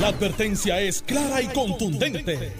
La 0.00 0.08
advertencia 0.08 0.80
es 0.80 1.02
clara 1.02 1.40
y 1.40 1.46
contundente. 1.48 2.52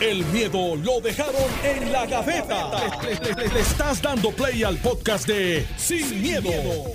El 0.00 0.24
miedo 0.26 0.74
lo 0.76 1.00
dejaron 1.00 1.34
en 1.64 1.92
la 1.92 2.06
gaveta. 2.06 2.70
Le, 3.02 3.34
le- 3.34 3.48
le 3.54 3.60
estás 3.60 4.02
dando 4.02 4.30
play 4.32 4.62
al 4.64 4.76
podcast 4.78 5.26
de 5.28 5.64
Sin, 5.76 6.20
miedo, 6.20 6.50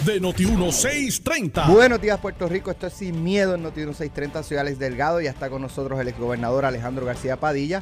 de 0.05 0.21
Noti1630. 0.21 1.68
Buenos 1.68 2.02
días, 2.02 2.20
Puerto 2.20 2.47
Rico. 2.47 2.70
Esto 2.70 2.88
es 2.88 2.94
Sin 2.94 3.23
Miedo 3.23 3.55
en 3.55 3.63
Noti 3.63 3.81
630. 3.81 4.44
Soy 4.44 4.57
Alex 4.57 4.78
Delgado 4.78 5.21
y 5.21 5.23
ya 5.25 5.29
está 5.31 5.49
con 5.49 5.61
nosotros 5.61 6.00
el 6.00 6.07
exgobernador 6.09 6.66
Alejandro 6.66 7.05
García 7.05 7.38
Padilla, 7.38 7.82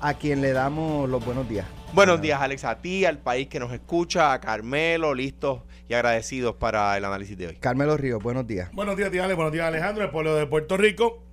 a 0.00 0.14
quien 0.14 0.40
le 0.40 0.52
damos 0.52 1.08
los 1.10 1.24
buenos 1.24 1.48
días. 1.48 1.66
Buenos 1.92 2.20
días, 2.22 2.40
Alex, 2.40 2.64
a 2.64 2.80
ti, 2.80 3.04
al 3.04 3.18
país 3.18 3.48
que 3.48 3.58
nos 3.58 3.72
escucha, 3.72 4.32
a 4.32 4.40
Carmelo, 4.40 5.12
listos 5.14 5.62
y 5.88 5.94
agradecidos 5.94 6.54
para 6.54 6.96
el 6.96 7.04
análisis 7.04 7.36
de 7.36 7.48
hoy. 7.48 7.56
Carmelo 7.56 7.96
Ríos, 7.96 8.22
buenos 8.22 8.46
días. 8.46 8.70
Buenos 8.72 8.96
días, 8.96 9.10
tía 9.10 9.24
Ale. 9.24 9.34
Buenos 9.34 9.52
días, 9.52 9.66
Alejandro, 9.66 10.04
el 10.04 10.10
pueblo 10.10 10.36
de 10.36 10.46
Puerto 10.46 10.76
Rico. 10.76 11.24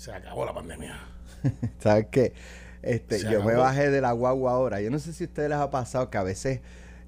Se 0.00 0.10
acabó 0.10 0.46
la 0.46 0.54
pandemia. 0.54 0.98
¿Sabes 1.78 2.06
qué? 2.10 2.32
Este, 2.80 3.18
Se 3.18 3.30
yo 3.30 3.44
me 3.44 3.52
bajé 3.52 3.90
de 3.90 4.00
la 4.00 4.12
guagua 4.12 4.52
ahora. 4.52 4.80
Yo 4.80 4.90
no 4.90 4.98
sé 4.98 5.12
si 5.12 5.24
a 5.24 5.26
ustedes 5.26 5.50
les 5.50 5.58
ha 5.58 5.70
pasado 5.70 6.08
que 6.08 6.16
a 6.16 6.22
veces 6.22 6.60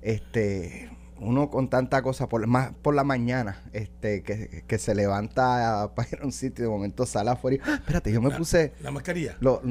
este, 0.02 0.90
uno 1.18 1.48
con 1.48 1.70
tanta 1.70 2.02
cosa, 2.02 2.28
por, 2.28 2.46
más 2.46 2.74
por 2.82 2.94
la 2.94 3.02
mañana, 3.02 3.62
este, 3.72 4.22
que, 4.22 4.64
que 4.66 4.76
se 4.76 4.94
levanta 4.94 5.90
para 5.96 6.06
ir 6.12 6.18
a 6.20 6.26
un 6.26 6.32
sitio 6.32 6.64
y 6.64 6.68
de 6.68 6.70
momento 6.70 7.06
sale 7.06 7.30
afuera 7.30 7.56
y, 7.56 7.60
¡Ah! 7.64 7.76
espérate, 7.76 8.12
yo 8.12 8.20
me 8.20 8.30
puse... 8.30 8.74
La 8.82 8.90
mascarilla. 8.90 9.38
Lo, 9.40 9.62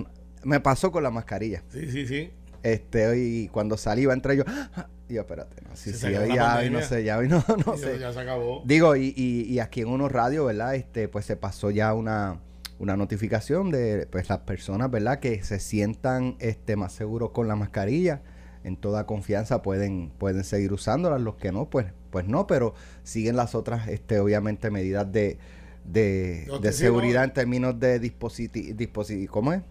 me 0.43 0.59
pasó 0.59 0.91
con 0.91 1.03
la 1.03 1.11
mascarilla. 1.11 1.61
Sí, 1.69 1.91
sí, 1.91 2.07
sí. 2.07 2.31
Este, 2.63 3.05
hoy 3.05 3.49
cuando 3.53 3.77
salí 3.77 4.01
iba 4.01 4.13
a 4.13 4.15
entrar 4.15 4.35
yo, 4.35 4.45
¡Ah! 4.47 4.87
y 5.07 5.13
yo, 5.13 5.21
espérate, 5.21 5.61
no, 5.61 5.75
sí, 5.75 5.91
Se 5.91 5.97
sí, 5.97 6.07
acabó 6.07 6.23
hoy 6.23 6.29
la 6.29 6.35
ya, 6.35 6.57
hoy 6.57 6.69
no 6.71 6.81
sé, 6.81 7.03
ya, 7.03 7.19
hoy 7.19 7.27
no, 7.27 7.41
sé. 7.77 7.99
Ya 7.99 8.11
se 8.13 8.19
acabó. 8.19 8.63
Digo, 8.65 8.95
y, 8.95 9.13
y, 9.15 9.43
y 9.43 9.59
aquí 9.59 9.81
en 9.81 9.89
Uno 9.89 10.09
Radio, 10.09 10.45
¿verdad? 10.45 10.73
Este, 10.73 11.07
pues 11.07 11.25
se 11.27 11.35
pasó 11.35 11.69
ya 11.69 11.93
una, 11.93 12.39
una 12.81 12.97
notificación 12.97 13.69
de 13.69 14.07
pues 14.09 14.27
las 14.27 14.39
personas, 14.39 14.89
¿verdad? 14.89 15.19
Que 15.19 15.43
se 15.43 15.59
sientan 15.59 16.35
este, 16.39 16.75
más 16.75 16.93
seguros 16.93 17.29
con 17.29 17.47
la 17.47 17.55
mascarilla. 17.55 18.23
En 18.63 18.75
toda 18.75 19.05
confianza 19.05 19.61
pueden, 19.61 20.11
pueden 20.17 20.43
seguir 20.43 20.73
usándolas. 20.73 21.21
Los 21.21 21.35
que 21.35 21.51
no, 21.51 21.69
pues, 21.69 21.85
pues 22.09 22.27
no, 22.27 22.47
pero 22.47 22.73
siguen 23.03 23.35
las 23.35 23.53
otras, 23.53 23.87
este, 23.87 24.19
obviamente, 24.19 24.71
medidas 24.71 25.11
de, 25.11 25.37
de, 25.85 26.47
de 26.59 26.73
seguridad 26.73 27.23
en 27.23 27.33
términos 27.33 27.79
de 27.79 27.99
dispositivo, 27.99 29.31
¿cómo 29.31 29.53
es? 29.53 29.61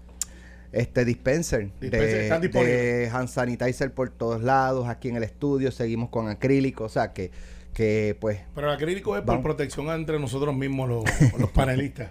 Este 0.70 1.04
dispenser, 1.04 1.68
Dispenser, 1.80 2.40
de, 2.40 2.48
de 2.48 3.10
hand 3.12 3.28
sanitizer 3.28 3.92
por 3.92 4.10
todos 4.10 4.40
lados, 4.40 4.86
aquí 4.86 5.08
en 5.08 5.16
el 5.16 5.24
estudio 5.24 5.72
seguimos 5.72 6.10
con 6.10 6.28
acrílico, 6.28 6.84
o 6.84 6.88
sea 6.88 7.12
que, 7.12 7.32
que 7.74 8.16
pues 8.20 8.40
Pero 8.54 8.68
el 8.68 8.74
acrílico 8.74 9.14
es 9.16 9.20
por 9.22 9.28
Vamos. 9.28 9.44
protección 9.44 9.88
entre 9.90 10.18
nosotros 10.18 10.54
mismos, 10.54 10.88
los, 10.88 11.04
los 11.38 11.50
panelistas. 11.50 12.10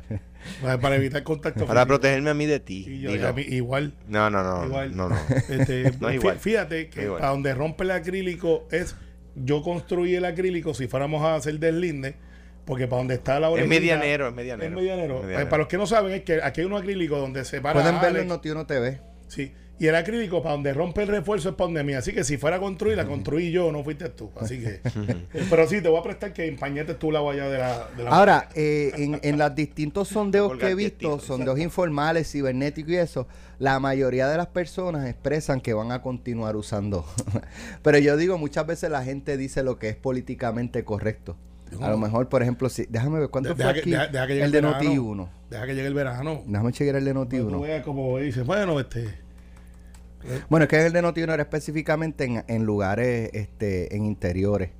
para, 0.61 0.79
para 0.79 0.95
evitar 0.95 1.21
contacto 1.23 1.65
Para 1.65 1.81
físico. 1.81 1.87
protegerme 1.87 2.29
a 2.29 2.33
mí 2.33 2.45
de 2.45 2.59
ti. 2.59 2.85
Y 2.87 3.01
yo- 3.01 3.11
dilo. 3.11 3.27
a 3.27 3.33
mí 3.33 3.41
igual. 3.43 3.93
No, 4.07 4.29
no, 4.29 4.41
no. 4.43 4.65
Igual. 4.65 4.95
No, 4.95 5.09
no. 5.09 5.17
Este, 5.49 5.83
No 5.99 6.09
es 6.09 6.15
fí- 6.15 6.19
igual. 6.19 6.39
Fíjate 6.39 6.89
que 6.89 7.03
igual. 7.03 7.19
para 7.19 7.31
donde 7.31 7.53
rompe 7.53 7.83
el 7.83 7.91
acrílico 7.91 8.67
es. 8.71 8.95
Yo 9.35 9.61
construí 9.61 10.15
el 10.15 10.25
acrílico 10.25 10.73
si 10.73 10.87
fuéramos 10.87 11.21
a 11.23 11.35
hacer 11.35 11.59
deslinde, 11.59 12.15
porque 12.65 12.87
para 12.87 12.99
donde 12.99 13.13
está 13.15 13.39
la 13.39 13.47
Es 13.47 13.53
orejita- 13.53 13.67
medianero, 13.69 14.27
es 14.27 14.33
medianero. 14.33 14.69
Es 14.69 14.75
medianero. 14.75 15.15
Es 15.17 15.23
medianero. 15.23 15.49
Para 15.49 15.59
los 15.59 15.67
que 15.67 15.77
no 15.77 15.85
saben, 15.87 16.13
es 16.13 16.23
que 16.23 16.41
aquí 16.41 16.61
hay 16.61 16.67
un 16.67 16.73
acrílico 16.73 17.17
donde 17.17 17.45
se 17.45 17.61
para. 17.61 17.73
Pueden 17.81 18.01
verlo 18.01 18.19
en 18.19 18.29
Noti1 18.29 18.65
TV. 18.65 19.01
Sí. 19.27 19.53
Y 19.79 19.87
el 19.87 19.95
acrílico, 19.95 20.41
para 20.43 20.55
donde 20.55 20.73
rompe 20.73 21.03
el 21.03 21.07
refuerzo, 21.07 21.49
es 21.49 21.55
para 21.55 21.67
donde 21.67 21.83
mí. 21.85 21.93
Así 21.93 22.11
que 22.11 22.25
si 22.25 22.37
fuera 22.37 22.57
a 22.57 22.59
construir, 22.59 22.97
la 22.97 23.05
construí 23.07 23.49
yo, 23.49 23.71
no 23.71 23.81
fuiste 23.83 24.09
tú. 24.09 24.29
Así 24.39 24.59
que. 24.59 24.81
pero 25.49 25.65
sí, 25.69 25.81
te 25.81 25.87
voy 25.87 25.99
a 25.99 26.03
prestar 26.03 26.33
que 26.33 26.47
empañetes 26.47 26.99
tu 26.99 27.11
lado 27.13 27.29
allá 27.29 27.49
de 27.49 27.57
la. 27.57 27.87
De 27.95 28.03
la 28.03 28.09
Ahora, 28.09 28.49
eh, 28.55 28.91
en, 28.97 29.19
en 29.23 29.37
los 29.39 29.55
distintos 29.55 30.07
sondeos 30.09 30.57
que 30.57 30.67
he 30.67 30.75
visto, 30.75 31.19
sondeos 31.19 31.57
informales, 31.59 32.29
cibernéticos 32.29 32.91
y 32.91 32.97
eso, 32.97 33.27
la 33.57 33.79
mayoría 33.79 34.27
de 34.27 34.35
las 34.35 34.47
personas 34.47 35.07
expresan 35.07 35.61
que 35.61 35.73
van 35.73 35.93
a 35.93 36.01
continuar 36.01 36.57
usando. 36.57 37.05
Pero 37.81 37.97
yo 37.99 38.17
digo, 38.17 38.37
muchas 38.37 38.67
veces 38.67 38.89
la 38.91 39.03
gente 39.03 39.37
dice 39.37 39.63
lo 39.63 39.79
que 39.79 39.87
es 39.89 39.95
políticamente 39.95 40.83
correcto. 40.83 41.37
A 41.81 41.89
lo 41.89 41.97
mejor, 41.99 42.27
por 42.29 42.41
ejemplo, 42.41 42.67
si, 42.67 42.85
déjame 42.89 43.19
ver 43.19 43.29
cuánto 43.29 43.49
De- 43.49 43.55
fue 43.55 43.63
deja 43.63 43.73
que- 43.75 43.79
aquí 43.81 43.91
deja- 43.91 44.07
deja 44.07 44.27
que 44.27 44.33
llegue 44.33 44.45
el 44.45 44.51
de 44.51 44.61
Noti 44.61 44.85
verano. 44.87 45.03
1. 45.03 45.29
Deja 45.51 45.65
que 45.67 45.75
llegue 45.75 45.87
el 45.87 45.93
verano. 45.93 46.43
Déjame 46.47 46.71
chequear 46.73 46.95
el 46.97 47.05
de 47.05 47.13
Noti 47.13 47.37
Para 47.37 47.43
que 47.45 47.51
tú 47.51 47.57
1. 47.57 47.61
veas 47.61 47.83
como 47.85 48.17
dices, 48.17 48.45
bueno, 48.45 48.77
este. 48.79 49.28
Bueno, 50.49 50.63
es 50.63 50.69
que 50.69 50.85
el 50.85 50.93
de 50.93 51.01
Noti 51.01 51.21
1 51.23 51.33
era 51.33 51.43
específicamente 51.43 52.25
en, 52.25 52.43
en 52.47 52.65
lugares, 52.65 53.29
este, 53.33 53.95
en 53.95 54.05
interiores. 54.05 54.71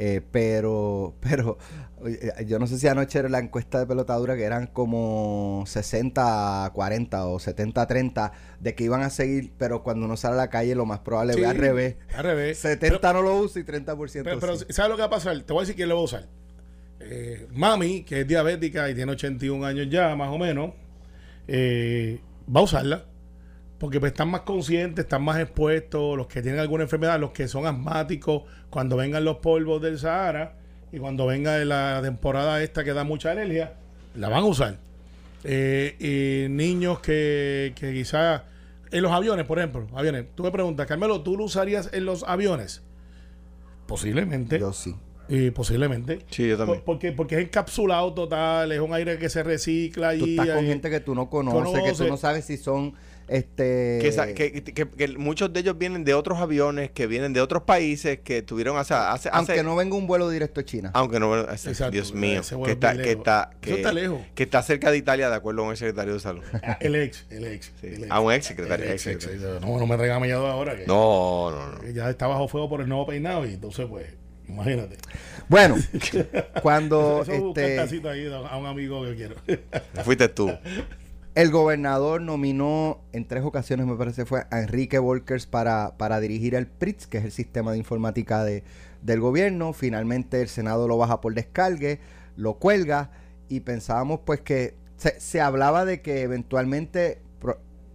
Eh, 0.00 0.20
pero, 0.30 1.14
pero 1.20 1.58
oye, 2.00 2.32
yo 2.46 2.60
no 2.60 2.68
sé 2.68 2.78
si 2.78 2.86
anoche 2.86 3.18
era 3.18 3.28
la 3.28 3.40
encuesta 3.40 3.80
de 3.80 3.86
pelotadura 3.86 4.36
que 4.36 4.44
eran 4.44 4.68
como 4.68 5.64
60 5.66 6.66
a 6.66 6.72
40 6.72 7.26
o 7.26 7.40
70 7.40 7.82
a 7.82 7.86
30 7.86 8.32
de 8.60 8.74
que 8.76 8.84
iban 8.84 9.02
a 9.02 9.10
seguir, 9.10 9.52
pero 9.58 9.82
cuando 9.82 10.06
uno 10.06 10.16
sale 10.16 10.34
a 10.34 10.38
la 10.38 10.50
calle 10.50 10.76
lo 10.76 10.86
más 10.86 11.00
probable 11.00 11.34
Sí, 11.34 11.40
es 11.40 11.46
al 11.48 11.56
revés. 11.56 11.96
Al 12.14 12.22
revés. 12.22 12.58
70 12.58 13.12
no 13.12 13.22
lo 13.22 13.38
usa 13.38 13.60
y 13.60 13.64
30% 13.64 14.22
Pero, 14.22 14.38
pero 14.38 14.56
sí. 14.56 14.66
¿sabes 14.70 14.90
lo 14.90 14.96
que 14.96 15.02
va 15.02 15.06
a 15.06 15.10
pasar? 15.10 15.36
Te 15.40 15.52
voy 15.52 15.60
a 15.60 15.62
decir 15.62 15.74
quién 15.74 15.88
lo 15.88 15.96
va 15.96 16.02
a 16.02 16.04
usar. 16.04 16.28
Eh, 17.00 17.48
mami, 17.52 18.02
que 18.04 18.20
es 18.20 18.26
diabética 18.28 18.88
y 18.90 18.94
tiene 18.94 19.12
81 19.12 19.66
años 19.66 19.88
ya, 19.90 20.14
más 20.14 20.30
o 20.30 20.38
menos, 20.38 20.74
eh, 21.48 22.20
va 22.54 22.60
a 22.60 22.64
usarla. 22.64 23.04
Porque 23.78 24.00
pues, 24.00 24.12
están 24.12 24.28
más 24.30 24.40
conscientes, 24.40 25.04
están 25.04 25.22
más 25.22 25.38
expuestos, 25.40 26.16
los 26.16 26.26
que 26.26 26.42
tienen 26.42 26.60
alguna 26.60 26.82
enfermedad, 26.84 27.18
los 27.20 27.30
que 27.30 27.46
son 27.46 27.66
asmáticos, 27.66 28.42
cuando 28.70 28.96
vengan 28.96 29.24
los 29.24 29.36
polvos 29.36 29.80
del 29.80 29.98
Sahara 29.98 30.54
y 30.92 30.98
cuando 30.98 31.26
venga 31.26 31.56
la 31.64 32.00
temporada 32.02 32.62
esta 32.62 32.82
que 32.82 32.92
da 32.92 33.04
mucha 33.04 33.30
alergia, 33.30 33.74
la 34.16 34.28
van 34.28 34.42
a 34.42 34.46
usar. 34.46 34.78
Eh, 35.44 35.94
y 36.48 36.48
niños 36.52 36.98
que, 36.98 37.72
que 37.76 37.92
quizás 37.92 38.42
en 38.90 39.02
los 39.02 39.12
aviones, 39.12 39.46
por 39.46 39.58
ejemplo, 39.58 39.86
aviones, 39.94 40.24
tú 40.34 40.42
me 40.42 40.50
preguntas, 40.50 40.86
Carmelo, 40.88 41.20
¿tú 41.20 41.36
lo 41.36 41.44
usarías 41.44 41.90
en 41.92 42.04
los 42.04 42.24
aviones? 42.24 42.82
Posiblemente. 43.86 44.58
Yo 44.58 44.72
sí. 44.72 44.94
Y 45.28 45.50
posiblemente. 45.50 46.20
Sí, 46.30 46.48
yo 46.48 46.56
también. 46.56 46.78
Por- 46.78 46.84
porque, 46.84 47.12
porque 47.12 47.36
es 47.36 47.42
encapsulado 47.42 48.12
total, 48.14 48.72
es 48.72 48.80
un 48.80 48.92
aire 48.94 49.18
que 49.18 49.28
se 49.28 49.42
recicla 49.42 50.10
Tú 50.18 50.24
y 50.26 50.30
estás 50.38 50.56
con 50.56 50.64
y- 50.64 50.68
gente 50.68 50.90
que 50.90 51.00
tú 51.00 51.14
no 51.14 51.28
conoces, 51.28 51.82
que 51.82 51.92
tú 51.92 52.08
no 52.08 52.16
sabes 52.16 52.46
si 52.46 52.56
son 52.56 52.94
este 53.28 53.98
Que, 54.00 54.10
sa- 54.12 54.32
que, 54.34 54.62
que- 54.64 54.88
que 54.88 55.08
muchos 55.18 55.52
de 55.52 55.60
ellos 55.60 55.76
vienen 55.78 56.04
de 56.04 56.14
otros 56.14 56.38
aviones, 56.38 56.90
que 56.90 57.06
vienen 57.06 57.32
de 57.32 57.40
otros 57.40 57.62
países, 57.62 58.20
que 58.20 58.42
tuvieron 58.42 58.76
hace... 58.78 58.94
hace, 58.94 59.28
aunque 59.32 59.52
hace- 59.52 59.62
no 59.62 59.76
venga 59.76 59.94
un 59.96 60.06
vuelo 60.06 60.28
directo 60.30 60.60
a 60.60 60.64
China. 60.64 60.90
Aunque 60.94 61.20
no, 61.20 61.38
ese- 61.50 61.70
Exacto, 61.70 61.92
Dios 61.92 62.12
mío, 62.14 62.40
ese 62.40 62.56
que 62.62 62.72
está, 62.72 62.92
que 62.92 62.98
lejos. 62.98 63.16
está, 63.18 63.50
que, 63.60 63.72
está 63.74 63.92
lejos. 63.92 64.20
que 64.34 64.42
está 64.42 64.62
cerca 64.62 64.90
de 64.90 64.96
Italia, 64.98 65.28
de 65.30 65.36
acuerdo 65.36 65.62
con 65.62 65.70
el 65.70 65.76
secretario 65.76 66.14
de 66.14 66.20
salud. 66.20 66.42
El 66.80 66.94
ex, 66.96 67.26
el 67.30 67.44
ex. 67.44 67.72
Sí. 67.80 67.86
el 67.86 67.94
ex. 68.04 68.06
Ah, 68.10 68.20
un 68.20 68.32
ex 68.32 68.46
secretario, 68.46 68.86
El 68.86 68.92
ex 68.92 69.02
secretario. 69.02 69.60
No, 69.60 69.78
no 69.78 69.86
me 69.86 69.96
regame 69.96 70.28
ya 70.28 70.36
ahora. 70.36 70.76
Que, 70.76 70.86
No, 70.86 71.50
no, 71.50 71.72
no. 71.72 71.90
ya 71.90 72.08
está 72.10 72.26
bajo 72.26 72.48
fuego 72.48 72.68
por 72.68 72.80
el 72.80 72.88
nuevo 72.88 73.06
peinado 73.06 73.46
y 73.46 73.54
entonces, 73.54 73.86
pues, 73.88 74.06
imagínate. 74.48 74.96
Bueno, 75.48 75.76
cuando 76.62 77.22
Eso 77.22 77.52
este 77.56 77.80
ahí 78.08 78.26
a 78.32 78.56
un 78.56 78.66
amigo 78.66 79.04
que 79.04 79.14
quiero. 79.14 79.34
Fuiste 80.04 80.28
tú. 80.28 80.50
El 81.38 81.52
gobernador 81.52 82.20
nominó 82.20 82.98
en 83.12 83.24
tres 83.28 83.44
ocasiones, 83.44 83.86
me 83.86 83.94
parece 83.94 84.24
fue, 84.24 84.46
a 84.50 84.58
Enrique 84.58 84.98
Volkers 84.98 85.46
para, 85.46 85.96
para 85.96 86.18
dirigir 86.18 86.56
el 86.56 86.66
PRITS, 86.66 87.06
que 87.06 87.18
es 87.18 87.24
el 87.24 87.30
sistema 87.30 87.70
de 87.70 87.78
informática 87.78 88.42
de, 88.42 88.64
del 89.02 89.20
gobierno. 89.20 89.72
Finalmente 89.72 90.42
el 90.42 90.48
Senado 90.48 90.88
lo 90.88 90.98
baja 90.98 91.20
por 91.20 91.34
descargue, 91.34 92.00
lo 92.34 92.54
cuelga 92.54 93.12
y 93.48 93.60
pensábamos 93.60 94.18
pues 94.24 94.40
que 94.40 94.74
se, 94.96 95.20
se 95.20 95.40
hablaba 95.40 95.84
de 95.84 96.02
que 96.02 96.22
eventualmente 96.22 97.22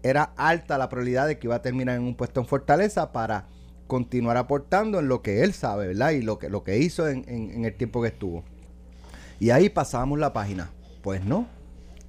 era 0.03 0.31
alta 0.37 0.77
la 0.77 0.87
probabilidad 0.87 1.27
de 1.27 1.37
que 1.37 1.47
iba 1.47 1.55
a 1.55 1.61
terminar 1.61 1.97
en 1.97 2.03
un 2.03 2.15
puesto 2.15 2.39
en 2.39 2.45
Fortaleza 2.45 3.11
para 3.11 3.47
continuar 3.87 4.37
aportando 4.37 4.99
en 5.01 5.09
lo 5.09 5.21
que 5.21 5.43
él 5.43 5.51
sabe, 5.51 5.87
¿verdad? 5.87 6.11
Y 6.11 6.21
lo 6.21 6.39
que, 6.39 6.47
lo 6.47 6.63
que 6.63 6.77
hizo 6.77 7.09
en, 7.09 7.25
en- 7.27 7.51
en 7.51 7.65
el 7.65 7.75
tiempo 7.75 8.01
que 8.01 8.07
estuvo. 8.07 8.45
Y 9.41 9.49
ahí 9.49 9.67
pasábamos 9.67 10.17
la 10.17 10.31
página. 10.31 10.71
Pues 11.01 11.25
no, 11.25 11.45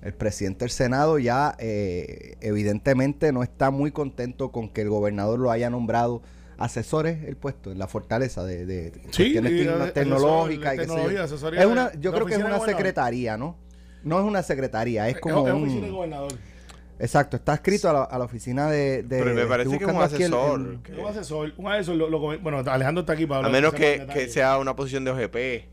el 0.05 0.15
presidente 0.15 0.61
del 0.67 0.71
Senado 0.71 1.19
ya 1.19 1.57
eh, 1.59 2.37
evidentemente 2.41 3.33
no 3.33 3.43
está 3.43 3.71
muy 3.71 3.91
contento 3.91 4.53
con 4.53 4.69
que 4.69 4.83
el 4.83 4.91
gobernador 4.91 5.39
lo 5.41 5.51
haya 5.51 5.71
nombrado 5.71 6.23
asesores 6.59 7.25
el 7.25 7.37
puesto 7.37 7.73
en 7.73 7.79
la 7.81 7.89
fortaleza 7.89 8.45
de, 8.45 8.65
de 8.67 8.93
Sí, 9.11 9.33
cuestiones 9.33 9.93
tecnológicas 9.95 10.75
Es 10.79 11.67
una, 11.67 11.93
yo 11.95 12.11
la 12.13 12.17
creo 12.17 12.27
que 12.27 12.35
es 12.35 12.39
oficina 12.39 12.47
una 12.57 12.65
secretaría, 12.65 13.37
¿no? 13.37 13.57
No 14.05 14.19
es 14.21 14.25
una 14.25 14.43
secretaría, 14.43 15.09
es 15.09 15.19
como 15.19 15.41
es, 15.41 15.47
es 15.49 15.55
un... 15.55 15.63
oficina 15.63 15.87
de 15.87 15.93
gobernador. 15.93 16.33
Exacto, 16.99 17.37
está 17.37 17.55
escrito 17.55 17.89
a 17.91 17.93
la, 17.93 18.03
a 18.05 18.19
la 18.19 18.25
oficina 18.27 18.71
de... 18.71 19.03
de- 19.03 19.19
Pero 19.19 19.35
me 19.35 19.47
parece 19.47 19.71
que 19.79 19.85
es 19.85 19.91
un 19.91 19.97
el- 19.97 20.03
asesor. 20.03 20.61
el- 20.61 20.83
que- 20.83 20.93
Un 20.93 21.07
asesor, 21.07 21.53
un 21.57 21.67
asesor 21.73 21.97
lo- 21.97 22.09
lo 22.11 22.19
bueno, 22.21 22.59
Alejandro 22.59 23.01
está 23.01 23.15
aquí 23.15 23.27
para 23.27 23.37
a 23.37 23.47
hablar. 23.47 23.53
menos 23.53 23.73
de 23.73 24.07
que, 24.13 24.29
sea 24.29 24.59
una 24.59 24.77
posición 24.77 25.05
de 25.05 25.11
OGP, 25.11 25.69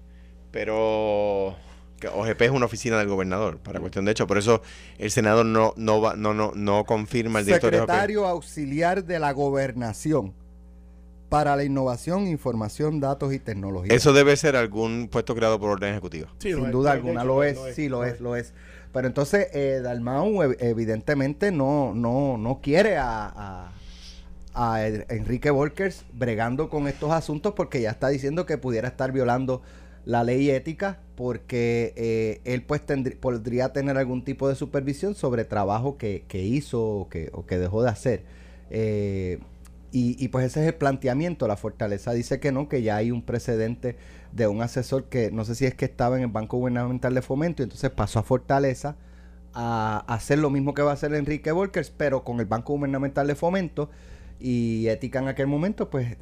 pero 0.49 1.55
OGP 2.07 2.41
es 2.41 2.51
una 2.51 2.65
oficina 2.65 2.97
del 2.97 3.07
gobernador, 3.07 3.57
para 3.59 3.79
cuestión 3.79 4.05
de 4.05 4.11
hecho. 4.11 4.27
Por 4.27 4.37
eso 4.37 4.61
el 4.97 5.11
Senado 5.11 5.43
no, 5.43 5.73
no, 5.77 6.01
va, 6.01 6.15
no, 6.15 6.33
no, 6.33 6.51
no 6.55 6.83
confirma 6.85 7.39
el 7.39 7.45
director 7.45 7.71
de 7.71 7.77
OGP. 7.79 7.89
secretario 7.89 8.27
auxiliar 8.27 9.03
de 9.05 9.19
la 9.19 9.31
gobernación. 9.31 10.33
para 11.29 11.55
la 11.55 11.63
innovación, 11.63 12.27
información, 12.27 12.99
datos 12.99 13.33
y 13.33 13.39
tecnología. 13.39 13.95
Eso 13.95 14.11
debe 14.11 14.35
ser 14.35 14.57
algún 14.57 15.07
puesto 15.09 15.33
creado 15.33 15.57
por 15.61 15.69
orden 15.69 15.91
ejecutiva. 15.91 16.27
Sí, 16.39 16.51
Sin 16.53 16.71
duda 16.71 16.91
alguna 16.91 17.23
lo 17.23 17.41
es, 17.43 17.57
sí, 17.73 17.87
lo 17.87 18.03
es, 18.03 18.19
lo 18.19 18.35
es. 18.35 18.53
Pero 18.91 19.07
entonces 19.07 19.47
eh, 19.53 19.79
Dalmau 19.81 20.27
ev- 20.43 20.57
evidentemente 20.59 21.53
no, 21.53 21.93
no, 21.95 22.37
no 22.37 22.59
quiere 22.61 22.97
a, 22.97 23.31
a- 23.33 23.71
a 24.53 24.85
En- 24.85 25.05
Enrique 25.07 25.49
Volkers 25.51 26.03
bregando 26.11 26.67
con 26.69 26.89
estos 26.89 27.11
asuntos 27.11 27.53
porque 27.53 27.81
ya 27.81 27.91
está 27.91 28.09
diciendo 28.09 28.45
que 28.45 28.57
pudiera 28.57 28.89
estar 28.89 29.13
violando 29.13 29.61
la 30.05 30.23
ley 30.23 30.49
ética 30.49 30.99
porque 31.15 31.93
eh, 31.95 32.41
él 32.45 32.63
pues 32.63 32.81
tendrí- 32.85 33.17
podría 33.17 33.73
tener 33.73 33.97
algún 33.97 34.23
tipo 34.23 34.49
de 34.49 34.55
supervisión 34.55 35.15
sobre 35.15 35.45
trabajo 35.45 35.97
que, 35.97 36.25
que 36.27 36.41
hizo 36.43 36.81
o 36.83 37.09
que, 37.09 37.29
o 37.33 37.45
que 37.45 37.57
dejó 37.59 37.83
de 37.83 37.89
hacer. 37.89 38.23
Eh, 38.69 39.39
y, 39.91 40.15
y, 40.23 40.29
pues 40.29 40.45
ese 40.45 40.61
es 40.61 40.67
el 40.67 40.75
planteamiento. 40.75 41.47
La 41.47 41.57
Fortaleza 41.57 42.13
dice 42.13 42.39
que 42.39 42.51
no, 42.51 42.69
que 42.69 42.81
ya 42.81 42.95
hay 42.95 43.11
un 43.11 43.21
precedente 43.23 43.97
de 44.31 44.47
un 44.47 44.61
asesor 44.61 45.05
que 45.09 45.31
no 45.31 45.43
sé 45.45 45.55
si 45.55 45.65
es 45.65 45.75
que 45.75 45.85
estaba 45.85 46.15
en 46.17 46.23
el 46.23 46.29
Banco 46.29 46.57
Gubernamental 46.57 47.13
de 47.13 47.21
Fomento 47.21 47.61
y 47.61 47.65
entonces 47.65 47.89
pasó 47.91 48.19
a 48.19 48.23
Fortaleza 48.23 48.95
a 49.53 50.05
hacer 50.07 50.39
lo 50.39 50.49
mismo 50.49 50.73
que 50.73 50.81
va 50.81 50.91
a 50.91 50.93
hacer 50.93 51.13
Enrique 51.13 51.51
Volkers, 51.51 51.89
pero 51.91 52.23
con 52.23 52.39
el 52.39 52.45
Banco 52.45 52.73
Gubernamental 52.73 53.27
de 53.27 53.35
Fomento 53.35 53.89
y 54.39 54.87
Ética 54.87 55.19
en 55.19 55.27
aquel 55.27 55.47
momento 55.47 55.89
pues 55.89 56.17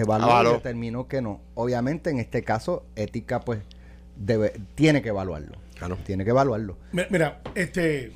evaluó 0.00 0.30
Avaló. 0.30 0.50
y 0.50 0.54
determinó 0.54 1.08
que 1.08 1.20
no. 1.22 1.40
Obviamente 1.54 2.10
en 2.10 2.18
este 2.18 2.42
caso 2.42 2.84
Ética 2.96 3.40
pues 3.40 3.60
debe, 4.16 4.52
tiene 4.74 5.02
que 5.02 5.08
evaluarlo. 5.10 5.56
Claro. 5.78 5.96
Tiene 6.04 6.24
que 6.24 6.30
evaluarlo. 6.30 6.76
Mi- 6.92 7.02
Mira, 7.10 7.40
este. 7.54 8.12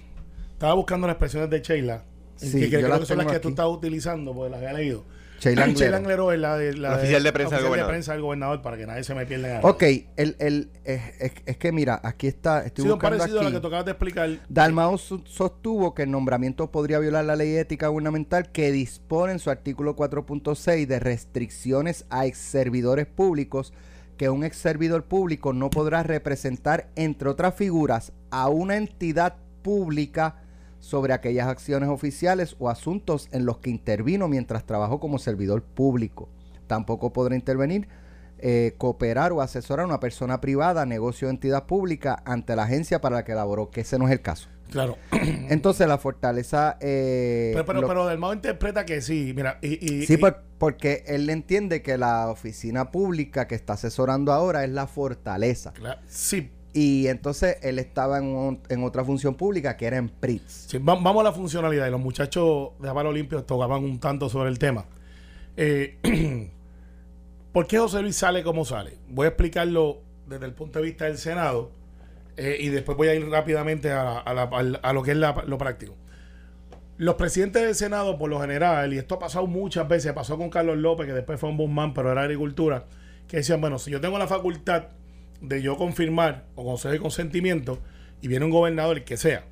Estaba 0.52 0.75
buscando 0.75 1.06
las 1.06 1.14
expresiones 1.14 1.50
de 1.50 1.61
Sheila. 1.61 2.05
Sí, 2.37 2.69
que, 2.69 2.69
creo 2.81 2.99
que 3.00 3.06
son 3.06 3.19
las 3.19 3.26
que 3.26 3.38
tú 3.38 3.49
aquí. 3.49 3.52
estás 3.52 3.67
utilizando, 3.67 4.34
porque 4.34 4.50
las 4.50 4.58
había 4.58 4.73
leído. 4.73 5.05
Sheila 5.42 5.64
Anglero. 5.64 5.78
Sheila 5.80 5.96
Anglero 5.96 6.32
es 6.32 6.38
la 6.40 6.56
de 6.56 6.74
la, 6.74 6.90
La 6.90 6.96
oficial 6.96 7.22
de 7.22 7.32
prensa 7.32 7.56
del 7.56 7.64
oficial 7.64 7.68
gobernador. 7.68 7.90
prensa 7.90 8.12
del 8.12 8.22
gobernador, 8.22 8.62
para 8.62 8.76
que 8.76 8.86
nadie 8.86 9.04
se 9.04 9.14
me 9.14 9.26
pierda 9.26 9.60
Ok, 9.62 9.82
el, 10.16 10.36
el, 10.38 10.70
es, 10.84 11.00
es- 11.20 11.32
es 11.46 11.56
que 11.56 11.72
mira, 11.72 12.00
aquí 12.04 12.26
está, 12.28 12.64
estoy 12.64 12.84
Sí, 12.84 12.88
buscando 12.90 13.18
parecido 13.18 13.40
a 13.40 13.42
la 13.42 13.48
aquí. 13.48 13.56
que 13.56 13.60
tú 13.60 13.66
acabas 13.66 13.84
de 13.86 13.90
explicar. 13.90 14.30
Dalmau 14.48 14.96
sostuvo 14.98 15.94
que 15.94 16.02
el 16.04 16.10
nombramiento 16.10 16.70
podría 16.70 16.98
violar 16.98 17.24
la 17.24 17.36
ley 17.36 17.56
ética 17.56 17.88
gubernamental 17.88 18.50
que 18.52 18.70
dispone 18.70 19.32
en 19.32 19.38
su 19.38 19.50
artículo 19.50 19.96
4.6 19.96 20.86
de 20.86 21.00
restricciones 21.00 22.04
a 22.10 22.26
ex 22.26 22.38
servidores 22.38 23.06
públicos 23.06 23.72
que 24.16 24.28
un 24.28 24.44
ex 24.44 24.56
servidor 24.58 25.04
público 25.04 25.52
no 25.52 25.70
podrá 25.70 26.02
representar, 26.04 26.88
entre 26.94 27.28
otras 27.28 27.54
figuras, 27.54 28.12
a 28.30 28.48
una 28.48 28.76
entidad 28.76 29.34
pública 29.62 30.41
sobre 30.82 31.12
aquellas 31.12 31.46
acciones 31.46 31.88
oficiales 31.88 32.56
o 32.58 32.69
asuntos 32.69 33.29
en 33.31 33.46
los 33.46 33.58
que 33.58 33.70
intervino 33.70 34.26
mientras 34.26 34.64
trabajó 34.67 34.99
como 34.99 35.20
servidor 35.20 35.62
público. 35.62 36.29
Tampoco 36.67 37.12
podrá 37.12 37.37
intervenir, 37.37 37.87
eh, 38.38 38.75
cooperar 38.79 39.31
o 39.31 39.40
asesorar 39.43 39.84
a 39.84 39.87
una 39.87 40.00
persona 40.00 40.40
privada, 40.40 40.84
negocio 40.84 41.29
o 41.29 41.31
entidad 41.31 41.67
pública 41.67 42.20
ante 42.26 42.56
la 42.56 42.64
agencia 42.64 43.00
para 43.00 43.14
la 43.17 43.25
que 43.25 43.32
laboró, 43.32 43.70
que 43.70 43.82
ese 43.82 43.96
no 43.96 44.06
es 44.06 44.12
el 44.12 44.23
caso. 44.23 44.49
Claro. 44.73 44.96
Entonces 45.12 45.87
la 45.87 45.99
fortaleza... 45.99 46.79
eh, 46.81 47.52
pero 47.55 47.64
pero, 47.67 47.81
lo- 47.82 47.87
pero 47.87 48.05
Dalmau 48.05 48.32
interpreta 48.32 48.84
que 48.84 49.00
sí. 49.02 49.32
Mira, 49.37 49.58
y. 49.62 49.75
y- 50.02 50.06
sí, 50.06 50.14
y- 50.14 50.17
por- 50.17 50.43
porque 50.58 51.05
él 51.06 51.31
entiende 51.31 51.82
que 51.82 51.96
la 51.96 52.29
oficina 52.29 52.90
pública 52.90 53.46
que 53.46 53.55
está 53.55 53.75
asesorando 53.75 54.32
ahora 54.32 54.64
es 54.64 54.70
la 54.70 54.88
fortaleza. 54.88 55.73
Cla- 55.75 56.00
sí, 56.08 56.50
Y 56.74 57.06
entonces 57.08 57.58
él 57.62 57.78
estaba 57.78 58.19
en, 58.19 58.24
un- 58.24 58.60
en 58.69 58.82
otra 58.84 59.04
función 59.04 59.34
pública 59.34 59.76
que 59.76 59.86
era 59.86 59.98
en 59.98 60.08
PRITS. 60.08 60.69
Vamos 60.80 61.20
a 61.20 61.24
la 61.24 61.32
funcionalidad. 61.32 61.86
Y 61.86 61.90
los 61.90 62.00
muchachos 62.00 62.70
de 62.80 62.88
Avalo 62.88 63.12
Limpio 63.12 63.44
tocaban 63.44 63.84
un 63.84 63.98
tanto 64.00 64.28
sobre 64.30 64.48
el 64.48 64.58
tema. 64.58 64.86
Eh, 65.56 65.98
¿Por 67.52 67.66
qué 67.66 67.78
José 67.78 68.00
Luis 68.00 68.16
sale 68.16 68.42
como 68.42 68.64
sale? 68.64 68.96
Voy 69.10 69.26
a 69.26 69.28
explicarlo 69.28 70.00
desde 70.26 70.46
el 70.46 70.54
punto 70.54 70.78
de 70.78 70.86
vista 70.86 71.04
del 71.04 71.19
Senado 71.19 71.70
eh, 72.38 72.56
y 72.58 72.69
después 72.69 72.96
voy 72.96 73.08
a 73.08 73.14
ir 73.14 73.28
rápidamente 73.28 73.90
a, 73.90 74.19
a 74.19 74.32
la- 74.32 74.44
al- 74.44 74.80
a 74.82 74.92
lo 74.94 75.02
que 75.02 75.10
es 75.10 75.16
la- 75.19 75.44
lo 75.46 75.58
práctico. 75.58 75.94
Los 76.96 77.16
presidentes 77.16 77.62
del 77.62 77.74
Senado, 77.74 78.16
por 78.19 78.30
lo 78.30 78.40
general, 78.40 78.94
y 78.94 78.98
esto 78.98 79.16
ha 79.16 79.19
pasado 79.19 79.46
muchas 79.46 79.86
veces, 79.88 80.12
pasó 80.14 80.38
con 80.38 80.48
Carlos 80.48 80.78
López, 80.78 81.06
que 81.06 81.12
después 81.12 81.38
fue 81.38 81.50
un 81.50 81.56
Busman, 81.58 81.92
pero 81.92 82.10
era 82.12 82.22
agricultura, 82.22 82.86
que 83.28 83.38
decían, 83.38 83.60
bueno, 83.60 83.78
si 83.78 83.90
yo 83.90 84.00
tengo 84.00 84.19
la 84.19 84.26
facultad 84.28 84.84
de 85.42 85.60
yo 85.60 85.76
confirmar 85.76 86.46
o 86.54 86.64
conceder 86.64 87.00
consentimiento 87.00 87.78
y 88.22 88.28
viene 88.28 88.44
un 88.46 88.50
gobernador, 88.50 88.98
el 88.98 89.04
que 89.04 89.16
sea, 89.16 89.44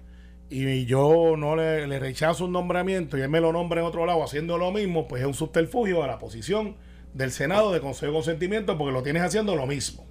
y 0.49 0.85
yo 0.87 1.37
no 1.37 1.55
le, 1.55 1.99
rechazo 1.99 2.47
un 2.47 2.53
nombramiento 2.53 3.17
y 3.19 3.21
él 3.21 3.29
me 3.29 3.41
lo 3.41 3.53
nombra 3.53 3.81
en 3.81 3.87
otro 3.87 4.07
lado 4.07 4.23
haciendo 4.25 4.59
lo 4.59 4.73
mismo, 4.73 5.07
pues 5.07 5.23
es 5.23 5.27
un 5.29 5.35
subterfugio 5.35 6.03
a 6.03 6.07
la 6.07 6.19
posición 6.19 6.77
del 7.15 7.31
Senado 7.31 7.73
de 7.73 7.81
conceder 7.81 8.13
consentimiento 8.13 8.77
porque 8.79 8.93
lo 8.93 9.03
tienes 9.03 9.23
haciendo 9.23 9.55
lo 9.55 9.67
mismo. 9.67 10.07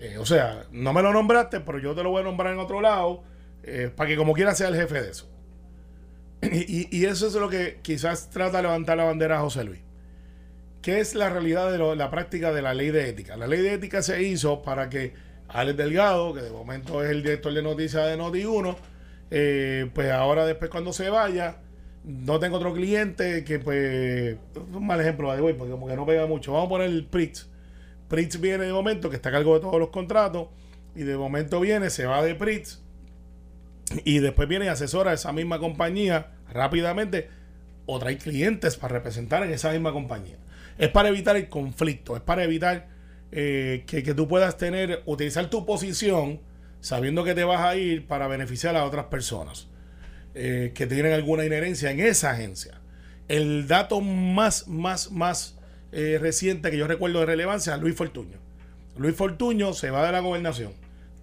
Eh, 0.00 0.16
o 0.18 0.26
sea, 0.26 0.64
no 0.70 0.92
me 0.92 1.02
lo 1.02 1.12
nombraste, 1.12 1.60
pero 1.60 1.78
yo 1.78 1.94
te 1.94 2.02
lo 2.02 2.10
voy 2.10 2.20
a 2.20 2.24
nombrar 2.24 2.52
en 2.52 2.58
otro 2.60 2.80
lado 2.80 3.22
eh, 3.62 3.90
para 3.94 4.08
que 4.08 4.16
como 4.16 4.32
quiera 4.32 4.54
sea 4.54 4.68
el 4.68 4.76
jefe 4.76 5.02
de 5.02 5.10
eso. 5.10 5.30
Y, 6.42 6.48
y- 6.80 6.88
y 6.90 7.04
eso 7.06 7.26
es 7.26 7.34
lo 7.34 7.48
que 7.48 7.80
quizás 7.82 8.30
trata 8.30 8.58
de 8.58 8.64
levantar 8.64 8.96
la 8.96 9.04
bandera 9.04 9.38
a 9.38 9.40
José 9.40 9.64
Luis. 9.64 9.80
¿Qué 10.82 11.00
es 11.00 11.14
la 11.14 11.28
realidad 11.28 11.72
de 11.72 11.96
la 11.96 12.10
práctica 12.10 12.52
de 12.52 12.62
la 12.62 12.74
ley 12.74 12.90
de 12.90 13.08
ética? 13.08 13.36
La 13.36 13.46
ley 13.46 13.60
de 13.60 13.74
ética 13.74 14.02
se 14.02 14.22
hizo 14.22 14.62
para 14.62 14.88
que 14.88 15.12
Alex 15.48 15.76
Delgado, 15.76 16.34
que 16.34 16.42
de 16.42 16.50
momento 16.50 17.02
es 17.02 17.10
el 17.10 17.22
director 17.22 17.52
de 17.52 17.62
noticias 17.62 18.06
de 18.06 18.16
Noti1, 18.16 18.76
eh, 19.30 19.90
pues 19.94 20.10
ahora 20.10 20.46
después 20.46 20.70
cuando 20.70 20.92
se 20.92 21.10
vaya, 21.10 21.56
no 22.04 22.38
tengo 22.38 22.56
otro 22.56 22.72
cliente 22.72 23.44
que 23.44 23.58
pues, 23.58 24.36
es 24.36 24.38
un 24.72 24.86
mal 24.86 25.00
ejemplo 25.00 25.34
de 25.34 25.40
hoy, 25.40 25.52
porque 25.54 25.72
como 25.72 25.88
que 25.88 25.96
no 25.96 26.06
pega 26.06 26.26
mucho. 26.26 26.52
Vamos 26.52 26.66
a 26.66 26.70
poner 26.70 26.88
el 26.88 27.06
Pritz. 27.06 27.48
Pritz 28.08 28.40
viene 28.40 28.64
de 28.64 28.72
momento, 28.72 29.10
que 29.10 29.16
está 29.16 29.30
a 29.30 29.32
cargo 29.32 29.54
de 29.54 29.60
todos 29.60 29.78
los 29.78 29.90
contratos, 29.90 30.48
y 30.94 31.02
de 31.02 31.16
momento 31.16 31.60
viene, 31.60 31.90
se 31.90 32.06
va 32.06 32.22
de 32.22 32.34
Pritz, 32.34 32.80
y 34.04 34.20
después 34.20 34.48
viene 34.48 34.66
y 34.66 34.68
asesora 34.68 35.10
a 35.10 35.14
esa 35.14 35.32
misma 35.32 35.58
compañía 35.58 36.32
rápidamente 36.52 37.28
o 37.86 37.98
trae 37.98 38.18
clientes 38.18 38.76
para 38.76 38.94
representar 38.94 39.42
en 39.42 39.52
esa 39.52 39.72
misma 39.72 39.92
compañía. 39.92 40.36
Es 40.78 40.88
para 40.88 41.08
evitar 41.08 41.36
el 41.36 41.48
conflicto, 41.48 42.16
es 42.16 42.22
para 42.22 42.44
evitar 42.44 42.88
eh, 43.32 43.84
que, 43.86 44.02
que 44.02 44.14
tú 44.14 44.28
puedas 44.28 44.56
tener, 44.56 45.02
utilizar 45.04 45.50
tu 45.50 45.66
posición 45.66 46.40
sabiendo 46.80 47.24
que 47.24 47.34
te 47.34 47.44
vas 47.44 47.60
a 47.60 47.76
ir 47.76 48.06
para 48.06 48.28
beneficiar 48.28 48.76
a 48.76 48.84
otras 48.84 49.06
personas 49.06 49.68
eh, 50.34 50.72
que 50.74 50.86
tienen 50.86 51.12
alguna 51.12 51.44
inherencia 51.44 51.90
en 51.90 52.00
esa 52.00 52.30
agencia. 52.30 52.80
El 53.26 53.66
dato 53.66 54.00
más, 54.00 54.68
más, 54.68 55.10
más 55.10 55.58
eh, 55.92 56.18
reciente 56.20 56.70
que 56.70 56.78
yo 56.78 56.86
recuerdo 56.86 57.20
de 57.20 57.26
relevancia 57.26 57.74
es 57.74 57.80
Luis 57.80 57.96
Fortuño. 57.96 58.38
Luis 58.96 59.16
Fortuño 59.16 59.72
se 59.72 59.90
va 59.90 60.06
de 60.06 60.12
la 60.12 60.20
gobernación. 60.20 60.72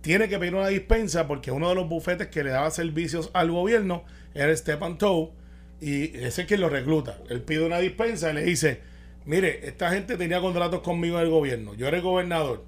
Tiene 0.02 0.28
que 0.30 0.38
pedir 0.38 0.54
una 0.54 0.68
dispensa 0.68 1.28
porque 1.28 1.52
uno 1.52 1.70
de 1.70 1.76
los 1.76 1.90
bufetes 1.90 2.28
que 2.28 2.44
le 2.44 2.52
daba 2.52 2.70
servicios 2.72 3.32
al 3.34 3.52
gobierno 3.52 4.04
era 4.34 4.56
Stephen 4.56 4.98
Tow 4.98 5.32
y 5.82 6.16
ese 6.18 6.42
es 6.42 6.48
quien 6.48 6.62
lo 6.62 6.70
recluta. 6.70 7.18
Él 7.30 7.42
pide 7.42 7.66
una 7.66 7.80
dispensa 7.80 8.32
y 8.32 8.34
le 8.36 8.44
dice, 8.44 8.82
mire, 9.26 9.68
esta 9.68 9.92
gente 9.92 10.18
tenía 10.18 10.40
contratos 10.42 10.82
conmigo 10.82 11.18
en 11.18 11.24
el 11.26 11.30
gobierno, 11.30 11.74
yo 11.74 11.88
era 11.88 11.98
el 11.98 12.04
gobernador, 12.04 12.64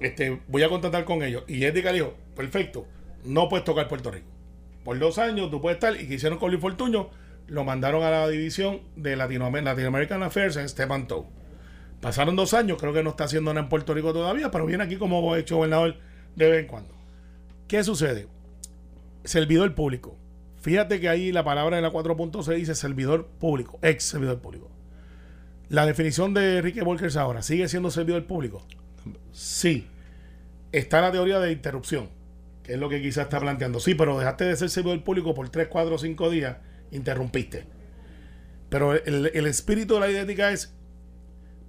este, 0.00 0.40
voy 0.48 0.62
a 0.62 0.68
contratar 0.68 1.04
con 1.04 1.22
ellos. 1.22 1.44
Y 1.48 1.56
le 1.56 1.72
dijo, 1.72 2.14
perfecto, 2.36 2.86
no 3.24 3.48
puedes 3.48 3.64
tocar 3.64 3.88
Puerto 3.88 4.10
Rico. 4.10 4.28
Por 4.84 4.98
dos 4.98 5.18
años 5.18 5.50
tú 5.50 5.60
puedes 5.60 5.76
estar, 5.76 6.00
y 6.00 6.06
que 6.06 6.14
hicieron 6.14 6.38
con 6.38 6.50
Luis 6.50 6.62
Fortuño, 6.62 7.10
lo 7.46 7.64
mandaron 7.64 8.02
a 8.04 8.10
la 8.10 8.28
división 8.28 8.80
de 8.96 9.16
Latinoam- 9.16 9.62
Latin 9.62 9.86
American 9.86 10.22
Affairs 10.22 10.56
en 10.56 10.68
Stephen 10.68 11.06
Tow. 11.06 11.26
Pasaron 12.00 12.36
dos 12.36 12.54
años, 12.54 12.78
creo 12.78 12.92
que 12.92 13.02
no 13.02 13.10
está 13.10 13.24
haciendo 13.24 13.52
nada 13.52 13.64
en 13.64 13.68
Puerto 13.68 13.92
Rico 13.92 14.12
todavía, 14.12 14.50
pero 14.50 14.66
viene 14.66 14.84
aquí 14.84 14.96
como 14.96 15.34
hecho 15.34 15.56
gobernador 15.56 15.96
de 16.36 16.48
vez 16.48 16.60
en 16.60 16.66
cuando. 16.68 16.94
¿Qué 17.66 17.82
sucede? 17.82 18.28
Servidor 19.24 19.74
público. 19.74 20.16
Fíjate 20.60 21.00
que 21.00 21.08
ahí 21.08 21.32
la 21.32 21.42
palabra 21.44 21.76
de 21.76 21.82
la 21.82 21.90
4.6 21.90 22.54
dice 22.54 22.74
servidor 22.74 23.26
público, 23.26 23.78
ex 23.82 24.04
servidor 24.04 24.40
público. 24.40 24.70
La 25.68 25.84
definición 25.86 26.32
de 26.34 26.58
Enrique 26.58 26.82
Volkers 26.82 27.16
ahora, 27.16 27.42
¿sigue 27.42 27.68
siendo 27.68 27.90
servidor 27.90 28.24
público? 28.26 28.66
Sí. 29.32 29.86
Está 30.72 31.00
la 31.00 31.12
teoría 31.12 31.38
de 31.40 31.52
interrupción, 31.52 32.08
que 32.62 32.74
es 32.74 32.78
lo 32.78 32.88
que 32.88 33.00
quizás 33.02 33.24
está 33.24 33.40
planteando. 33.40 33.80
Sí, 33.80 33.94
pero 33.94 34.18
dejaste 34.18 34.44
de 34.44 34.56
ser 34.56 34.70
servidor 34.70 35.02
público 35.04 35.34
por 35.34 35.48
3, 35.50 35.68
4 35.68 35.94
o 35.94 35.98
5 35.98 36.30
días, 36.30 36.56
interrumpiste. 36.90 37.64
Pero 38.70 38.94
el, 38.94 39.30
el 39.34 39.46
espíritu 39.46 39.94
de 39.94 40.00
la 40.00 40.10
idética 40.10 40.52
es, 40.52 40.74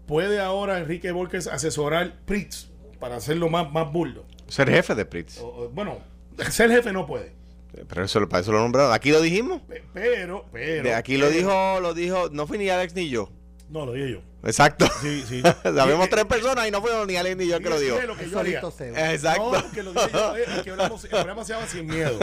¿puede 0.05 0.39
ahora 0.39 0.79
Enrique 0.79 1.11
Volkers 1.11 1.47
asesorar 1.47 2.19
PRITS 2.25 2.69
para 2.99 3.15
hacerlo 3.17 3.49
más, 3.49 3.71
más 3.71 3.91
burdo? 3.91 4.25
Ser 4.47 4.69
jefe 4.69 4.95
de 4.95 5.05
Pritz. 5.05 5.39
O- 5.39 5.47
o- 5.47 5.69
bueno, 5.69 5.99
ser 6.49 6.69
jefe 6.71 6.91
no 6.91 7.05
puede. 7.05 7.33
Pero 7.87 8.03
eso, 8.03 8.27
para 8.27 8.41
eso 8.41 8.51
lo 8.51 8.59
nombraron. 8.59 8.91
Aquí 8.93 9.11
lo 9.11 9.21
dijimos. 9.21 9.61
Pe- 9.61 9.83
Pero, 9.93 10.45
pero. 10.51 10.83
De 10.83 10.93
aquí 10.95 11.17
lo 11.17 11.29
dijo, 11.29 11.79
lo 11.81 11.93
dijo, 11.93 12.29
no 12.31 12.47
fue 12.47 12.57
ni 12.57 12.67
Alex 12.69 12.95
ni 12.95 13.09
yo. 13.09 13.31
No, 13.69 13.85
lo 13.85 13.93
dije 13.93 14.11
yo. 14.13 14.21
Exacto. 14.43 14.87
Sí, 15.01 15.23
sí. 15.27 15.41
Sabemos 15.63 16.07
Y- 16.07 16.09
tres 16.09 16.25
personas 16.25 16.67
y 16.67 16.71
no 16.71 16.81
fueron 16.81 17.07
ni 17.07 17.15
Alex 17.17 17.37
ni 17.37 17.47
yo 17.47 17.59
que 17.59 17.69
lo 17.69 17.79
dijo. 17.79 17.95
Dije 17.95 18.07
lo 18.07 18.17
que 18.17 18.29
yo 18.29 18.39
haría. 18.39 18.61
Exacto. 19.13 19.51
No, 19.51 19.71
que 19.71 19.83
lo 19.83 19.93
dije 19.93 20.09
yo, 20.11 20.37
eh, 20.37 20.45
que 20.63 20.71
hablamos- 20.71 21.03
el 21.03 21.09
programa 21.11 21.43
se 21.45 21.53
llama 21.53 21.67
Sin 21.67 21.85
Miedo. 21.87 22.17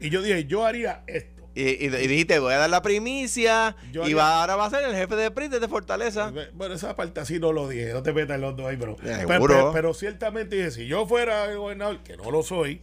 Y 0.00 0.10
yo 0.10 0.22
dije, 0.22 0.44
yo 0.46 0.64
haría 0.64 1.02
esto. 1.06 1.34
Y, 1.54 1.62
y- 1.62 1.86
y 1.86 2.06
dijiste, 2.06 2.38
voy 2.38 2.52
a 2.52 2.58
dar 2.58 2.68
la 2.70 2.82
primicia 2.82 3.76
Yo 3.90 4.02
y 4.02 4.04
haría- 4.04 4.16
va, 4.16 4.40
ahora 4.42 4.56
va 4.56 4.66
a 4.66 4.70
ser 4.70 4.84
el 4.84 4.94
jefe 4.94 5.16
de 5.16 5.30
PRI 5.30 5.48
de 5.48 5.66
Fortaleza. 5.68 6.32
Bueno, 6.54 6.74
esa 6.74 6.94
parte 6.96 7.20
así 7.20 7.38
no 7.38 7.52
lo 7.52 7.68
dije, 7.68 7.92
no 7.94 8.02
te 8.02 8.12
metas 8.12 8.34
en 8.36 8.42
los 8.42 8.56
dos 8.56 8.66
ahí, 8.66 8.76
pero, 8.76 8.92
Eh, 9.02 9.24
pero, 9.26 9.46
pero- 9.46 9.72
pero 9.72 9.94
ciertamente 9.94 10.56
dije, 10.56 10.70
si 10.70 10.86
yo 10.86 11.06
fuera 11.06 11.46
el 11.50 11.56
gobernador, 11.58 12.02
que 12.02 12.16
no 12.16 12.30
lo 12.30 12.42
soy, 12.42 12.80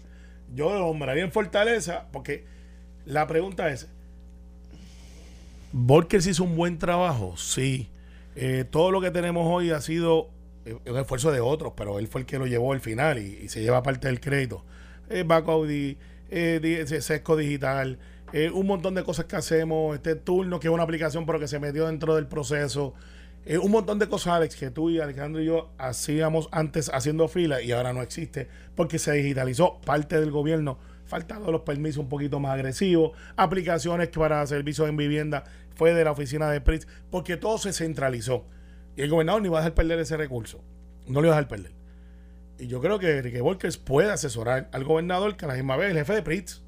yo 0.53 0.71
lo 0.73 0.79
nombraría 0.79 1.23
en 1.23 1.31
Fortaleza, 1.31 2.07
porque 2.11 2.45
la 3.05 3.27
pregunta 3.27 3.69
es, 3.69 3.87
¿Volkers 5.71 6.27
hizo 6.27 6.43
un 6.43 6.55
buen 6.55 6.77
trabajo? 6.77 7.35
Sí. 7.37 7.89
Eh, 8.35 8.65
todo 8.69 8.91
lo 8.91 9.01
que 9.01 9.11
tenemos 9.11 9.47
hoy 9.47 9.71
ha 9.71 9.81
sido 9.81 10.29
eh, 10.65 10.77
un 10.89 10.97
esfuerzo 10.97 11.31
de 11.31 11.41
otros, 11.41 11.73
pero 11.75 11.99
él 11.99 12.07
fue 12.07 12.21
el 12.21 12.27
que 12.27 12.39
lo 12.39 12.47
llevó 12.47 12.73
al 12.73 12.79
final 12.79 13.19
y, 13.19 13.49
se 13.49 13.61
lleva 13.61 13.83
parte 13.83 14.07
del 14.07 14.19
crédito. 14.19 14.63
Eh, 15.09 15.23
Baco 15.25 15.51
Audi, 15.51 15.97
eh, 16.29 16.59
Digital, 16.61 17.99
eh, 18.31 18.49
un 18.49 18.65
montón 18.65 18.95
de 18.95 19.03
cosas 19.03 19.25
que 19.25 19.35
hacemos, 19.35 19.95
este 19.95 20.15
turno 20.15 20.59
que 20.59 20.67
es 20.67 20.73
una 20.73 20.83
aplicación 20.83 21.25
pero 21.25 21.39
que 21.39 21.47
se 21.47 21.59
metió 21.59 21.87
dentro 21.87 22.15
del 22.15 22.27
proceso, 22.27 22.93
un 23.61 23.71
montón 23.71 23.99
de 23.99 24.07
cosas, 24.07 24.35
Alex, 24.35 24.55
que 24.55 24.71
tú 24.71 24.89
y 24.89 25.01
Alejandro 25.01 25.41
y 25.41 25.45
yo 25.47 25.69
hacíamos 25.77 26.47
antes 26.53 26.89
haciendo 26.93 27.27
fila 27.27 27.61
y 27.61 27.73
ahora 27.73 27.91
no 27.91 28.01
existe 28.01 28.47
porque 28.73 28.97
se 28.99 29.11
digitalizó 29.11 29.81
parte 29.81 30.17
del 30.17 30.31
gobierno, 30.31 30.79
faltando 31.05 31.51
los 31.51 31.61
permisos 31.61 31.99
un 31.99 32.07
poquito 32.07 32.39
más 32.39 32.53
agresivos, 32.53 33.11
aplicaciones 33.35 34.07
para 34.07 34.47
servicios 34.47 34.87
en 34.87 34.95
vivienda 34.95 35.43
fue 35.75 35.93
de 35.93 36.03
la 36.03 36.11
oficina 36.11 36.49
de 36.49 36.61
PRIS, 36.61 36.87
porque 37.09 37.37
todo 37.37 37.57
se 37.57 37.73
centralizó. 37.73 38.45
Y 38.95 39.01
el 39.01 39.09
gobernador 39.09 39.41
ni 39.41 39.49
va 39.49 39.57
a 39.59 39.61
dejar 39.61 39.73
perder 39.73 39.99
ese 39.99 40.17
recurso. 40.17 40.61
No 41.07 41.21
lo 41.21 41.27
iba 41.27 41.35
a 41.35 41.39
dejar 41.39 41.49
perder. 41.49 41.71
Y 42.59 42.67
yo 42.67 42.79
creo 42.81 42.99
que 42.99 43.17
Enrique 43.17 43.41
Volkers 43.41 43.77
puede 43.77 44.11
asesorar 44.11 44.69
al 44.71 44.83
gobernador, 44.83 45.35
que 45.35 45.45
a 45.45 45.47
la 45.49 45.55
misma 45.55 45.75
vez 45.75 45.91
el 45.91 45.97
jefe 45.97 46.13
de 46.13 46.21
PRITS. 46.21 46.61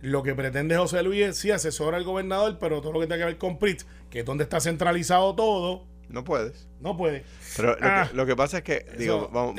Lo 0.00 0.22
que 0.22 0.34
pretende 0.34 0.76
José 0.76 1.02
Luis 1.02 1.22
es 1.22 1.38
sí 1.38 1.50
asesora 1.50 1.96
al 1.96 2.04
gobernador, 2.04 2.58
pero 2.60 2.80
todo 2.80 2.92
lo 2.92 3.00
que 3.00 3.06
tenga 3.06 3.18
que 3.20 3.24
ver 3.24 3.38
con 3.38 3.58
PRITS, 3.58 3.86
que 4.10 4.20
es 4.20 4.24
donde 4.24 4.44
está 4.44 4.60
centralizado 4.60 5.34
todo, 5.34 5.86
No 6.08 6.22
puedes. 6.22 6.68
no 6.80 6.96
puede. 6.96 7.24
Pero 7.56 7.70
lo, 7.70 7.76
Ah. 7.80 8.06
que, 8.08 8.16
lo 8.16 8.24
que 8.26 8.36
pasa 8.36 8.58
es 8.58 8.62
que, 8.62 8.86
digo, 8.96 9.28
vamos, 9.32 9.56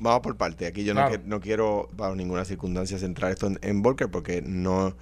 vamos, 0.00 0.20
por 0.22 0.36
parte. 0.36 0.66
Aquí 0.66 0.82
yo 0.84 0.92
no, 0.92 1.02
Claro. 1.06 1.22
que- 1.22 1.28
no 1.28 1.40
quiero, 1.40 1.88
bajo 1.92 2.16
ninguna 2.16 2.44
circunstancia, 2.44 2.98
centrar 2.98 3.30
esto 3.30 3.46
en, 3.46 3.58
en 3.62 3.82
Volker 3.82 4.10
porque 4.10 4.42
no 4.42 4.96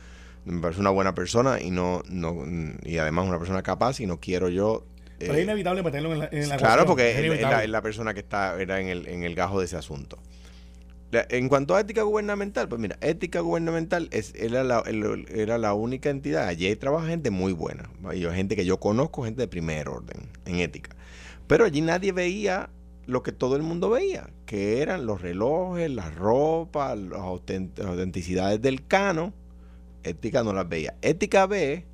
me 0.45 0.61
parece 0.61 0.81
una 0.81 0.91
buena 0.91 1.15
persona 1.15 1.61
y 1.61 1.71
no, 1.71 2.03
no 2.09 2.45
y 2.83 2.99
además 2.99 3.27
una 3.29 3.39
persona 3.39 3.63
capaz 3.63 4.01
y 4.01 4.07
no 4.07 4.21
quiero 4.21 4.49
yo. 4.49 4.85
Pero 5.19 5.35
eh, 5.35 5.39
es 5.39 5.45
inevitable 5.45 5.83
meterlo 5.83 6.13
en 6.13 6.19
la, 6.19 6.29
en 6.33 6.49
la 6.49 6.57
claro, 6.57 6.87
porque 6.87 7.11
es 7.11 7.21
la, 7.21 7.27
inevitable. 7.27 7.65
es 7.65 7.71
la 7.71 7.83
persona 7.83 8.15
que 8.15 8.21
está 8.21 8.61
era 8.61 8.81
en 8.81 8.89
el, 8.89 9.07
en 9.09 9.23
el 9.23 9.35
gajo 9.35 9.59
de 9.61 9.67
ese 9.67 9.77
asunto. 9.77 10.19
En 11.13 11.49
cuanto 11.49 11.77
a 11.77 11.81
ética 11.81 12.03
gubernamental, 12.03 12.69
pues 12.69 12.81
mira, 12.81 12.99
ética 13.01 13.39
gubernamental 13.39 14.09
es, 14.11 14.35
era, 14.35 14.65
la, 14.65 14.83
era 15.29 15.59
la 15.59 15.73
única 15.73 16.11
entidad. 16.11 16.49
Allí 16.49 16.75
trabaja 16.75 17.07
gente 17.07 17.31
muy 17.31 17.53
buena. 17.53 17.89
Gente 18.33 18.57
que 18.57 18.65
yo 18.65 18.81
conozco, 18.81 19.23
gente 19.23 19.43
de 19.43 19.47
primer 19.47 19.89
orden 19.89 20.29
en 20.45 20.57
ética. 20.57 20.91
Pero 21.47 21.65
allí 21.67 21.83
nadie 21.83 22.11
veía 22.11 22.69
lo 23.07 23.23
que 23.23 23.31
todo 23.31 23.55
el 23.55 23.63
mundo 23.63 23.91
veía, 23.91 24.29
que 24.45 24.83
eran 24.83 25.07
los 25.07 25.23
relojes, 25.23 25.89
la 25.89 26.11
ropa, 26.11 26.97
las 26.97 27.21
autent- 27.21 27.77
las 27.79 27.87
autenticidades 27.87 28.61
del 28.61 28.85
cano. 28.85 29.33
Ética 30.05 30.43
no 30.43 30.53
las 30.53 30.69
veía. 30.69 30.95
Ética 31.03 31.47
ve 31.47 31.87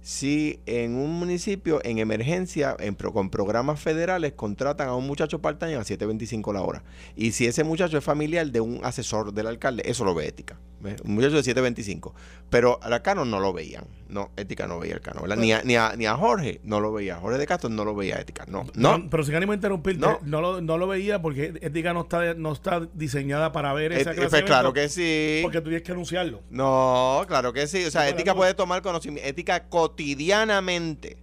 si 0.00 0.60
en 0.66 0.94
un 0.94 1.18
municipio 1.18 1.80
en 1.84 1.98
emergencia, 1.98 2.76
en 2.78 2.94
con 2.94 3.30
programas 3.30 3.80
federales, 3.80 4.32
contratan 4.32 4.88
a 4.88 4.94
un 4.94 5.06
muchacho 5.06 5.40
part-time 5.40 5.74
a 5.74 5.80
7.25 5.80 6.52
la 6.52 6.62
hora. 6.62 6.82
Y 7.16 7.32
si 7.32 7.46
ese 7.46 7.64
muchacho 7.64 7.98
es 7.98 8.04
familiar 8.04 8.50
de 8.50 8.60
un 8.60 8.80
asesor 8.84 9.32
del 9.32 9.46
alcalde, 9.46 9.82
eso 9.86 10.04
lo 10.04 10.14
ve 10.14 10.28
ética. 10.28 10.58
¿Ves? 10.80 11.00
Un 11.02 11.14
muchacho 11.14 11.40
de 11.40 11.42
7.25. 11.42 12.12
Pero 12.50 12.78
a 12.82 12.88
la 12.88 13.02
Cano 13.02 13.24
no 13.24 13.40
lo 13.40 13.52
veían. 13.52 13.84
No, 14.08 14.30
ética 14.36 14.66
no 14.66 14.78
veía 14.78 14.94
el 14.94 15.00
Cano. 15.00 15.20
¿verdad? 15.22 15.36
Ni, 15.36 15.52
a, 15.52 15.62
ni, 15.62 15.76
a, 15.76 15.94
ni 15.96 16.06
a 16.06 16.16
Jorge 16.16 16.60
no 16.64 16.80
lo 16.80 16.92
veía. 16.92 17.16
Jorge 17.16 17.38
de 17.38 17.46
Castro 17.46 17.68
no 17.68 17.84
lo 17.84 17.94
veía 17.94 18.16
ética. 18.18 18.44
No, 18.48 18.66
no. 18.74 19.08
pero 19.10 19.22
sin 19.22 19.34
ánimo 19.34 19.52
de 19.52 19.56
interrumpirte, 19.56 20.00
No. 20.00 20.18
no, 20.22 20.40
lo, 20.40 20.60
no 20.60 20.78
lo 20.78 20.86
veía 20.86 21.20
porque 21.20 21.58
ética 21.60 21.92
no 21.92 22.02
está, 22.02 22.34
no 22.34 22.52
está 22.52 22.88
diseñada 22.94 23.52
para 23.52 23.72
ver 23.74 23.92
esa 23.92 24.12
Eh, 24.12 24.14
clase 24.14 24.30
pues 24.30 24.42
claro 24.44 24.72
que 24.72 24.88
sí. 24.88 25.40
Porque 25.42 25.58
tú 25.60 25.64
tienes 25.68 25.82
que 25.82 25.92
anunciarlo. 25.92 26.40
No, 26.50 27.22
claro 27.28 27.52
que 27.52 27.66
sí. 27.66 27.84
O 27.84 27.90
sea, 27.90 28.08
ética 28.08 28.34
puede 28.34 28.54
tomar 28.54 28.80
conocimiento. 28.82 29.28
Ética 29.28 29.68
cotidianamente 29.68 31.18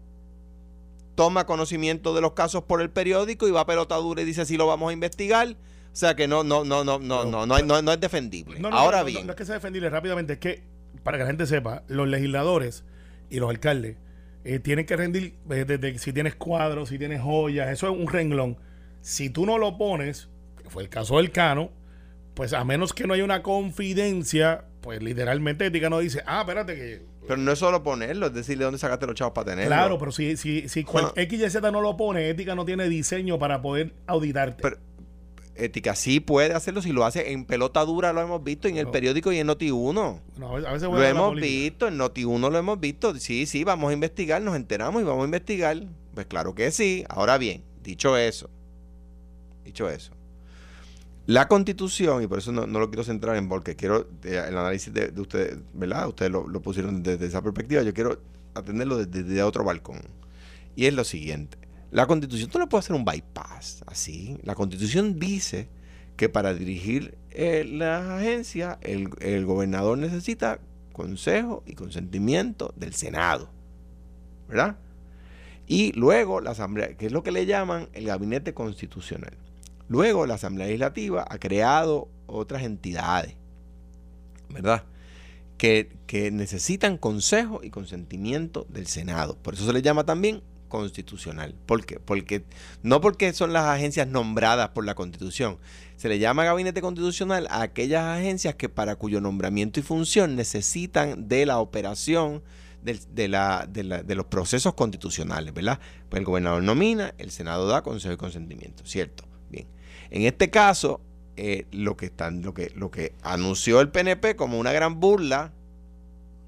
toma 1.15 1.45
conocimiento 1.45 2.13
de 2.13 2.21
los 2.21 2.33
casos 2.33 2.63
por 2.63 2.81
el 2.81 2.89
periódico 2.89 3.47
y 3.47 3.51
va 3.51 3.61
a 3.61 3.65
pelota 3.65 3.95
dura 3.95 4.21
y 4.21 4.25
dice 4.25 4.45
si 4.45 4.57
lo 4.57 4.67
vamos 4.67 4.89
a 4.89 4.93
investigar. 4.93 5.55
O 5.95 5.97
sea 5.97 6.13
que 6.13 6.27
no, 6.27 6.43
no, 6.43 6.65
no, 6.65 6.83
no, 6.83 6.99
no, 6.99 7.23
no, 7.23 7.45
no, 7.45 7.61
no, 7.61 7.81
no 7.81 7.91
es 7.93 7.99
defendible. 8.01 8.59
No, 8.59 8.69
no, 8.69 8.75
Ahora 8.77 9.01
bien, 9.03 9.25
No, 9.25 9.31
es 9.31 9.37
que 9.37 9.45
sea 9.45 9.55
defendible 9.55 9.89
rápidamente, 9.89 10.33
es 10.33 10.39
que, 10.39 10.61
para 11.03 11.17
que 11.17 11.23
la 11.23 11.27
gente 11.27 11.45
sepa, 11.45 11.83
los 11.87 12.05
legisladores 12.09 12.83
y 13.29 13.39
los 13.39 13.49
alcaldes 13.49 13.95
eh, 14.43 14.59
tienen 14.59 14.85
que 14.85 14.97
rendir, 14.97 15.35
eh, 15.49 15.63
desde 15.65 15.97
si 15.97 16.11
tienes 16.11 16.35
cuadros, 16.35 16.89
si 16.89 16.97
tienes 16.99 17.21
joyas, 17.21 17.69
eso 17.69 17.87
es 17.89 17.97
un 17.97 18.07
renglón. 18.09 18.57
Si 18.99 19.29
tú 19.29 19.45
no 19.45 19.57
lo 19.57 19.77
pones, 19.77 20.27
que 20.61 20.69
fue 20.69 20.83
el 20.83 20.89
caso 20.89 21.15
del 21.15 21.31
Cano, 21.31 21.71
pues 22.33 22.51
a 22.51 22.65
menos 22.65 22.91
que 22.91 23.07
no 23.07 23.13
haya 23.13 23.23
una 23.23 23.41
confidencia, 23.41 24.65
pues 24.81 25.01
literalmente 25.01 25.65
ética 25.67 25.89
no 25.89 25.99
dice, 25.99 26.21
ah, 26.25 26.41
espérate 26.41 26.75
que... 26.75 27.01
pero 27.25 27.37
no 27.37 27.51
es 27.53 27.59
solo 27.59 27.83
ponerlo, 27.83 28.27
es 28.27 28.33
decirle 28.33 28.65
dónde 28.65 28.79
sacaste 28.79 29.05
los 29.07 29.15
chavos 29.15 29.33
para 29.33 29.51
tenerlo. 29.51 29.69
Claro, 29.69 29.97
pero 29.97 30.11
si, 30.11 30.35
si, 30.35 30.67
si 30.67 30.83
cual- 30.83 31.05
Ah. 31.07 31.13
X 31.21 31.39
y 31.41 31.49
Z 31.49 31.71
no 31.71 31.79
lo 31.79 31.95
pone, 31.95 32.29
ética 32.29 32.53
no 32.53 32.65
tiene 32.65 32.89
diseño 32.89 33.39
para 33.39 33.61
poder 33.61 33.93
auditarte. 34.07 34.61
Pero 34.61 34.77
ética 35.55 35.95
sí 35.95 36.19
puede 36.19 36.53
hacerlo 36.53 36.81
si 36.81 36.91
lo 36.91 37.05
hace 37.05 37.31
en 37.31 37.45
pelota 37.45 37.83
dura, 37.85 38.13
lo 38.13 38.21
hemos 38.21 38.43
visto 38.43 38.67
en 38.67 38.77
el 38.77 38.87
periódico 38.89 39.31
y 39.31 39.39
en 39.39 39.47
Noti1. 39.47 40.19
No, 40.37 40.49
a 40.49 40.55
veces, 40.55 40.69
a 40.69 40.73
veces 40.73 40.87
voy 40.87 40.99
Lo 40.99 41.05
hemos 41.05 41.35
visto, 41.35 41.87
en 41.87 41.97
Noti1 41.97 42.51
lo 42.51 42.57
hemos 42.57 42.79
visto. 42.79 43.15
Sí, 43.15 43.45
sí, 43.45 43.63
vamos 43.63 43.89
a 43.89 43.93
investigar, 43.93 44.41
nos 44.41 44.55
enteramos 44.55 45.01
y 45.01 45.05
vamos 45.05 45.23
a 45.23 45.25
investigar. 45.25 45.81
Pues 46.13 46.25
claro 46.27 46.53
que 46.55 46.71
sí. 46.71 47.05
Ahora 47.09 47.37
bien, 47.37 47.63
dicho 47.83 48.17
eso, 48.17 48.49
dicho 49.63 49.89
eso, 49.89 50.11
la 51.27 51.47
constitución, 51.47 52.21
y 52.21 52.27
por 52.27 52.39
eso 52.39 52.51
no, 52.51 52.67
no 52.67 52.79
lo 52.79 52.89
quiero 52.89 53.03
centrar 53.03 53.35
en 53.35 53.49
porque 53.49 53.75
quiero 53.75 54.07
eh, 54.23 54.43
el 54.47 54.57
análisis 54.57 54.93
de, 54.93 55.09
de 55.09 55.21
ustedes, 55.21 55.57
¿verdad? 55.73 56.07
Ustedes 56.07 56.31
lo, 56.31 56.47
lo 56.47 56.61
pusieron 56.61 57.01
desde 57.01 57.25
esa 57.25 57.41
perspectiva, 57.41 57.81
yo 57.81 57.93
quiero 57.93 58.19
atenderlo 58.53 58.97
desde, 58.97 59.23
desde 59.23 59.41
otro 59.43 59.63
balcón. 59.63 60.01
Y 60.75 60.85
es 60.85 60.93
lo 60.93 61.03
siguiente. 61.03 61.64
La 61.95 62.07
constitución 62.07 62.49
tú 62.49 62.59
no 62.59 62.67
puedes 62.67 62.85
hacer 62.85 62.95
un 62.97 63.05
bypass 63.05 63.81
así. 63.87 64.37
La 64.43 64.53
constitución 64.53 65.17
dice 65.17 65.69
que 66.17 66.27
para 66.27 66.53
dirigir 66.53 67.17
eh, 67.31 67.63
la 67.65 68.17
agencia 68.17 68.77
el, 68.81 69.11
el 69.21 69.45
gobernador 69.45 69.97
necesita 69.97 70.59
consejo 70.91 71.63
y 71.65 71.75
consentimiento 71.75 72.73
del 72.75 72.93
Senado. 72.93 73.49
¿Verdad? 74.49 74.75
Y 75.67 75.93
luego 75.93 76.41
la 76.41 76.51
Asamblea, 76.51 76.97
que 76.97 77.05
es 77.05 77.13
lo 77.13 77.23
que 77.23 77.31
le 77.31 77.45
llaman 77.45 77.87
el 77.93 78.07
gabinete 78.07 78.53
constitucional. 78.53 79.37
Luego 79.87 80.25
la 80.25 80.33
Asamblea 80.33 80.67
Legislativa 80.67 81.25
ha 81.29 81.39
creado 81.39 82.09
otras 82.27 82.63
entidades, 82.63 83.37
¿verdad? 84.49 84.83
Que, 85.57 85.95
que 86.07 86.29
necesitan 86.29 86.97
consejo 86.97 87.61
y 87.63 87.69
consentimiento 87.69 88.67
del 88.67 88.87
Senado. 88.87 89.37
Por 89.41 89.53
eso 89.53 89.65
se 89.65 89.71
le 89.71 89.81
llama 89.81 90.05
también 90.05 90.43
constitucional. 90.67 91.55
¿Por 91.65 91.85
qué? 91.85 91.99
Porque 91.99 92.43
no 92.83 93.01
porque 93.01 93.33
son 93.33 93.53
las 93.53 93.65
agencias 93.65 94.07
nombradas 94.07 94.69
por 94.69 94.85
la 94.85 94.95
Constitución. 94.95 95.57
Se 95.97 96.09
le 96.09 96.19
llama 96.19 96.43
gabinete 96.43 96.81
constitucional 96.81 97.47
a 97.49 97.61
aquellas 97.61 98.03
agencias 98.03 98.55
que 98.55 98.69
para 98.69 98.95
cuyo 98.95 99.21
nombramiento 99.21 99.79
y 99.79 99.83
función 99.83 100.35
necesitan 100.35 101.27
de 101.27 101.45
la 101.45 101.59
operación 101.59 102.43
de, 102.85 104.15
los 104.15 104.25
procesos 104.25 104.73
constitucionales, 104.73 105.53
¿verdad? 105.53 105.79
Pues 106.09 106.19
el 106.19 106.25
gobernador 106.25 106.61
nomina, 106.61 107.13
el 107.17 107.31
Senado 107.31 107.67
da 107.67 107.81
consejo 107.81 108.13
y 108.13 108.17
consentimiento, 108.17 108.85
¿cierto? 108.85 109.25
Bien. 109.49 109.67
En 110.11 110.23
este 110.23 110.49
caso, 110.49 111.01
eh, 111.35 111.65
lo, 111.71 111.97
que 111.97 112.11
anunció 113.23 113.81
el 113.81 113.89
PNP 113.89 114.35
como 114.35 114.59
una 114.59 114.71
gran 114.71 114.99
burla, 114.99 115.51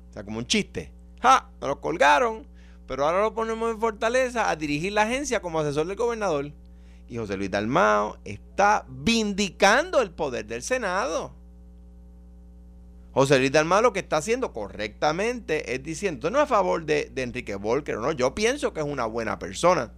o 0.10 0.14
sea, 0.14 0.24
como 0.24 0.38
un 0.38 0.46
chiste, 0.46 0.92
¡ja! 1.22 1.50
Nos 1.60 1.78
colgaron, 1.78 2.46
pero 2.88 3.06
ahora 3.06 3.22
lo 3.22 3.34
ponemos 3.34 3.70
en 3.72 3.80
Fortaleza 3.80 4.50
a 4.50 4.56
dirigir 4.56 4.94
la 4.94 5.04
agencia 5.04 5.42
como 5.42 5.60
asesor 5.60 5.86
del 5.88 5.98
gobernador. 5.98 6.52
Y 7.10 7.18
José 7.18 7.38
Luis 7.38 7.52
Dalmao 7.52 8.18
está 8.26 8.86
vindicando 8.88 10.02
el 10.02 10.12
poder 10.12 10.46
del 10.46 10.64
Senado. 10.64 11.34
José 13.12 13.40
Luis 13.40 13.52
Dalmao 13.52 13.82
lo 13.82 13.94
que 13.94 14.00
está 14.00 14.18
haciendo 14.18 14.54
correctamente 14.54 15.74
es 15.74 15.84
diciendo, 15.84 16.30
no 16.30 16.40
a 16.40 16.46
favor 16.46 16.86
de, 16.86 17.12
Enrique 17.16 17.56
Volker, 17.56 17.98
no, 17.98 18.12
yo 18.12 18.36
pienso 18.36 18.74
que 18.74 18.80
es 18.80 18.86
una 18.86 19.06
buena 19.06 19.40
persona. 19.40 19.92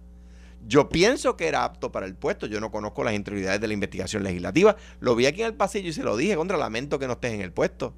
Yo 0.66 0.88
pienso 0.88 1.36
que 1.36 1.48
era 1.48 1.64
apto 1.64 1.90
para 1.90 2.06
el 2.06 2.14
puesto. 2.14 2.46
Yo 2.46 2.60
no 2.60 2.70
conozco 2.70 3.02
las 3.02 3.14
interioridades 3.14 3.60
de 3.62 3.68
la 3.68 3.72
investigación 3.72 4.22
legislativa. 4.22 4.76
Lo 5.00 5.14
vi 5.14 5.24
aquí 5.24 5.40
en 5.40 5.46
el 5.46 5.54
pasillo 5.54 5.88
y 5.88 5.92
se 5.94 6.02
lo 6.02 6.18
dije. 6.18 6.36
Contra 6.36 6.58
lamento 6.58 6.98
que 6.98 7.06
no 7.06 7.14
estés 7.14 7.32
en 7.32 7.40
el 7.40 7.50
puesto. 7.50 7.94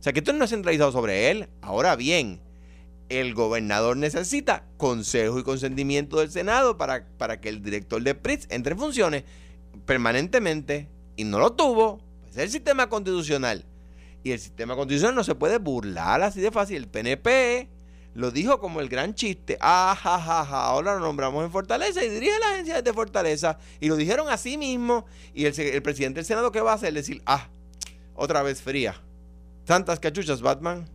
O 0.00 0.02
sea 0.02 0.14
que 0.14 0.20
esto 0.20 0.32
no 0.32 0.44
es 0.44 0.50
centralizado 0.50 0.90
sobre 0.90 1.30
él. 1.30 1.50
Ahora 1.60 1.94
bien, 1.94 2.40
el 3.08 3.34
gobernador 3.34 3.96
necesita 3.96 4.64
consejo 4.76 5.38
y 5.38 5.42
consentimiento 5.42 6.18
del 6.18 6.30
Senado 6.30 6.76
para, 6.78 7.06
para 7.18 7.40
que 7.40 7.48
el 7.48 7.62
director 7.62 8.02
de 8.02 8.14
PRITS 8.14 8.46
entre 8.50 8.72
en 8.72 8.78
funciones 8.78 9.24
permanentemente 9.86 10.88
y 11.16 11.24
no 11.24 11.38
lo 11.38 11.52
tuvo. 11.52 12.00
Pues 12.20 12.32
es 12.32 12.42
el 12.44 12.50
sistema 12.50 12.88
constitucional. 12.88 13.64
Y 14.24 14.32
el 14.32 14.38
sistema 14.38 14.76
constitucional 14.76 15.14
no 15.14 15.24
se 15.24 15.34
puede 15.34 15.58
burlar 15.58 16.22
así 16.22 16.40
de 16.40 16.50
fácil. 16.50 16.76
El 16.76 16.88
PNP 16.88 17.68
lo 18.14 18.30
dijo 18.30 18.60
como 18.60 18.80
el 18.80 18.88
gran 18.88 19.14
chiste. 19.14 19.58
Ah, 19.60 19.96
ja, 20.00 20.18
ja, 20.18 20.42
ahora 20.42 20.94
lo 20.94 21.00
nombramos 21.00 21.44
en 21.44 21.50
Fortaleza 21.50 22.04
y 22.04 22.08
dirige 22.08 22.38
la 22.38 22.52
agencia 22.52 22.82
de 22.82 22.92
Fortaleza. 22.92 23.58
Y 23.80 23.88
lo 23.88 23.96
dijeron 23.96 24.28
así 24.28 24.56
mismo. 24.56 25.06
Y 25.34 25.46
el, 25.46 25.58
el 25.58 25.82
presidente 25.82 26.20
del 26.20 26.26
Senado, 26.26 26.52
¿qué 26.52 26.60
va 26.60 26.72
a 26.72 26.74
hacer? 26.74 26.92
Decir, 26.94 27.22
ah, 27.26 27.48
otra 28.14 28.42
vez 28.42 28.62
fría. 28.62 28.94
Tantas 29.64 29.98
cachuchas, 29.98 30.40
Batman. 30.40 30.88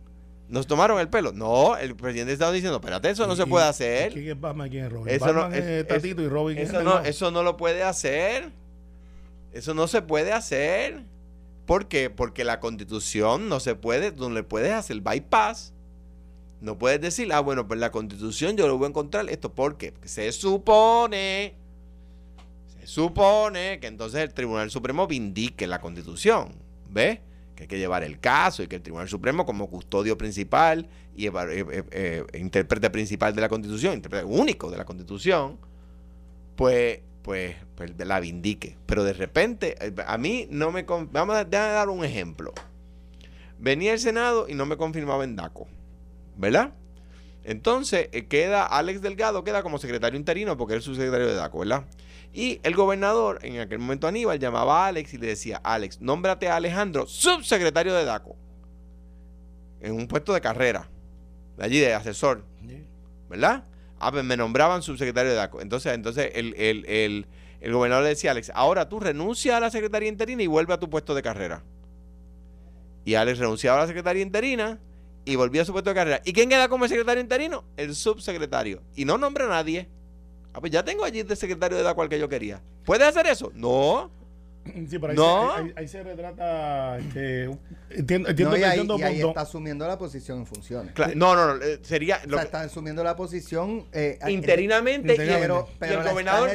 ¿Nos 0.48 0.66
tomaron 0.66 0.98
el 0.98 1.08
pelo? 1.08 1.32
No, 1.32 1.76
el 1.76 1.94
presidente 1.94 2.32
estaba 2.32 2.52
diciendo, 2.52 2.76
espérate, 2.78 3.10
eso 3.10 3.26
no 3.26 3.36
se 3.36 3.46
puede 3.46 3.66
hacer. 3.66 4.12
¿Quién 4.12 4.28
es 4.30 4.40
Batman 4.40 4.70
quién 4.70 4.84
es 4.86 4.92
Robin? 4.92 5.14
Eso 5.14 5.26
no- 5.32 5.40
Batman 5.42 5.58
es, 5.58 5.64
es- 5.66 5.86
Tatito 5.86 6.22
y 6.22 6.28
Robin 6.28 6.56
es 6.58 6.68
Eso 6.70 6.78
el 6.78 6.84
no, 6.84 7.00
eso 7.00 7.30
no 7.30 7.42
lo 7.42 7.56
puede 7.58 7.82
hacer. 7.82 8.50
Eso 9.52 9.74
no 9.74 9.86
se 9.88 10.00
puede 10.02 10.32
hacer. 10.32 11.02
¿Por 11.66 11.86
qué? 11.88 12.08
Porque 12.08 12.44
la 12.44 12.60
constitución 12.60 13.48
no 13.50 13.60
se 13.60 13.74
puede, 13.74 14.12
no 14.12 14.30
le 14.30 14.42
puedes 14.42 14.72
hacer 14.72 15.00
bypass. 15.02 15.74
No 16.62 16.78
puedes 16.78 17.00
decir, 17.00 17.30
ah, 17.32 17.40
bueno, 17.40 17.68
pues 17.68 17.78
la 17.78 17.90
constitución 17.92 18.56
yo 18.56 18.66
lo 18.66 18.78
voy 18.78 18.86
a 18.86 18.88
encontrar 18.88 19.28
esto. 19.28 19.52
¿Por 19.52 19.76
qué? 19.76 19.92
Porque 19.92 20.08
se 20.08 20.32
supone, 20.32 21.54
se 22.80 22.86
supone 22.86 23.78
que 23.80 23.86
entonces 23.86 24.20
el 24.22 24.32
Tribunal 24.32 24.70
Supremo 24.70 25.06
vindique 25.06 25.66
la 25.66 25.80
constitución. 25.80 26.54
¿Ves? 26.90 27.20
Que 27.58 27.64
hay 27.64 27.68
que 27.68 27.78
llevar 27.78 28.04
el 28.04 28.20
caso 28.20 28.62
y 28.62 28.68
que 28.68 28.76
el 28.76 28.82
Tribunal 28.82 29.08
Supremo 29.08 29.44
como 29.44 29.68
custodio 29.68 30.16
principal 30.16 30.88
y 31.16 31.26
eh, 31.26 31.32
eh, 31.34 31.82
eh, 31.90 32.24
intérprete 32.38 32.88
principal 32.88 33.34
de 33.34 33.40
la 33.40 33.48
constitución, 33.48 33.94
intérprete 33.94 34.24
único 34.24 34.70
de 34.70 34.76
la 34.76 34.84
constitución, 34.84 35.58
pues, 36.54 37.00
pues, 37.22 37.56
pues 37.74 37.98
la 37.98 38.20
vindique. 38.20 38.76
Pero 38.86 39.02
de 39.02 39.12
repente, 39.12 39.76
a 40.06 40.18
mí 40.18 40.46
no 40.52 40.70
me... 40.70 40.84
Vamos 40.84 41.34
a, 41.34 41.44
dar 41.44 41.88
un 41.88 42.04
ejemplo. 42.04 42.52
Venía 43.58 43.92
el 43.92 43.98
Senado 43.98 44.46
y 44.48 44.54
no 44.54 44.64
me 44.64 44.76
confirmaba 44.76 45.24
en 45.24 45.34
DACO, 45.34 45.66
¿verdad? 46.36 46.74
Entonces 47.48 48.10
eh, 48.12 48.26
queda 48.26 48.66
Alex 48.66 49.00
Delgado, 49.00 49.42
queda 49.42 49.62
como 49.62 49.78
secretario 49.78 50.18
interino 50.18 50.58
porque 50.58 50.74
él 50.74 50.80
es 50.80 50.84
subsecretario 50.84 51.26
de 51.28 51.34
DACO, 51.34 51.60
¿verdad? 51.60 51.84
Y 52.34 52.60
el 52.62 52.74
gobernador, 52.74 53.38
en 53.42 53.58
aquel 53.60 53.78
momento 53.78 54.06
Aníbal, 54.06 54.38
llamaba 54.38 54.84
a 54.84 54.88
Alex 54.88 55.14
y 55.14 55.16
le 55.18 55.28
decía, 55.28 55.58
Alex, 55.64 55.98
nómbrate 56.02 56.48
a 56.48 56.56
Alejandro 56.56 57.06
subsecretario 57.06 57.94
de 57.94 58.04
DACO. 58.04 58.36
En 59.80 59.94
un 59.94 60.06
puesto 60.08 60.34
de 60.34 60.42
carrera, 60.42 60.90
de 61.56 61.64
allí 61.64 61.78
de 61.80 61.94
asesor. 61.94 62.44
¿verdad? 63.30 63.64
Ah, 63.98 64.12
pues 64.12 64.24
me 64.24 64.36
nombraban 64.36 64.82
subsecretario 64.82 65.30
de 65.30 65.36
DACO. 65.38 65.62
Entonces, 65.62 65.94
entonces 65.94 66.30
el, 66.34 66.54
el- 66.58 66.84
el- 66.86 67.26
el 67.60 67.72
gobernador 67.72 68.04
le 68.04 68.10
decía 68.10 68.30
a 68.30 68.32
Alex, 68.32 68.52
ahora 68.54 68.88
tú 68.90 69.00
renuncia 69.00 69.56
a 69.56 69.60
la 69.60 69.70
secretaría 69.70 70.08
interina 70.10 70.42
y 70.42 70.46
vuelve 70.46 70.74
a 70.74 70.78
tu 70.78 70.90
puesto 70.90 71.14
de 71.14 71.22
carrera. 71.22 71.64
Y 73.06 73.14
Alex 73.14 73.38
renunciaba 73.38 73.78
a 73.78 73.80
la 73.80 73.86
secretaría 73.86 74.22
interina 74.22 74.78
y 75.28 75.36
volvía 75.36 75.60
a 75.60 75.64
su 75.66 75.72
puesto 75.72 75.90
de 75.90 75.94
carrera. 75.94 76.22
¿Y 76.24 76.32
quién 76.32 76.48
queda 76.48 76.70
como 76.70 76.86
el 76.86 76.88
secretario 76.88 77.20
interino? 77.20 77.62
El 77.76 77.94
subsecretario. 77.94 78.80
Y 78.96 79.04
no 79.04 79.18
nombra 79.18 79.44
a 79.44 79.48
nadie. 79.48 79.86
Ah, 80.54 80.60
pues 80.60 80.72
ya 80.72 80.82
tengo 80.82 81.04
allí 81.04 81.22
de 81.22 81.36
secretario 81.36 81.76
de 81.76 81.82
DACO 81.82 82.00
al 82.00 82.08
que 82.08 82.18
yo 82.18 82.30
quería. 82.30 82.62
¿Puede 82.86 83.04
hacer 83.04 83.26
eso? 83.26 83.52
No. 83.54 84.10
Sí, 84.88 84.98
pero 84.98 85.10
ahí, 85.12 85.16
No. 85.16 85.54
se, 85.54 85.60
ahí- 85.62 85.72
ahí 85.76 85.88
se 85.88 86.02
retrata. 86.02 86.98
Este, 86.98 87.44
entiendo 87.90 88.28
entiendo 88.28 88.50
No, 88.50 88.56
y 88.56 88.60
que 88.60 88.64
ahí, 88.66 88.70
entiendo 88.80 88.98
y 88.98 89.02
ahí 89.02 89.20
está 89.20 89.40
asumiendo 89.40 89.86
la 89.86 89.98
posición 89.98 90.38
en 90.38 90.46
funciones. 90.46 90.92
No, 91.16 91.34
no, 91.34 91.54
no. 91.54 91.62
eh, 91.64 91.78
Sería 91.82 92.20
O 92.24 92.28
lo 92.28 92.36
sea, 92.36 92.38
que- 92.40 92.44
está 92.46 92.60
asumiendo 92.62 93.02
la 93.04 93.16
posición 93.16 93.86
eh, 93.92 94.18
interinamente, 94.28 95.08
y- 95.08 95.10
Interinamente. 95.12 95.64
pero, 95.78 95.92
y 95.92 95.98
el 95.98 96.08
gobernador 96.10 96.50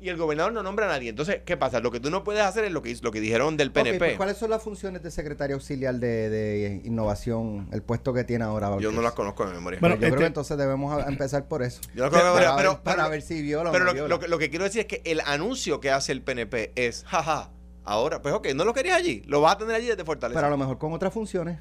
y 0.00 0.08
el 0.08 0.16
gobernador 0.16 0.52
no 0.52 0.62
nombra 0.62 0.86
a 0.86 0.88
nadie. 0.88 1.10
Entonces, 1.10 1.40
¿qué 1.44 1.56
pasa? 1.56 1.80
Lo 1.80 1.90
que 1.90 2.00
tú 2.00 2.10
no 2.10 2.24
puedes 2.24 2.42
hacer 2.42 2.64
es 2.64 2.72
lo 2.72 2.82
que, 2.82 2.96
lo 3.02 3.10
que 3.12 3.20
dijeron 3.20 3.56
del 3.56 3.72
PNP. 3.72 3.98
pues, 3.98 4.16
¿Cuáles 4.16 4.36
son 4.36 4.50
las 4.50 4.62
funciones 4.62 5.02
de 5.02 5.10
secretario 5.10 5.56
auxiliar 5.56 5.94
de, 5.96 6.28
de 6.30 6.80
innovación, 6.84 7.68
el 7.72 7.82
puesto 7.82 8.12
que 8.12 8.24
tiene 8.24 8.44
ahora? 8.44 8.76
Yo 8.78 8.92
no 8.92 9.02
las 9.02 9.12
conozco 9.12 9.46
de 9.46 9.54
memoria. 9.54 9.80
Bueno, 9.80 9.94
yo 9.96 10.00
creo 10.00 10.08
este- 10.10 10.20
que 10.22 10.26
entonces 10.26 10.56
debemos 10.58 10.92
a- 11.02 11.08
empezar 11.08 11.46
por 11.48 11.62
eso. 11.62 11.80
Yo 11.94 12.04
no 12.04 12.10
conozco 12.10 12.16
de 12.16 12.22
para, 12.34 12.34
memoria, 12.34 12.56
pero, 12.56 12.72
ver, 12.74 12.82
para 12.82 12.96
pero- 12.96 13.10
ver 13.10 13.22
si 13.22 13.42
viola 13.42 13.70
pero 13.72 13.84
no 13.84 13.90
lo, 13.90 13.94
viola. 13.94 14.08
lo 14.08 14.18
que, 14.20 14.28
lo 14.28 14.38
que 14.38 14.50
quiero 14.50 14.64
decir 14.64 14.80
es 14.82 14.86
que 14.86 15.02
el 15.04 15.20
anuncio 15.20 15.80
que 15.80 15.90
hace 15.90 16.12
el 16.12 16.22
PNP 16.22 16.72
es, 16.76 17.04
jaja, 17.06 17.50
ahora, 17.86 18.20
pues 18.20 18.34
ok, 18.34 18.48
no 18.54 18.64
lo 18.64 18.74
querías 18.74 18.96
allí, 18.98 19.22
lo 19.26 19.40
vas 19.40 19.54
a 19.54 19.58
tener 19.58 19.74
allí 19.76 19.86
desde 19.86 20.04
Fortaleza. 20.04 20.38
Pero 20.38 20.48
a 20.48 20.50
lo 20.50 20.58
mejor 20.58 20.76
con 20.78 20.92
otras 20.92 21.12
funciones. 21.14 21.60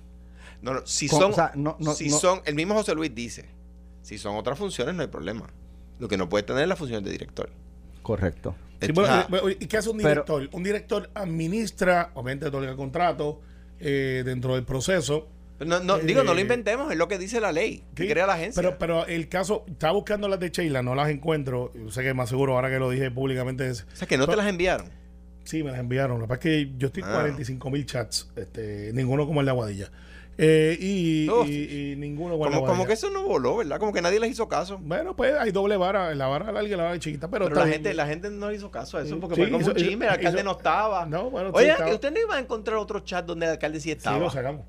no, 0.62 0.74
no, 0.74 0.82
si 0.86 1.08
con- 1.08 1.20
son, 1.22 1.32
o 1.32 1.36
sea, 1.36 1.52
no- 1.56 1.78
no- 1.80 1.94
si 1.94 2.10
no- 2.10 2.18
son, 2.18 2.42
el 2.46 2.56
mismo 2.56 2.74
José 2.74 2.94
Luis 2.96 3.14
dice, 3.16 3.46
si 4.02 4.18
son 4.18 4.36
otras 4.36 4.58
funciones 4.58 4.94
no 4.96 5.02
hay 5.02 5.08
problema. 5.08 5.48
Lo 6.00 6.08
que 6.08 6.18
no 6.18 6.28
puede 6.28 6.44
tener 6.44 6.64
es 6.64 6.68
la 6.70 6.76
función 6.76 7.04
de 7.04 7.12
director. 7.12 7.50
Correcto. 8.02 8.56
Sí, 8.82 8.92
bueno, 8.92 9.14
ah, 9.14 9.26
bueno, 9.30 9.50
¿Y 9.50 9.56
qué 9.68 9.78
hace 9.78 9.90
un 9.90 9.98
Pero- 9.98 10.10
director? 10.26 10.50
un 10.52 10.64
director 10.64 11.10
administra, 11.14 12.12
obviamente 12.14 12.46
otorga 12.48 12.76
contrato 12.76 13.42
eh, 13.80 14.22
dentro 14.26 14.56
del 14.56 14.64
proceso. 14.64 15.28
no, 15.60 15.80
no, 15.80 15.98
digo, 16.00 16.24
no 16.24 16.34
lo 16.34 16.40
eh, 16.40 16.44
inventemos, 16.44 16.92
es 16.92 16.98
lo 16.98 17.08
que 17.08 17.18
dice 17.18 17.40
la 17.40 17.52
ley, 17.52 17.84
que 17.96 18.04
Sí, 18.04 18.10
crea 18.10 18.26
la 18.28 18.34
agencia. 18.34 18.62
Pero, 18.62 18.78
pero 18.78 19.06
el 19.06 19.28
caso, 19.30 19.64
estaba 19.68 19.94
buscando 19.94 20.28
las 20.28 20.40
de 20.40 20.50
Sheila, 20.50 20.82
no 20.82 20.96
las 20.96 21.10
encuentro. 21.10 21.72
Yo 21.74 21.90
sé 21.92 22.04
que 22.04 22.14
más 22.14 22.30
seguro 22.30 22.56
ahora 22.56 22.70
que 22.70 22.78
lo 22.80 22.90
dije 22.90 23.10
públicamente 23.12 23.68
es. 23.70 23.86
o 23.94 23.96
sea, 23.96 24.08
que 24.08 24.18
no 24.18 24.28
te 24.28 24.36
las 24.36 24.48
enviaron. 24.48 24.90
Sí, 25.46 25.64
me 25.64 25.72
las 25.72 25.80
enviaron. 25.80 26.20
Lo 26.20 26.26
que 26.26 26.28
pasa 26.28 26.50
es 26.50 26.66
que 26.66 26.72
yo 26.78 26.88
estoy 26.88 27.04
Ah. 27.06 27.12
45 27.14 27.70
mil 27.70 27.86
chats, 27.86 28.30
este, 28.36 28.92
ninguno 28.94 29.26
como 29.26 29.40
el 29.40 29.46
de 29.46 29.52
Aguadilla. 29.52 29.92
Eh, 30.38 30.78
y, 30.82 31.30
Uf. 31.30 31.48
y- 31.48 31.92
y 31.94 31.96
ninguno 31.96 32.38
como 32.38 32.66
Como, 32.66 32.86
que 32.86 32.92
eso 32.92 33.10
no 33.10 33.24
voló, 33.24 33.56
¿verdad? 33.56 33.80
Como 33.80 33.94
que 33.94 34.02
nadie 34.02 34.20
les 34.20 34.32
hizo 34.32 34.50
caso. 34.50 34.78
Bueno, 34.82 35.16
pues 35.16 35.34
hay 35.34 35.52
doble 35.52 35.78
vara, 35.78 36.14
la 36.14 36.28
vara 36.28 36.52
larga 36.52 36.68
y 36.68 36.76
la 36.76 36.84
vara 36.84 37.00
chiquita, 37.00 37.30
pero, 37.30 37.48
la 37.48 37.64
bien. 37.64 37.76
gente, 37.76 37.94
la 37.94 38.06
gente 38.06 38.30
no 38.30 38.52
hizo 38.52 38.70
caso 38.70 38.98
a 38.98 39.02
eso 39.04 39.14
Sí, 39.16 39.22
porque 39.22 39.36
sí, 39.36 39.42
fue 39.44 39.50
como 39.52 39.62
hizo- 39.62 39.72
un 39.72 39.78
chisme, 39.78 39.94
el 40.08 40.12
hizo- 40.12 40.12
alcalde 40.12 40.44
no 40.44 40.52
estaba. 40.52 41.06
No, 41.06 41.30
bueno, 41.30 41.52
sí 41.52 41.56
Oye, 41.64 41.94
usted 41.94 42.12
no 42.12 42.20
iba 42.20 42.36
a 42.36 42.40
encontrar 42.40 42.76
otro 42.78 43.00
chat 43.00 43.26
donde 43.26 43.46
el 43.46 43.54
alcalde 43.54 43.80
sí 43.80 43.84
Sí, 43.84 43.92
estaba. 43.92 44.20
lo 44.20 44.30
sacamos. 44.30 44.66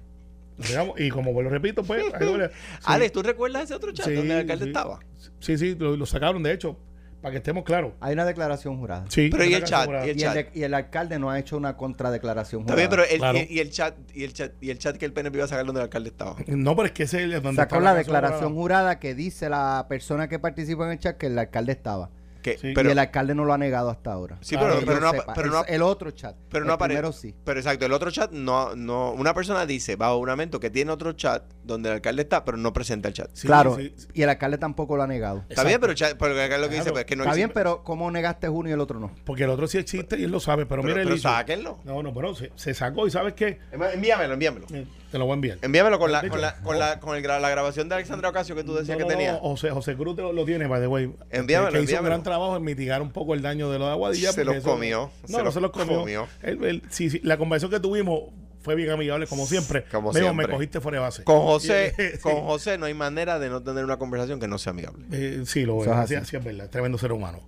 Lo 0.58 0.64
sacamos. 0.64 1.00
Y 1.00 1.08
como 1.10 1.32
vuelvo 1.32 1.50
repito, 1.50 1.82
pues 1.82 2.00
hay 2.14 2.24
doble. 2.26 2.48
sí. 2.50 2.54
Alex, 2.84 3.10
¿tú 3.12 3.22
recuerdas 3.24 3.64
ese 3.64 3.74
otro 3.74 3.90
chat 3.92 4.06
Sí, 4.06 4.14
donde 4.14 4.34
el 4.34 4.40
alcalde 4.42 4.64
sí. 4.66 4.70
estaba? 4.70 5.00
Sí, 5.40 5.58
sí, 5.58 5.74
lo, 5.74 5.96
lo 5.96 6.06
sacaron, 6.06 6.44
de 6.44 6.52
hecho, 6.52 6.78
para 7.20 7.32
que 7.32 7.38
estemos 7.38 7.64
claros. 7.64 7.92
Hay 8.00 8.12
una 8.12 8.24
declaración 8.24 8.78
jurada. 8.78 9.04
Sí, 9.08 9.28
Pero 9.30 9.44
¿y 9.44 9.54
el 9.54 9.64
chat? 9.64 9.86
jurada. 9.86 10.06
¿Y 10.06 10.10
el 10.10 10.16
Y 10.18 10.22
el, 10.22 10.26
chat? 10.26 10.34
de- 10.34 10.50
y 10.58 10.62
el 10.62 10.74
alcalde 10.74 11.18
no 11.18 11.30
ha 11.30 11.38
hecho 11.38 11.56
una 11.56 11.76
contradeclaración 11.76 12.62
jurada. 12.62 12.76
bien, 12.76 12.90
pero 12.90 13.04
el, 13.04 13.18
Claro. 13.18 13.38
y, 13.38 13.46
y 13.50 13.58
el 13.60 13.70
chat 13.70 13.94
y 14.14 14.24
el 14.24 14.32
chat 14.32 14.52
y 14.60 14.70
el 14.70 14.78
chat 14.78 14.96
que 14.96 15.04
el 15.06 15.12
PNP 15.12 15.36
iba 15.38 15.44
a 15.44 15.48
sacar 15.48 15.64
donde 15.66 15.80
el 15.80 15.84
alcalde 15.84 16.10
estaba. 16.10 16.36
No, 16.46 16.76
pero 16.76 16.86
es 16.86 16.92
que 16.92 17.02
ese 17.04 17.24
es 17.24 17.42
donde 17.42 17.60
Sacó 17.60 17.80
la 17.80 17.94
declaración 17.94 18.54
jurada. 18.54 18.80
jurada 18.82 18.98
que 19.00 19.14
dice 19.14 19.48
la 19.48 19.86
persona 19.88 20.28
que 20.28 20.38
participó 20.38 20.84
en 20.84 20.92
el 20.92 20.98
chat 20.98 21.16
que 21.16 21.26
el 21.26 21.38
alcalde 21.38 21.72
estaba. 21.72 22.10
Que, 22.46 22.56
Sí. 22.58 22.72
pero, 22.76 22.88
y 22.88 22.92
el 22.92 22.98
alcalde 23.00 23.34
no 23.34 23.44
lo 23.44 23.52
ha 23.52 23.58
negado 23.58 23.90
hasta 23.90 24.12
ahora. 24.12 24.38
sí, 24.40 24.56
pero, 24.56 24.80
no, 24.80 24.86
pero 25.34 25.46
el, 25.46 25.50
no, 25.50 25.64
el 25.64 25.82
otro 25.82 26.12
chat. 26.12 26.36
pero 26.48 26.62
el 26.62 26.68
no 26.68 26.74
aparece. 26.74 26.98
primero 27.00 27.12
sí. 27.12 27.34
Pero 27.44 27.58
exacto, 27.58 27.86
el 27.86 27.92
otro 27.92 28.08
chat 28.12 28.30
no, 28.30 28.76
no, 28.76 29.10
una 29.10 29.34
persona 29.34 29.66
dice 29.66 29.96
bajo 29.96 30.16
juramento 30.18 30.60
que 30.60 30.70
tiene 30.70 30.92
otro 30.92 31.12
chat 31.14 31.42
donde 31.64 31.88
el 31.88 31.96
alcalde 31.96 32.22
está, 32.22 32.44
pero 32.44 32.56
no 32.56 32.72
presenta 32.72 33.08
el 33.08 33.14
chat. 33.14 33.30
Sí, 33.32 33.48
claro. 33.48 33.74
sí, 33.76 33.92
sí. 33.96 34.06
Y 34.14 34.22
el 34.22 34.28
alcalde 34.28 34.58
tampoco 34.58 34.96
lo 34.96 35.02
ha 35.02 35.08
negado. 35.08 35.44
Está 35.48 35.64
bien, 35.64 35.80
pero, 35.80 35.90
el 35.90 35.98
chat, 35.98 36.16
pero 36.16 36.34
el 36.34 36.40
alcalde 36.40 36.66
lo 36.66 36.70
que 36.70 36.76
dice 36.76 36.90
pues, 36.92 37.00
es 37.00 37.06
que 37.06 37.16
no 37.16 37.24
Está 37.24 37.34
bien, 37.34 37.50
pero 37.52 37.82
¿cómo 37.82 38.08
negaste 38.12 38.48
uno 38.48 38.68
y 38.68 38.72
el 38.72 38.78
otro 38.80 39.00
no? 39.00 39.10
Porque 39.24 39.42
el 39.42 39.50
otro 39.50 39.66
sí 39.66 39.78
existe 39.78 40.16
y 40.16 40.22
él 40.22 40.30
lo 40.30 40.38
sabe, 40.38 40.66
pero, 40.66 40.82
pero, 40.82 40.94
mira 40.94 41.00
el 41.02 41.08
pero 41.08 41.16
issue. 41.16 41.28
sáquenlo. 41.28 41.80
No, 41.84 42.00
no, 42.00 42.14
pero 42.14 42.32
se, 42.36 42.52
se 42.54 42.74
sacó 42.74 43.08
y 43.08 43.10
¿sabes 43.10 43.34
qué? 43.34 43.58
Envíamelo, 43.72 44.34
envíamelo. 44.34 44.66
Eh, 44.72 44.86
Te 45.16 45.18
lo 45.18 45.24
voy 45.24 45.32
a 45.32 45.34
enviar. 45.36 45.58
Envíamelo 45.62 45.98
con 45.98 46.12
la, 46.12 46.20
con 46.28 46.42
la, 46.42 46.56
con 46.56 46.78
la, 46.78 47.00
con 47.00 47.16
el 47.16 47.22
la 47.22 47.48
grabación 47.48 47.88
de 47.88 47.94
Alexandra 47.94 48.28
Ocasio 48.28 48.54
que 48.54 48.62
tú 48.64 48.74
decías 48.74 48.98
No, 48.98 49.04
no, 49.04 49.08
que 49.08 49.14
no, 49.14 49.18
tenía. 49.18 49.34
José, 49.40 49.70
José 49.70 49.96
Cruz 49.96 50.14
te 50.14 50.20
lo, 50.20 50.34
lo 50.34 50.44
tiene, 50.44 50.66
by 50.66 50.78
the 50.78 50.86
way. 50.88 51.10
Envíamelo, 51.30 51.72
Que 51.72 51.78
hizo 51.78 51.80
un 51.80 51.88
envíamelo. 51.88 52.04
gran 52.10 52.22
trabajo 52.22 52.54
en 52.58 52.62
mitigar 52.64 53.00
un 53.00 53.10
poco 53.12 53.32
el 53.32 53.40
daño 53.40 53.70
de 53.70 53.78
lo 53.78 53.86
de 53.86 53.92
Aguadilla. 53.92 54.30
Se 54.32 54.44
los 54.44 54.56
eso- 54.56 54.68
comió, 54.68 55.10
No, 55.22 55.26
se 55.28 55.38
no 55.38 55.44
los 55.44 55.54
se 55.54 55.60
los 55.62 55.70
comió. 55.70 56.00
comió. 56.00 56.28
Sí, 56.90 57.08
sí, 57.08 57.20
la 57.24 57.38
conversación 57.38 57.70
que 57.70 57.80
tuvimos 57.80 58.24
fue 58.60 58.74
bien 58.74 58.90
amigable, 58.90 59.26
como 59.26 59.46
siempre. 59.46 59.84
Como 59.90 60.12
siempre. 60.12 60.48
Me 60.48 60.52
cogiste 60.52 60.82
fuera 60.82 60.98
de 60.98 61.02
base. 61.04 61.24
Con 61.24 61.40
José, 61.40 61.94
Sí. 62.12 62.18
con 62.20 62.42
José 62.42 62.76
no 62.76 62.84
hay 62.84 62.92
manera 62.94 63.38
de 63.38 63.48
no 63.48 63.62
tener 63.62 63.84
una 63.86 63.96
conversación 63.96 64.38
que 64.38 64.48
no 64.48 64.58
sea 64.58 64.72
amigable. 64.72 65.06
Eh, 65.12 65.44
sí, 65.46 65.64
lo 65.64 65.76
es. 65.80 65.86
Eso 65.88 65.92
es 66.02 66.12
Así, 66.20 66.36
es 66.36 66.44
verdad. 66.44 66.68
Tremendo 66.68 66.98
ser 66.98 67.12
humano. 67.12 67.40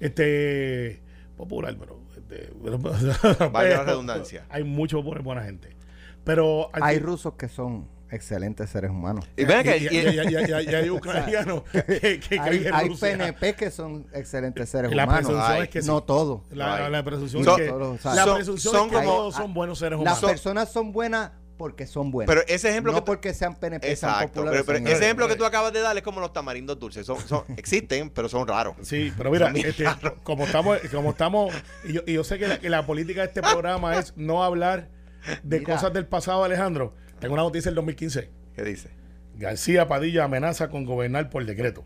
Este. 0.00 1.00
Popular, 1.36 1.76
pero. 1.78 2.00
este, 2.16 2.50
pero- 2.64 3.52
la 3.52 3.84
redundancia. 3.84 4.44
Hay 4.48 4.64
mucho 4.64 5.02
buena 5.02 5.42
gente. 5.44 5.76
Pero. 6.24 6.70
Hay 6.74 6.98
rusos 6.98 7.34
que 7.34 7.48
son 7.48 7.88
excelentes 8.10 8.68
seres 8.68 8.90
humanos. 8.90 9.24
Y 9.36 9.44
hay 9.44 10.90
ucranianos 10.90 11.62
que, 11.72 12.20
que 12.20 12.38
Hay, 12.38 12.66
hay. 12.72 12.88
PNP 12.90 13.54
que 13.54 13.70
son 13.70 14.06
excelentes 14.12 14.68
seres 14.68 14.92
La 14.94 15.04
humanos. 15.04 15.32
Ay, 15.36 15.62
es 15.62 15.68
que 15.70 15.80
sí. 15.82 15.88
no 15.88 16.02
todos. 16.02 16.42
La, 16.50 16.88
la 16.90 17.02
presunción 17.02 17.42
es 17.42 17.48
que, 17.56 17.70
o 17.70 17.98
sea, 17.98 18.14
la 18.14 18.24
son- 18.24 18.34
presunción 18.36 18.74
son 18.74 18.86
es 18.86 18.90
que 18.92 18.96
como- 18.98 19.16
todos 19.16 19.34
son 19.34 19.54
buenos 19.54 19.78
seres 19.78 19.98
Las 20.00 20.18
humanos. 20.18 20.30
personas 20.30 20.70
son 20.72 20.92
buenas 20.92 21.30
porque 21.56 21.86
son 21.86 22.10
buenas. 22.10 22.34
pero 22.34 22.46
ese 22.48 22.70
ejemplo 22.70 22.92
no 22.92 22.98
que 22.98 23.02
porque 23.06 23.32
sean 23.34 23.54
PNP, 23.54 23.94
sean 23.96 24.12
Exacto, 24.12 24.34
populares. 24.40 24.64
pero, 24.66 24.66
pero 24.66 24.78
son 24.80 24.86
ese 24.96 25.04
ejemplo 25.04 25.28
que 25.28 25.36
tú 25.36 25.44
acabas 25.44 25.72
de 25.72 25.80
dar 25.80 25.96
es 25.96 26.02
como 26.02 26.20
los 26.20 26.32
tamarindos 26.34 26.78
dulces. 26.78 27.06
Son, 27.06 27.18
son- 27.20 27.44
existen, 27.56 28.10
pero 28.10 28.28
son 28.28 28.46
raros. 28.46 28.74
Sí, 28.82 29.10
pero 29.16 29.30
mira, 29.30 29.50
este, 29.54 29.84
como 30.22 30.44
estamos, 30.44 30.78
como 30.92 31.10
estamos, 31.10 31.54
y 31.84 31.92
yo, 31.94 32.00
y 32.06 32.12
yo 32.14 32.24
sé 32.24 32.38
que 32.38 32.48
la, 32.48 32.58
que 32.58 32.68
la 32.68 32.84
política 32.84 33.20
de 33.22 33.28
este 33.28 33.40
programa 33.42 33.96
es 33.96 34.12
no 34.16 34.42
hablar 34.44 34.88
de 35.42 35.60
Mira. 35.60 35.74
cosas 35.74 35.92
del 35.92 36.06
pasado, 36.06 36.44
Alejandro. 36.44 36.94
Tengo 37.18 37.34
una 37.34 37.42
noticia 37.42 37.70
del 37.70 37.76
2015. 37.76 38.30
¿Qué 38.54 38.62
dice? 38.62 38.90
García 39.36 39.88
Padilla 39.88 40.24
amenaza 40.24 40.68
con 40.68 40.84
gobernar 40.84 41.30
por 41.30 41.44
decreto. 41.44 41.84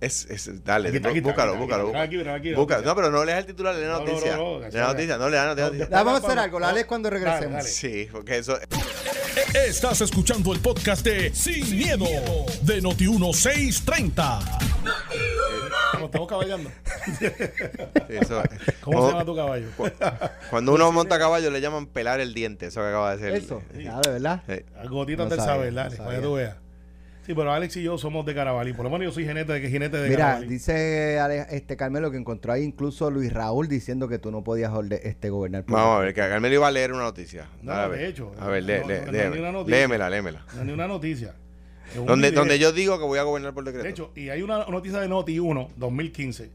Es, 0.00 0.26
es, 0.30 0.64
dale, 0.64 0.90
Aquí 0.90 0.98
aquí 0.98 1.20
búscalo, 1.20 1.52
aquí 1.54 1.60
búscalo. 1.60 1.82
aquí 1.82 1.90
está, 1.90 2.02
aquí, 2.02 2.16
mira, 2.18 2.34
aquí, 2.34 2.54
Búscalo. 2.54 2.78
aquí 2.80 2.88
No, 2.88 2.94
pero 2.94 3.10
no 3.10 3.24
leas 3.24 3.40
el 3.40 3.46
titular, 3.46 3.74
lee 3.74 3.80
la 3.82 3.88
No, 3.88 3.98
no, 3.98 4.04
noticia. 4.06 4.36
no, 4.36 4.58
no, 4.60 4.68
lee 4.68 4.70
la 4.76 4.86
noticia, 4.86 5.18
no, 5.18 5.28
lea 5.28 5.44
la 5.46 5.54
noticia. 5.56 5.88
No, 5.90 5.96
vamos 6.04 6.22
a 6.22 6.26
hacer 6.26 6.38
algo, 6.38 6.60
la 6.60 6.72
lees 6.72 6.86
cuando 6.86 7.10
regresemos. 7.10 7.40
Dale, 7.42 7.54
dale. 7.56 7.68
Sí, 7.68 8.08
porque 8.12 8.38
eso. 8.38 8.58
Estás 9.66 10.00
escuchando 10.00 10.52
el 10.52 10.60
podcast 10.60 11.04
de 11.04 11.34
Sin, 11.34 11.76
miedo, 11.76 12.04
de 12.62 12.80
Noti1630. 12.82 14.58
Como 15.92 16.06
estamos 16.06 16.28
caballando. 16.28 16.70
Sí, 17.18 17.26
eso- 18.08 18.42
¿Cómo 18.80 19.02
se 19.06 19.12
llama 19.12 19.24
tu 19.24 19.34
caballo? 19.34 19.66
Cuando 20.50 20.74
uno 20.74 20.92
monta 20.92 21.18
caballo 21.18 21.50
le 21.50 21.60
llaman 21.60 21.86
pelar 21.86 22.20
el 22.20 22.34
diente, 22.34 22.66
eso 22.66 22.80
que 22.82 22.86
acaba 22.88 23.16
de 23.16 23.18
ser. 23.18 23.34
Eso, 23.34 23.62
ya, 23.76 23.98
de 24.00 24.10
verdad. 24.12 24.42
Sí. 24.48 24.60
Las 24.76 24.88
gotitas 24.88 25.24
No 25.28 25.30
del 25.36 25.44
saber, 25.44 25.72
no 25.72 25.76
dale, 25.80 25.96
para 25.96 26.10
que 26.16 26.18
tú 26.22 26.34
veas. 26.34 26.56
Sí, 27.28 27.34
pero 27.34 27.52
Alex 27.52 27.76
y 27.76 27.82
yo 27.82 27.98
somos 27.98 28.24
de 28.24 28.34
Carabalí. 28.34 28.72
Por 28.72 28.84
lo 28.84 28.90
menos 28.90 29.04
yo 29.04 29.12
soy 29.12 29.26
jinete 29.26 29.52
de, 29.52 29.68
jinete 29.68 29.98
de 29.98 30.08
Mira, 30.08 30.24
Carabalí. 30.24 30.46
dice 30.48 31.18
Ale- 31.20 31.44
este 31.50 31.76
Carmelo 31.76 32.10
que 32.10 32.16
encontró 32.16 32.54
ahí 32.54 32.62
incluso 32.64 33.10
Luis 33.10 33.30
Raúl 33.30 33.68
diciendo 33.68 34.08
que 34.08 34.18
tú 34.18 34.30
no 34.30 34.42
podías 34.42 34.72
orde- 34.72 35.02
este, 35.06 35.28
gobernar. 35.28 35.64
por- 35.64 35.74
Vamos 35.76 35.98
a 35.98 36.00
ver, 36.04 36.14
que 36.14 36.22
Carmelo 36.22 36.54
iba 36.54 36.66
a 36.66 36.70
leer 36.70 36.90
una 36.94 37.02
noticia. 37.02 37.46
No, 37.60 37.72
a 37.72 37.86
de 37.90 38.08
hecho, 38.08 38.32
A 38.40 38.46
ver, 38.48 38.62
no, 38.62 38.68
lee, 38.68 38.80
no, 38.80 38.88
lee, 39.12 39.18
no, 39.24 39.30
no, 39.34 39.40
una 39.40 39.52
noticia. 39.52 39.76
léemela, 39.78 40.08
léemela. 40.08 40.46
No 40.56 40.64
ni 40.64 40.72
una 40.72 40.88
noticia. 40.88 41.34
Donde, 42.06 42.30
donde 42.30 42.58
yo 42.58 42.72
digo 42.72 42.98
que 42.98 43.04
voy 43.04 43.18
a 43.18 43.24
gobernar 43.24 43.52
por 43.52 43.62
decreto. 43.64 43.84
De 43.84 43.90
hecho, 43.90 44.10
y 44.16 44.30
hay 44.30 44.40
una 44.40 44.64
noticia 44.64 44.98
de 45.00 45.08
Noti 45.08 45.38
1, 45.38 45.68
2015. 45.76 46.48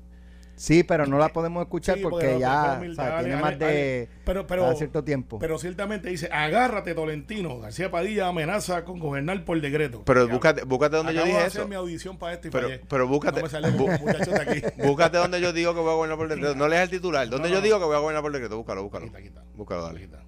Sí, 0.55 0.83
pero 0.83 1.07
no 1.07 1.17
la 1.17 1.29
podemos 1.29 1.63
escuchar 1.63 1.97
Sí, 1.97 2.03
porque 2.03 2.37
ya 2.39 2.79
o 2.79 2.93
sea, 2.93 3.19
tiene 3.19 3.37
más 3.37 3.57
de 3.57 4.07
pero, 4.23 4.75
cierto 4.75 5.03
tiempo. 5.03 5.39
pero 5.39 5.57
ciertamente 5.57 6.09
dice, 6.09 6.29
agárrate 6.31 6.93
Tolentino. 6.93 7.59
García 7.59 7.89
Padilla 7.89 8.27
amenaza 8.27 8.85
con 8.85 8.99
gobernar 8.99 9.43
por 9.45 9.59
decreto. 9.59 10.03
pero 10.05 10.27
Ya. 10.27 10.33
búscate, 10.33 10.63
búscate 10.63 10.95
donde 10.97 11.13
yo 11.15 11.23
dije 11.25 11.37
de 11.37 11.43
hacer 11.43 11.61
eso. 11.61 11.67
mi 11.67 11.75
audición 11.75 12.17
para 12.17 12.33
esto 12.33 12.47
y 12.47 12.51
Pero, 12.51 12.67
fallé. 12.69 12.81
pero 12.87 13.07
búscate, 13.07 13.41
No 13.41 13.47
de 13.49 14.41
aquí. 14.41 14.61
búscate 14.83 15.17
donde 15.17 15.41
yo 15.41 15.53
digo 15.53 15.73
que 15.73 15.79
voy 15.81 15.89
a 15.91 15.95
gobernar 15.95 16.17
por 16.19 16.27
decreto. 16.29 16.55
No 16.55 16.67
leas 16.67 16.83
el 16.83 16.89
titular. 16.91 17.27
Donde 17.27 17.49
No, 17.49 17.53
yo 17.55 17.59
no. 17.59 17.65
digo 17.65 17.79
que 17.79 17.85
voy 17.85 17.95
a 17.95 17.99
gobernar 17.99 18.21
por 18.21 18.31
decreto. 18.31 18.55
Búscalo, 18.57 18.83
búscalo. 18.83 19.07
Búscalo, 19.55 19.83
dale. 19.83 20.01
Quita. 20.01 20.19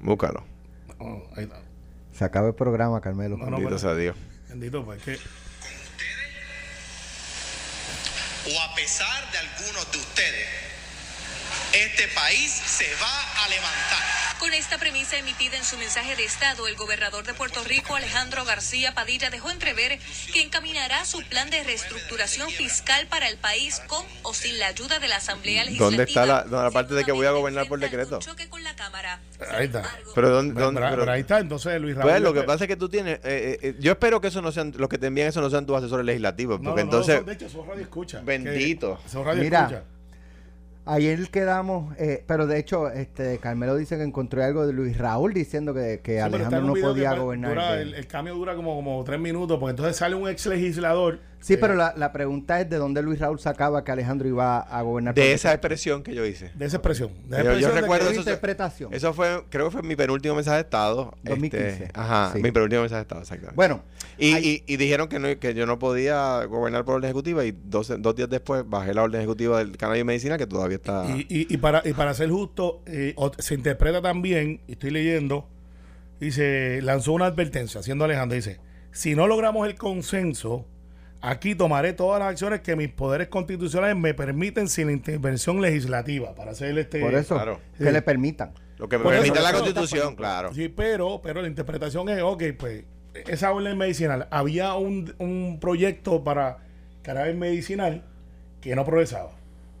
Búscalo. 0.00 0.44
Ahí 1.36 1.44
está. 1.44 1.60
Se 2.12 2.24
acaba 2.24 2.48
el 2.48 2.54
programa, 2.54 3.00
Carmelo. 3.00 3.36
Bendito 3.38 3.78
sea 3.78 3.94
Dios. 3.94 4.16
Bendito, 4.48 4.84
pues 4.84 5.02
que 5.02 5.16
o 8.46 8.60
a 8.60 8.74
pesar 8.74 9.30
de 9.30 9.38
algunos 9.38 9.90
de 9.90 9.98
ustedes, 9.98 10.48
este 11.84 12.08
país 12.14 12.50
se 12.50 12.86
va 13.02 13.44
a 13.44 13.48
levantar. 13.48 14.16
Con 14.38 14.52
esta 14.54 14.78
premisa 14.78 15.16
emitida 15.16 15.56
en 15.56 15.64
su 15.64 15.76
mensaje 15.78 16.14
de 16.14 16.24
Estado, 16.24 16.66
el 16.68 16.76
gobernador 16.76 17.24
de 17.24 17.32
Puerto 17.34 17.62
Rico, 17.64 17.96
Alejandro 17.96 18.44
García 18.44 18.94
Padilla, 18.94 19.30
dejó 19.30 19.50
entrever 19.50 19.98
que 20.32 20.42
encaminará 20.42 21.04
su 21.04 21.22
plan 21.22 21.48
de 21.50 21.62
reestructuración 21.64 22.50
fiscal 22.50 23.06
para 23.08 23.28
el 23.28 23.38
país 23.38 23.80
con 23.86 24.04
o 24.22 24.34
sin 24.34 24.58
la 24.58 24.68
ayuda 24.68 24.98
de 24.98 25.08
la 25.08 25.16
Asamblea 25.16 25.64
Legislativa. 25.64 25.86
¿Dónde 25.90 26.02
está 26.04 26.26
la- 26.26 26.44
la 26.44 26.70
parte 26.70 26.94
de 26.94 27.04
que 27.04 27.12
voy 27.12 27.26
a 27.26 27.30
gobernar 27.30 27.66
por 27.66 27.78
decreto? 27.80 28.16
algún 28.16 28.20
choque 28.20 28.48
con 28.48 28.62
la 28.62 28.74
Cámara. 28.76 29.20
Ahí 29.52 29.66
está. 29.66 29.82
Pero, 30.14 30.30
¿dónde, 30.30 30.54
Pero, 30.54 30.66
dónde- 30.66 30.80
pero- 30.80 30.90
pero- 30.90 31.02
pero 31.02 31.12
ahí 31.12 31.20
está, 31.22 31.38
entonces 31.38 31.80
Luis 31.80 31.94
Raúl. 31.96 32.10
Pues 32.10 32.20
lo 32.22 32.34
que 32.34 32.42
pasa 32.42 32.64
es 32.64 32.68
que 32.68 32.76
tú 32.76 32.88
tienes. 32.88 33.16
eh, 33.18 33.20
eh, 33.24 33.58
eh, 33.62 33.74
yo 33.80 33.92
espero 33.92 34.20
que 34.20 34.28
eso 34.28 34.42
no 34.42 34.52
sean. 34.52 34.72
Los 34.76 34.88
que 34.88 34.98
te 34.98 35.06
envían 35.06 35.28
eso 35.28 35.40
no 35.40 35.48
sean 35.50 35.64
tus 35.66 35.76
asesores 35.76 36.04
legislativos. 36.04 36.60
No, 36.60 36.70
Porque 36.70 36.84
no, 36.84 36.90
no, 36.90 36.96
entonces. 36.98 37.16
son- 37.16 37.26
de 37.26 37.32
hecho, 37.32 37.48
son 37.48 37.66
radio 37.68 37.82
escucha. 37.82 38.20
Bendito. 38.22 39.00
Son 39.10 39.24
radio 39.24 39.42
Mira, 39.42 39.60
escucha. 39.62 39.82
Ayer 40.88 41.28
quedamos, 41.30 41.94
eh, 41.98 42.22
pero 42.28 42.46
de 42.46 42.58
hecho, 42.60 42.88
este 42.90 43.38
Carmelo 43.38 43.74
dice 43.76 43.96
que 43.96 44.04
encontró 44.04 44.44
algo 44.44 44.66
de 44.68 44.72
Luis 44.72 44.96
Raúl 44.96 45.34
diciendo 45.34 45.74
que, 45.74 46.00
que 46.00 46.12
Sí, 46.14 46.18
Alejandro 46.18 46.60
no 46.62 46.74
podía 46.74 47.12
gobernar. 47.14 47.50
dura- 47.50 47.80
el, 47.80 47.92
el 47.94 48.06
cambio 48.06 48.34
dura 48.36 48.54
como, 48.54 48.76
como 48.76 49.02
tres 49.02 49.18
minutos, 49.18 49.58
porque 49.58 49.70
entonces 49.70 49.96
sale 49.96 50.14
un 50.14 50.28
ex 50.28 50.46
legislador. 50.46 51.18
Sí, 51.40 51.54
eh, 51.54 51.58
pero 51.58 51.74
la, 51.76 51.94
la 51.96 52.12
pregunta 52.12 52.60
es 52.60 52.68
de 52.68 52.76
dónde 52.76 53.02
Luis 53.02 53.20
Raúl 53.20 53.38
sacaba 53.38 53.84
que 53.84 53.92
Alejandro 53.92 54.26
iba 54.26 54.58
a 54.58 54.82
gobernar. 54.82 55.14
por 55.14 55.22
De 55.22 55.32
esa 55.32 55.52
expresión 55.52 56.02
que 56.02 56.14
yo 56.14 56.24
hice. 56.26 56.50
De 56.54 56.66
esa 56.66 56.78
expresión. 56.78 57.10
De 57.28 57.36
esa 57.36 57.38
Yo- 57.38 57.44
yo 57.44 57.50
expresión 57.50 57.74
de 57.74 57.80
recuerdo 57.82 58.10
eso- 58.10 58.20
interpretación. 58.20 58.92
Eso 58.94 59.12
fue, 59.14 59.44
creo 59.48 59.66
que 59.66 59.70
fue 59.72 59.82
mi 59.82 59.94
penúltimo 59.94 60.34
mensaje 60.34 60.56
de 60.56 60.62
Estado. 60.62 61.14
2015. 61.22 61.68
Este, 61.68 61.88
ajá, 61.94 62.32
Sí. 62.34 62.42
mi 62.42 62.50
penúltimo 62.50 62.80
mensaje 62.82 62.98
de 62.98 63.02
Estado, 63.02 63.20
exactamente. 63.22 63.54
Bueno, 63.56 63.82
y, 64.18 64.32
hay- 64.32 64.62
y, 64.66 64.72
y 64.74 64.76
dijeron 64.76 65.08
que, 65.08 65.18
no, 65.20 65.38
que 65.38 65.54
yo 65.54 65.66
no 65.66 65.78
podía 65.78 66.44
gobernar 66.46 66.84
por 66.84 66.96
orden 66.96 67.08
ejecutiva 67.10 67.44
y 67.44 67.56
dos, 67.64 67.92
dos 67.98 68.16
días 68.16 68.28
después 68.28 68.64
bajé 68.66 68.92
la 68.94 69.02
orden 69.04 69.20
ejecutiva 69.20 69.58
del 69.58 69.76
cannabis 69.76 70.04
medicina 70.04 70.38
que 70.38 70.46
todavía 70.46 70.76
está... 70.76 71.04
Y, 71.08 71.26
y- 71.28 71.46
y 71.54 71.56
para, 71.58 71.82
y 71.84 71.92
para 71.92 72.12
ser 72.14 72.30
justo, 72.30 72.82
eh, 72.86 73.14
se 73.38 73.54
interpreta 73.54 74.02
también, 74.02 74.60
y 74.66 74.72
estoy 74.72 74.90
leyendo, 74.90 75.46
dice, 76.18 76.80
lanzó 76.82 77.12
una 77.12 77.26
advertencia, 77.26 77.80
haciendo 77.80 78.04
Alejandro, 78.04 78.34
dice, 78.34 78.58
si 78.90 79.14
no 79.14 79.26
logramos 79.26 79.66
el 79.68 79.74
consenso, 79.76 80.66
aquí 81.20 81.54
tomaré 81.54 81.92
todas 81.92 82.20
las 82.20 82.30
acciones 82.30 82.60
que 82.60 82.76
mis 82.76 82.88
poderes 82.88 83.28
constitucionales 83.28 83.96
me 83.96 84.14
permiten 84.14 84.68
sin 84.68 84.90
intervención 84.90 85.60
legislativa, 85.60 86.34
para 86.34 86.52
hacer 86.52 86.76
este... 86.78 87.00
por 87.00 87.14
eso, 87.14 87.34
claro. 87.34 87.60
que 87.78 87.84
Sí. 87.84 87.90
le 87.92 88.02
permitan. 88.02 88.52
Lo 88.78 88.88
que 88.88 88.98
me 88.98 89.04
permite 89.04 89.40
la 89.40 89.52
constitución, 89.52 90.16
claro. 90.16 90.52
Sí, 90.52 90.68
pero, 90.68 91.20
pero 91.22 91.40
la 91.40 91.48
interpretación 91.48 92.08
es, 92.08 92.20
ok, 92.22 92.42
pues, 92.58 92.84
esa 93.26 93.52
orden 93.52 93.78
medicinal, 93.78 94.28
había 94.30 94.74
un, 94.74 95.14
un 95.18 95.58
proyecto 95.60 96.22
para 96.22 96.58
cannabis 97.02 97.34
medicinal 97.36 98.02
que 98.60 98.76
no 98.76 98.84
progresaba. 98.84 99.30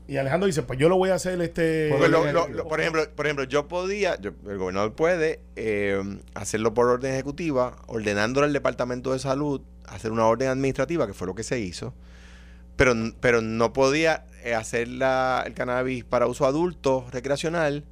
Y 0.08 0.18
Alejandro 0.18 0.46
dice, 0.46 0.62
pues 0.62 0.78
yo 0.78 0.88
lo 0.88 0.96
voy 0.96 1.10
a 1.10 1.14
hacer 1.14 1.40
este... 1.40 1.88
Porque 1.90 2.08
lo- 2.08 2.30
lo- 2.30 2.46
lo- 2.48 2.68
por, 2.68 2.80
ejemplo, 2.80 3.02
por 3.16 3.26
ejemplo, 3.26 3.44
yo 3.44 3.66
podía, 3.66 4.20
yo- 4.20 4.30
el 4.48 4.56
gobernador 4.56 4.94
puede 4.94 5.40
eh, 5.56 6.00
hacerlo 6.34 6.74
por 6.74 6.86
orden 6.86 7.12
ejecutiva, 7.12 7.76
ordenándole 7.88 8.46
al 8.46 8.52
Departamento 8.52 9.12
de 9.12 9.18
Salud 9.18 9.60
hacer 9.86 10.12
una 10.12 10.26
orden 10.26 10.48
administrativa, 10.48 11.06
que 11.08 11.12
fue 11.12 11.26
lo 11.26 11.34
que 11.34 11.42
se 11.42 11.58
hizo, 11.58 11.92
pero, 12.76 12.94
pero 13.20 13.40
no 13.42 13.72
podía 13.72 14.26
eh, 14.44 14.54
hacer 14.54 14.86
la- 14.86 15.42
el 15.44 15.54
cannabis 15.54 16.04
para 16.04 16.28
uso 16.28 16.46
adulto, 16.46 17.04
recreacional, 17.10 17.84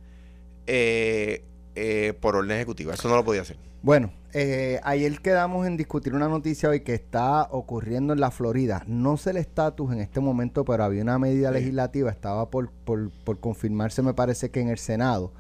eh, 0.68 1.42
eh, 1.74 2.14
por 2.20 2.36
orden 2.36 2.52
ejecutiva. 2.56 2.94
Eso 2.94 3.08
no 3.08 3.16
lo 3.16 3.24
podía 3.24 3.42
hacer. 3.42 3.56
Bueno, 3.84 4.12
eh, 4.32 4.80
ayer 4.82 5.20
quedamos 5.20 5.66
en 5.66 5.76
discutir 5.76 6.14
una 6.14 6.26
noticia 6.26 6.70
hoy 6.70 6.80
que 6.80 6.94
está 6.94 7.42
ocurriendo 7.50 8.14
en 8.14 8.20
la 8.20 8.30
Florida. 8.30 8.82
No 8.86 9.18
sé 9.18 9.32
el 9.32 9.36
estatus 9.36 9.92
en 9.92 10.00
este 10.00 10.20
momento, 10.20 10.64
pero 10.64 10.84
había 10.84 11.02
una 11.02 11.18
medida 11.18 11.50
legislativa, 11.50 12.10
estaba 12.10 12.48
por, 12.48 12.70
por, 12.70 13.10
por 13.10 13.40
confirmarse, 13.40 14.00
me 14.00 14.14
parece 14.14 14.50
que 14.50 14.62
en 14.62 14.70
el 14.70 14.78
Senado, 14.78 15.32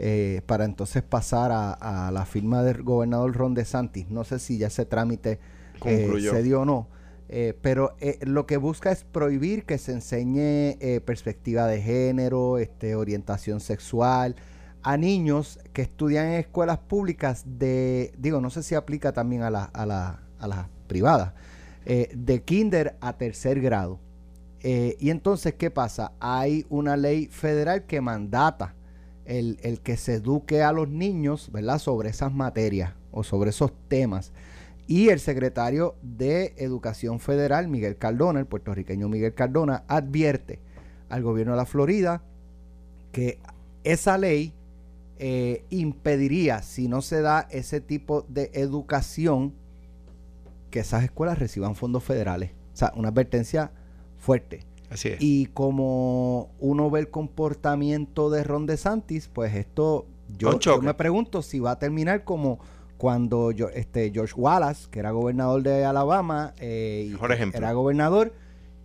eh, 0.00 0.42
para 0.46 0.64
entonces 0.64 1.04
pasar 1.04 1.52
a, 1.52 2.06
a 2.08 2.10
la 2.10 2.26
firma 2.26 2.64
del 2.64 2.82
gobernador 2.82 3.32
Ron 3.36 3.54
DeSantis. 3.54 4.10
No 4.10 4.24
sé 4.24 4.40
si 4.40 4.58
ya 4.58 4.66
ese 4.66 4.84
trámite 4.84 5.38
eh, 5.84 6.12
se 6.28 6.42
dio 6.42 6.62
o 6.62 6.64
no. 6.64 6.88
Eh, 7.28 7.56
pero 7.62 7.94
eh, 8.00 8.18
lo 8.22 8.46
que 8.46 8.56
busca 8.56 8.90
es 8.90 9.04
prohibir 9.04 9.64
que 9.64 9.78
se 9.78 9.92
enseñe 9.92 10.76
eh, 10.80 11.00
perspectiva 11.04 11.68
de 11.68 11.80
género, 11.80 12.58
este, 12.58 12.96
orientación 12.96 13.60
sexual 13.60 14.34
a 14.86 14.96
niños 14.96 15.58
que 15.72 15.82
estudian 15.82 16.26
en 16.28 16.34
escuelas 16.34 16.78
públicas 16.78 17.44
de, 17.44 18.12
digo, 18.18 18.40
no 18.40 18.50
sé 18.50 18.62
si 18.62 18.76
aplica 18.76 19.12
también 19.12 19.42
a, 19.42 19.50
la- 19.50 19.64
a, 19.64 19.84
la- 19.84 20.20
a 20.38 20.46
las 20.46 20.66
privadas, 20.86 21.32
eh, 21.86 22.08
de 22.14 22.42
kinder 22.42 22.96
a 23.00 23.14
tercer 23.14 23.60
grado. 23.60 23.98
Eh, 24.62 24.96
y 25.00 25.10
entonces, 25.10 25.54
¿qué 25.54 25.70
pasa? 25.72 26.12
Hay 26.20 26.66
una 26.68 26.96
ley 26.96 27.26
federal 27.26 27.84
que 27.86 28.00
mandata 28.00 28.74
el, 29.24 29.58
el 29.62 29.80
que 29.80 29.96
se 29.96 30.14
eduque 30.14 30.62
a 30.62 30.70
los 30.72 30.88
niños, 30.88 31.50
¿verdad? 31.52 31.80
Sobre 31.80 32.10
esas 32.10 32.32
materias 32.32 32.92
o 33.10 33.24
sobre 33.24 33.50
esos 33.50 33.72
temas. 33.88 34.32
Y 34.86 35.08
el 35.08 35.18
secretario 35.18 35.96
de 36.02 36.54
Educación 36.58 37.18
Federal, 37.18 37.66
Miguel 37.66 37.96
Cardona, 37.96 38.38
el 38.38 38.46
puertorriqueño 38.46 39.08
Miguel 39.08 39.34
Cardona, 39.34 39.82
advierte 39.88 40.60
al 41.08 41.24
gobierno 41.24 41.54
de 41.54 41.58
la 41.58 41.66
Florida 41.66 42.22
que 43.12 43.38
esa 43.84 44.18
ley 44.18 44.52
eh, 45.18 45.64
impediría, 45.70 46.62
si 46.62 46.88
no 46.88 47.02
se 47.02 47.22
da 47.22 47.48
ese 47.50 47.80
tipo 47.80 48.22
de 48.28 48.50
educación, 48.54 49.54
que 50.70 50.80
esas 50.80 51.04
escuelas 51.04 51.38
reciban 51.38 51.74
fondos 51.74 52.04
federales. 52.04 52.50
O 52.72 52.76
sea, 52.76 52.92
una 52.96 53.08
advertencia 53.08 53.72
fuerte. 54.18 54.64
Así 54.90 55.08
es. 55.08 55.16
Y 55.20 55.46
como 55.46 56.50
uno 56.60 56.90
ve 56.90 57.00
el 57.00 57.10
comportamiento 57.10 58.30
de 58.30 58.44
Ron 58.44 58.66
DeSantis, 58.66 59.28
pues 59.28 59.54
esto, 59.54 60.06
yo, 60.36 60.58
me 60.82 60.94
pregunto 60.94 61.42
si 61.42 61.60
va 61.60 61.72
a 61.72 61.78
terminar 61.78 62.24
como 62.24 62.58
cuando 62.98 63.50
yo, 63.50 63.68
este, 63.68 64.10
George 64.12 64.34
Wallace, 64.36 64.88
que 64.90 64.98
era 64.98 65.10
gobernador 65.10 65.62
de 65.62 65.84
Alabama, 65.84 66.54
eh, 66.58 67.14
era 67.52 67.72
gobernador, 67.72 68.32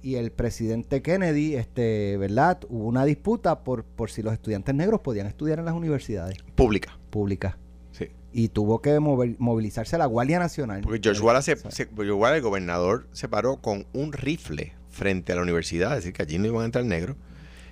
y 0.04 0.16
el 0.16 0.32
presidente 0.32 1.02
Kennedy, 1.02 1.56
este, 1.56 2.18
¿verdad? 2.18 2.60
Hubo 2.70 2.88
una 2.88 3.06
disputa 3.06 3.64
por, 3.64 3.84
por 3.84 4.10
si 4.12 4.22
los 4.22 4.34
estudiantes 4.34 4.74
negros 4.76 5.02
podían 5.02 5.28
estudiar 5.28 5.60
en 5.60 5.66
las 5.66 5.74
universidades 5.76 6.38
Pública. 6.56 6.98
públicas. 7.10 7.56
Sí. 7.92 8.08
Y 8.34 8.48
tuvo 8.50 8.82
que 8.82 9.00
mover- 9.00 9.36
movilizarse 9.38 9.98
la 9.98 10.06
Guardia 10.06 10.40
Nacional. 10.40 10.82
Porque 10.82 11.00
George 11.04 11.22
Wallace, 11.22 11.56
se, 11.70 11.86
George 11.88 12.12
Wallace, 12.14 12.38
el 12.38 12.44
gobernador, 12.44 13.08
se 13.12 13.28
paró 13.30 13.58
con 13.58 13.86
un 13.94 14.14
rifle 14.14 14.74
frente 14.90 15.34
a 15.34 15.36
la 15.36 15.42
universidad, 15.44 15.92
es 15.92 15.98
decir, 16.04 16.14
que 16.14 16.24
allí 16.24 16.38
no 16.40 16.48
iban 16.48 16.62
a 16.64 16.66
entrar 16.66 16.84
negros. 16.86 17.16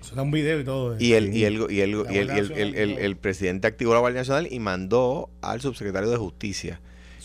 Eso 0.02 0.16
da 0.16 0.22
un 0.22 0.32
video 0.32 0.60
y 0.60 0.64
todo. 0.64 0.94
eh. 0.94 0.98
Y 1.00 1.14
el, 1.14 1.34
y 1.36 1.44
el, 1.46 1.56
y 1.70 1.82
el, 1.82 1.92
y 2.10 2.18
el, 2.18 2.98
el 3.00 3.18
presidente 3.18 3.68
activó 3.68 3.94
la 3.94 4.00
Guardia 4.00 4.22
Nacional 4.22 4.48
y 4.52 4.60
mandó 4.60 5.30
al 5.42 5.60
subsecretario 5.62 6.10
de 6.10 6.16
Justicia. 6.18 6.80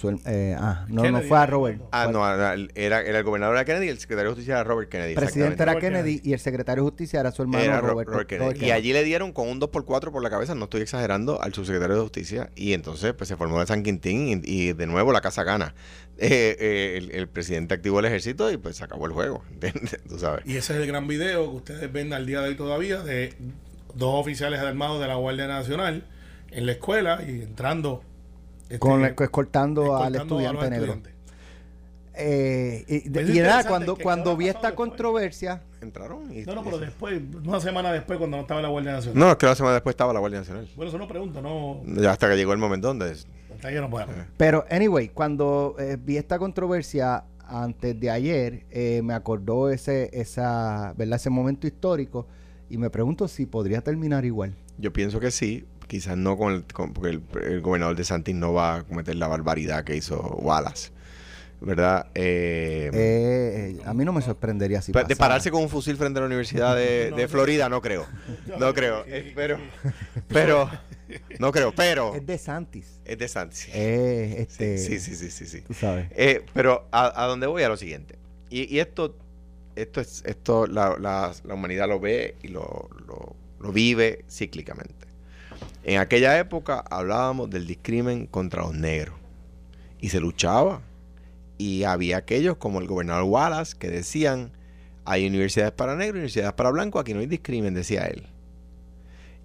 Su 0.04 0.20
eh, 0.26 0.56
ah, 0.58 0.84
no, 0.88 1.10
no 1.10 1.20
fue 1.22 1.38
a 1.38 1.46
Robert. 1.46 1.78
no. 1.78 1.88
Ah, 1.92 2.08
no, 2.10 2.26
era, 2.28 2.54
era- 2.74 3.00
el 3.00 3.22
gobernador 3.24 3.56
era 3.56 3.64
Kennedy 3.64 3.86
y 3.86 3.88
el 3.90 3.98
secretario 3.98 4.30
de 4.30 4.34
justicia 4.34 4.54
era 4.54 4.64
Robert 4.64 4.88
Kennedy. 4.90 5.10
El 5.12 5.16
presidente 5.18 5.62
era 5.62 5.74
Kennedy, 5.76 6.16
Kennedy. 6.16 6.28
y 6.30 6.32
el 6.32 6.38
secretario 6.40 6.84
de 6.84 6.90
justicia 6.90 7.20
era 7.20 7.30
su 7.32 7.42
hermano 7.42 7.64
Era 7.64 7.80
Robert, 7.80 8.08
Robert 8.08 8.28
Kennedy. 8.28 8.44
Robert 8.50 8.62
Y 8.62 8.70
allí 8.70 8.92
le 8.92 9.04
dieron 9.04 9.32
con 9.32 9.48
un 9.48 9.60
2x4 9.60 10.10
por 10.12 10.22
la 10.22 10.30
cabeza, 10.30 10.54
no 10.54 10.64
estoy 10.64 10.82
exagerando, 10.82 11.40
al 11.42 11.52
subsecretario 11.54 11.96
de 11.96 12.02
justicia. 12.02 12.50
Y 12.54 12.72
entonces 12.72 13.12
pues 13.14 13.28
se 13.28 13.36
formó 13.36 13.60
el 13.60 13.66
San 13.66 13.82
Quintín 13.82 14.28
y, 14.28 14.40
y 14.68 14.72
de 14.72 14.86
nuevo 14.86 15.12
la 15.12 15.20
casa 15.20 15.42
gana. 15.44 15.74
Eh, 16.16 16.56
eh, 16.60 16.94
el, 16.98 17.10
el 17.10 17.28
presidente 17.28 17.74
activó 17.74 17.98
el 17.98 18.04
ejército 18.04 18.50
y 18.52 18.56
pues 18.56 18.76
se 18.76 18.84
acabó 18.84 19.06
el 19.06 19.12
juego. 19.12 19.42
Tú 20.08 20.18
sabes. 20.18 20.44
Y 20.46 20.56
ese 20.56 20.74
es 20.74 20.80
el 20.80 20.86
gran 20.86 21.08
video 21.08 21.50
que 21.50 21.56
ustedes 21.56 21.92
ven 21.92 22.12
al 22.12 22.26
día 22.26 22.40
de 22.40 22.50
hoy 22.50 22.54
todavía 22.56 23.02
de 23.02 23.34
dos 23.94 24.20
oficiales 24.20 24.60
armados 24.60 25.00
de 25.00 25.08
la 25.08 25.14
Guardia 25.16 25.46
Nacional 25.46 26.04
en 26.50 26.66
la 26.66 26.72
escuela 26.72 27.20
y 27.26 27.42
entrando. 27.42 28.02
Este, 28.64 28.78
Con, 28.78 29.04
escoltando, 29.04 29.96
al 29.96 30.14
estudiante 30.16 30.70
negro. 30.70 30.98
Eh, 32.16 32.84
y, 32.86 32.96
Es 32.96 33.06
interesante 33.06 33.68
cuando, 33.68 33.96
cuando 33.96 34.36
vi 34.36 34.48
esta 34.48 34.68
después. 34.68 34.88
controversia, 34.88 35.62
Entraron 35.80 36.32
y... 36.32 36.42
No, 36.42 36.54
no, 36.54 36.64
pero 36.64 36.78
después, 36.78 37.20
una 37.44 37.60
semana 37.60 37.92
después, 37.92 38.18
cuando 38.18 38.36
no 38.36 38.42
estaba 38.42 38.62
la 38.62 38.68
Guardia 38.68 38.92
Nacional. 38.92 39.18
No, 39.18 39.30
es 39.30 39.36
que 39.36 39.46
la 39.46 39.54
semana 39.54 39.74
después 39.74 39.92
estaba 39.92 40.12
la 40.12 40.20
Guardia 40.20 40.38
Nacional. 40.40 40.68
Bueno, 40.76 40.88
eso 40.88 40.98
no 40.98 41.08
pregunto, 41.08 41.42
no. 41.42 41.82
Ya 42.00 42.12
hasta 42.12 42.28
que 42.28 42.36
llegó 42.36 42.52
el 42.52 42.58
momento 42.58 42.88
donde... 42.88 43.10
Hasta 43.10 43.68
ahí 43.68 43.74
no 43.74 43.90
podemos. 43.90 44.14
Pero, 44.36 44.64
anyway, 44.70 45.08
cuando 45.08 45.76
eh, 45.78 45.96
vi 46.00 46.16
esta 46.16 46.38
controversia 46.38 47.24
antes 47.46 47.98
de 47.98 48.10
ayer, 48.10 48.64
eh, 48.70 49.02
me 49.02 49.14
acordó 49.14 49.68
ese, 49.68 50.10
esa, 50.12 50.94
¿verdad? 50.96 51.16
ese 51.16 51.30
momento 51.30 51.66
histórico 51.66 52.26
y 52.70 52.78
me 52.78 52.90
pregunto 52.90 53.28
si 53.28 53.44
podría 53.46 53.80
terminar 53.80 54.24
igual. 54.24 54.54
Yo 54.78 54.92
pienso 54.92 55.20
que 55.20 55.30
sí, 55.30 55.66
quizás 55.86 56.16
no 56.16 56.36
con 56.36 56.52
el, 56.54 56.64
con- 56.64 56.92
porque 56.92 57.10
el, 57.10 57.22
el 57.46 57.60
gobernador 57.60 57.96
de 57.96 58.04
Santis 58.04 58.34
no 58.34 58.52
va 58.52 58.76
a 58.76 58.82
cometer 58.84 59.16
la 59.16 59.28
barbaridad 59.28 59.84
que 59.84 59.96
hizo 59.96 60.18
Wallace, 60.20 60.90
¿verdad? 61.60 62.06
Eh, 62.14 62.90
Eh, 62.92 63.76
eh, 63.78 63.82
a 63.84 63.94
mí 63.94 64.04
no 64.04 64.12
me 64.12 64.22
sorprendería 64.22 64.82
si 64.82 64.92
de 64.92 65.16
pararse 65.16 65.50
con 65.50 65.62
un 65.62 65.68
fusil 65.68 65.96
frente 65.96 66.18
a 66.18 66.22
la 66.22 66.26
Universidad 66.26 66.74
de, 66.76 67.10
de 67.16 67.28
Florida, 67.28 67.68
no 67.68 67.80
creo, 67.80 68.06
no 68.58 68.72
creo, 68.74 69.04
eh, 69.06 69.32
pero, 69.34 69.58
pero, 70.28 70.70
no 71.38 71.52
creo, 71.52 71.72
pero 71.74 72.14
Es 72.14 72.26
de 72.26 72.38
Santis. 72.38 73.00
es 73.04 73.18
de 73.18 73.28
Santis. 73.28 73.68
Eh, 73.72 74.36
este, 74.38 74.78
Sí, 74.78 74.98
sí, 75.00 75.14
sí, 75.14 75.30
sí, 75.30 75.46
sí. 75.46 75.60
Tú 75.62 75.74
sabes. 75.74 76.06
Eh, 76.16 76.44
pero 76.54 76.86
a, 76.90 77.22
a 77.22 77.26
donde 77.26 77.46
voy 77.46 77.62
a 77.62 77.68
lo 77.68 77.76
siguiente. 77.76 78.16
Y, 78.50 78.74
y 78.74 78.78
esto, 78.80 79.16
esto 79.76 80.00
es, 80.00 80.22
esto 80.26 80.66
la, 80.66 80.96
la- 80.98 81.32
la 81.44 81.54
humanidad 81.54 81.88
lo 81.88 81.98
ve 82.00 82.36
y 82.42 82.48
lo, 82.48 82.88
lo- 83.06 83.36
lo 83.60 83.72
vive 83.72 84.24
cíclicamente. 84.30 85.03
En 85.84 85.98
aquella 86.00 86.38
época 86.38 86.84
hablábamos 86.90 87.50
del 87.50 87.66
discrimen 87.66 88.26
contra 88.26 88.62
los 88.62 88.74
negros. 88.74 89.14
Y 90.00 90.08
se 90.10 90.20
luchaba. 90.20 90.82
Y 91.58 91.84
había 91.84 92.16
aquellos 92.18 92.56
como 92.56 92.80
el 92.80 92.86
gobernador 92.86 93.24
Wallace 93.24 93.76
que 93.78 93.88
decían, 93.88 94.50
hay 95.04 95.26
universidades 95.26 95.72
para 95.72 95.94
negros 95.94 96.14
universidades 96.14 96.52
para 96.54 96.70
blancos, 96.70 97.00
aquí 97.00 97.14
no 97.14 97.20
hay 97.20 97.26
discrimen, 97.26 97.74
decía 97.74 98.04
él. 98.06 98.26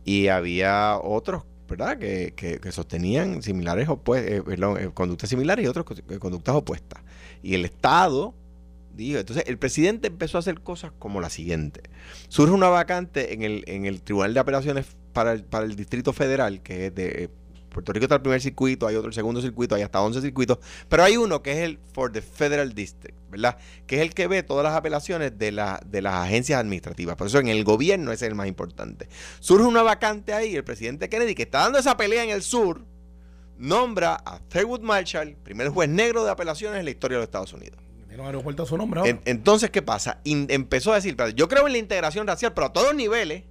Y 0.05 0.27
había 0.29 0.97
otros, 0.97 1.43
¿verdad?, 1.67 1.99
que, 1.99 2.33
que- 2.35 2.71
sostenían 2.71 3.43
similares 3.43 3.87
eh, 4.15 4.41
perdón, 4.45 4.77
eh, 4.81 4.89
conductas 4.93 5.29
similares 5.29 5.65
y 5.65 5.67
otros 5.67 5.85
co- 5.85 6.19
conductas 6.19 6.55
opuestas. 6.55 7.03
Y 7.43 7.53
el 7.53 7.65
Estado 7.65 8.33
dijo, 8.95 9.19
entonces 9.19 9.43
el 9.47 9.57
presidente 9.57 10.07
empezó 10.07 10.37
a 10.37 10.39
hacer 10.39 10.61
cosas 10.61 10.91
como 10.97 11.21
la 11.21 11.29
siguiente. 11.29 11.83
Surge 12.27 12.53
una 12.53 12.69
vacante 12.69 13.33
en 13.33 13.43
el, 13.43 13.63
en 13.67 13.85
el 13.85 14.01
Tribunal 14.01 14.33
de 14.33 14.39
Apelaciones 14.39 14.87
para 15.13 15.33
el, 15.33 15.43
para 15.43 15.65
el 15.65 15.75
Distrito 15.75 16.13
Federal, 16.13 16.61
que 16.61 16.87
es 16.87 16.95
de 16.95 17.23
eh, 17.25 17.29
Puerto 17.69 17.93
Rico 17.93 18.05
está 18.05 18.15
el 18.15 18.21
primer 18.21 18.41
circuito, 18.41 18.87
hay 18.87 18.95
otro 18.95 19.09
el 19.09 19.13
segundo 19.13 19.41
circuito, 19.41 19.75
hay 19.75 19.83
hasta 19.83 20.01
11 20.01 20.21
circuitos, 20.21 20.57
pero 20.89 21.03
hay 21.03 21.17
uno 21.17 21.43
que 21.43 21.51
es 21.51 21.57
el 21.59 21.77
for 21.93 22.11
the 22.11 22.21
Federal 22.21 22.73
District, 22.73 23.15
¿verdad? 23.29 23.57
Que 23.85 23.97
es 23.97 24.01
el 24.01 24.13
que 24.15 24.27
ve 24.27 24.41
todas 24.41 24.63
las 24.63 24.73
apelaciones 24.73 25.37
de, 25.37 25.51
la, 25.51 25.79
de 25.85 26.01
las 26.01 26.15
agencias 26.15 26.59
administrativas. 26.59 27.15
Por 27.15 27.27
eso 27.27 27.37
en 27.39 27.47
el 27.47 27.63
gobierno 27.63 28.11
ese 28.11 28.25
es 28.25 28.29
el 28.29 28.35
más 28.35 28.47
importante. 28.47 29.07
Surge 29.39 29.65
una 29.65 29.83
vacante 29.83 30.33
ahí, 30.33 30.55
el 30.55 30.63
presidente 30.63 31.09
Kennedy, 31.09 31.35
que 31.35 31.43
está 31.43 31.59
dando 31.59 31.77
esa 31.77 31.95
pelea 31.95 32.23
en 32.23 32.31
el 32.31 32.41
sur, 32.41 32.83
nombra 33.57 34.15
a 34.25 34.39
Thurgood 34.39 34.81
Marshall, 34.81 35.35
primer 35.43 35.69
juez 35.69 35.89
negro 35.89 36.23
de 36.23 36.31
apelaciones 36.31 36.79
en 36.79 36.85
la 36.85 36.91
historia 36.91 37.17
de 37.17 37.21
los 37.21 37.27
Estados 37.27 37.53
Unidos. 37.53 37.79
Tiene 38.07 38.21
un 38.23 38.27
aeropuerto 38.27 38.63
a 38.63 38.65
su 38.65 38.77
nombre 38.77 38.99
ahora. 39.01 39.11
En- 39.11 39.21
entonces, 39.25 39.69
¿qué 39.69 39.81
pasa? 39.83 40.19
In- 40.23 40.47
empezó 40.49 40.91
a 40.91 40.95
decir, 40.95 41.11
"Espérate, 41.11 41.35
yo 41.35 41.47
creo 41.47 41.67
en 41.67 41.73
la 41.73 41.77
integración 41.77 42.25
racial, 42.25 42.53
pero 42.53 42.67
a 42.67 42.73
todos 42.73 42.87
los 42.87 42.95
niveles. 42.95 43.43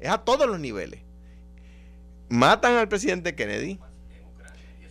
Es 0.00 0.10
a 0.10 0.18
todos 0.18 0.46
los 0.48 0.60
niveles. 0.60 1.02
Matan 2.28 2.74
al 2.74 2.88
presidente 2.88 3.34
Kennedy. 3.34 3.78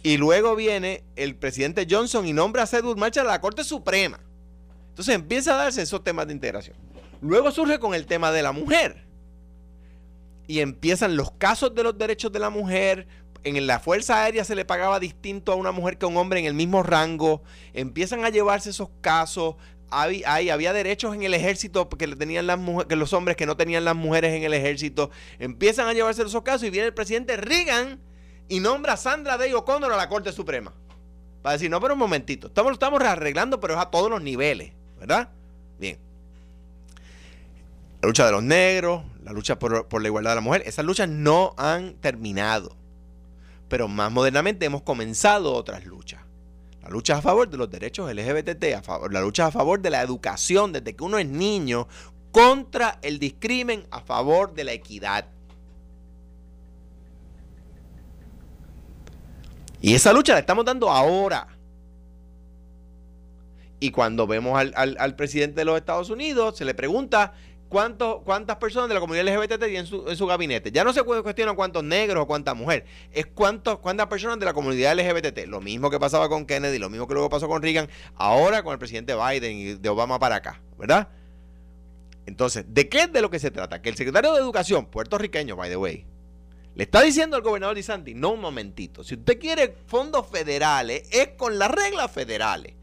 Y 0.03 0.17
luego 0.17 0.55
viene 0.55 1.03
el 1.15 1.35
presidente 1.35 1.87
Johnson 1.89 2.27
y 2.27 2.33
nombra 2.33 2.63
a 2.63 2.67
Sedgwick 2.67 2.97
Marshall 2.97 3.27
a 3.27 3.31
la 3.31 3.41
Corte 3.41 3.63
Suprema. 3.63 4.19
Entonces 4.89 5.15
empieza 5.15 5.53
a 5.53 5.63
darse 5.63 5.81
esos 5.81 6.03
temas 6.03 6.27
de 6.27 6.33
integración. 6.33 6.77
Luego 7.21 7.51
surge 7.51 7.79
con 7.79 7.95
el 7.95 8.05
tema 8.05 8.31
de 8.31 8.43
la 8.43 8.51
mujer. 8.51 9.03
Y 10.47 10.59
empiezan 10.59 11.17
los 11.17 11.31
casos 11.31 11.73
de 11.73 11.83
los 11.83 11.97
derechos 11.97 12.31
de 12.31 12.39
la 12.39 12.51
mujer. 12.51 13.07
En 13.43 13.65
la 13.65 13.79
Fuerza 13.79 14.23
Aérea 14.23 14.43
se 14.43 14.55
le 14.55 14.63
pagaba 14.63 14.99
distinto 14.99 15.51
a 15.51 15.55
una 15.55 15.71
mujer 15.71 15.97
que 15.97 16.05
a 16.05 16.09
un 16.09 16.17
hombre 16.17 16.39
en 16.39 16.45
el 16.45 16.53
mismo 16.53 16.83
rango. 16.83 17.41
Empiezan 17.73 18.25
a 18.25 18.29
llevarse 18.29 18.69
esos 18.69 18.89
casos. 19.01 19.55
Hay- 19.91 20.23
había 20.49 20.73
derechos 20.73 21.15
en 21.15 21.23
el 21.23 21.33
ejército 21.33 21.87
que, 21.89 22.07
tenían 22.07 22.47
las 22.47 22.59
que 22.87 22.95
los 22.95 23.13
hombres 23.13 23.37
que 23.37 23.45
no 23.45 23.55
tenían 23.55 23.85
las 23.85 23.95
mujeres 23.95 24.33
en 24.33 24.43
el 24.43 24.53
ejército. 24.53 25.11
Empiezan 25.39 25.87
a 25.87 25.93
llevarse 25.93 26.23
esos 26.23 26.41
casos 26.43 26.63
y 26.67 26.69
viene 26.69 26.87
el 26.87 26.93
presidente 26.93 27.37
Reagan 27.37 27.99
y 28.49 28.59
nombra 28.59 28.93
a 28.93 28.97
Sandra 28.97 29.37
Day 29.37 29.53
O'Connor 29.53 29.91
a 29.93 29.97
la 29.97 30.09
Corte 30.09 30.31
Suprema. 30.31 30.73
Para 31.41 31.53
decir, 31.53 31.69
no, 31.69 31.79
pero 31.79 31.93
un 31.93 31.99
momentito. 31.99 32.47
Estamos, 32.47 32.73
estamos 32.73 33.01
arreglando, 33.01 33.59
pero 33.59 33.75
es 33.75 33.79
a 33.79 33.85
todos 33.91 34.09
los 34.09 34.21
niveles. 34.21 34.73
¿Verdad? 34.99 35.29
Bien. 35.79 35.97
La 38.01 38.07
lucha 38.07 38.25
de 38.25 38.31
los 38.31 38.43
negros, 38.43 39.03
la 39.23 39.31
lucha 39.31 39.57
por, 39.59 39.87
por 39.87 40.01
la 40.01 40.07
igualdad 40.07 40.31
de 40.31 40.35
la 40.35 40.41
mujer, 40.41 40.63
esas 40.65 40.85
luchas 40.85 41.07
no 41.09 41.53
han 41.57 41.93
terminado. 41.95 42.75
Pero 43.67 43.87
más 43.87 44.11
modernamente 44.11 44.65
hemos 44.65 44.81
comenzado 44.83 45.53
otras 45.53 45.85
luchas. 45.85 46.21
La 46.85 46.91
lucha 46.91 47.17
a 47.17 47.21
favor 47.21 47.49
de 47.49 47.57
los 47.57 47.69
derechos 47.69 48.13
LGBT, 48.13 48.75
a 48.77 48.81
favor, 48.83 49.11
la 49.11 49.19
lucha 49.21 49.47
a 49.47 49.51
favor 49.51 49.81
de 49.81 49.89
la 49.89 50.01
educación 50.03 50.71
desde 50.71 50.95
que 50.95 51.03
uno 51.03 51.17
es 51.17 51.25
niño, 51.27 51.87
contra 52.31 52.99
el 53.01 53.17
discrimen, 53.17 53.87
a 53.89 54.01
favor 54.01 54.53
de 54.53 54.63
la 54.65 54.73
equidad. 54.73 55.25
Y 59.81 59.95
esa 59.95 60.13
lucha 60.13 60.33
la 60.33 60.39
estamos 60.39 60.63
dando 60.65 60.89
ahora. 60.91 61.47
Y 63.79 63.91
cuando 63.91 64.25
vemos 64.27 64.57
al, 64.57 64.71
al- 64.75 64.97
al 64.99 65.15
presidente 65.15 65.61
de 65.61 65.65
los 65.65 65.77
Estados 65.77 66.09
Unidos, 66.11 66.55
se 66.57 66.65
le 66.65 66.73
pregunta 66.73 67.33
cuánto, 67.69 68.21
cuántas 68.23 68.57
personas 68.57 68.87
de 68.89 68.93
la 68.95 68.99
comunidad 68.99 69.25
LGBT 69.25 69.57
tienen 69.59 69.75
en 69.77 69.85
su, 69.87 70.07
en 70.09 70.15
su 70.15 70.25
gabinete. 70.27 70.71
Ya 70.71 70.83
no 70.83 70.93
se 70.93 71.03
cu- 71.03 71.21
cuestiona 71.23 71.53
cuántos 71.53 71.83
negros 71.83 72.23
o 72.23 72.27
cuántas 72.27 72.55
mujeres, 72.55 72.85
es 73.11 73.25
cuántos, 73.25 73.79
cuántas 73.79 74.07
personas 74.07 74.39
de 74.39 74.45
la 74.45 74.53
comunidad 74.53 74.95
LGBT. 74.97 75.47
Lo 75.47 75.61
mismo 75.61 75.89
que 75.89 75.99
pasaba 75.99 76.29
con 76.29 76.45
Kennedy, 76.45 76.77
lo 76.77 76.89
mismo 76.89 77.07
que 77.07 77.13
luego 77.13 77.29
pasó 77.29 77.47
con 77.47 77.61
Reagan, 77.61 77.89
ahora 78.15 78.63
con 78.63 78.73
el 78.73 78.79
presidente 78.79 79.15
Biden 79.15 79.57
y 79.57 79.73
de 79.75 79.89
Obama 79.89 80.19
para 80.19 80.35
acá, 80.35 80.61
¿verdad? 80.77 81.09
Entonces, 82.25 82.65
¿de 82.67 82.89
qué 82.89 83.01
es 83.03 83.13
de 83.13 83.21
lo 83.21 83.29
que 83.29 83.39
se 83.39 83.51
trata? 83.51 83.81
Que 83.81 83.89
el 83.89 83.95
secretario 83.95 84.33
de 84.33 84.39
Educación, 84.39 84.85
puertorriqueño, 84.87 85.55
by 85.55 85.69
the 85.69 85.77
way, 85.77 86.05
le 86.73 86.83
está 86.83 87.01
diciendo 87.01 87.35
al 87.37 87.43
gobernador 87.43 87.75
DeSantis, 87.75 88.15
no 88.15 88.31
un 88.31 88.41
momentito, 88.41 89.03
si 89.03 89.13
usted 89.15 89.39
quiere 89.39 89.75
fondos 89.87 90.27
federales, 90.27 91.07
es 91.11 91.29
con 91.37 91.57
las 91.59 91.69
reglas 91.71 92.11
federales. 92.11 92.73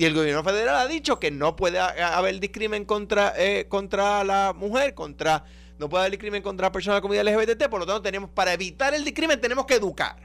Y 0.00 0.06
el 0.06 0.14
gobierno 0.14 0.42
federal 0.42 0.76
ha 0.76 0.86
dicho 0.88 1.20
que 1.20 1.30
no 1.30 1.56
puede 1.56 1.78
ha- 1.78 2.16
haber 2.16 2.40
discrimen 2.40 2.86
contra, 2.86 3.34
eh, 3.36 3.66
contra 3.68 4.24
la 4.24 4.54
mujer, 4.56 4.94
contra 4.94 5.44
no 5.78 5.90
puede 5.90 6.04
haber 6.04 6.12
discrimen 6.12 6.42
contra 6.42 6.72
personas 6.72 6.94
de 6.94 6.98
la 6.98 7.02
comunidad 7.02 7.28
LGBT, 7.28 7.68
por 7.68 7.80
lo 7.80 7.86
tanto 7.86 8.00
tenemos, 8.00 8.30
para 8.30 8.54
evitar 8.54 8.94
el 8.94 9.04
discrimen 9.04 9.38
tenemos 9.42 9.66
que 9.66 9.74
educar. 9.74 10.16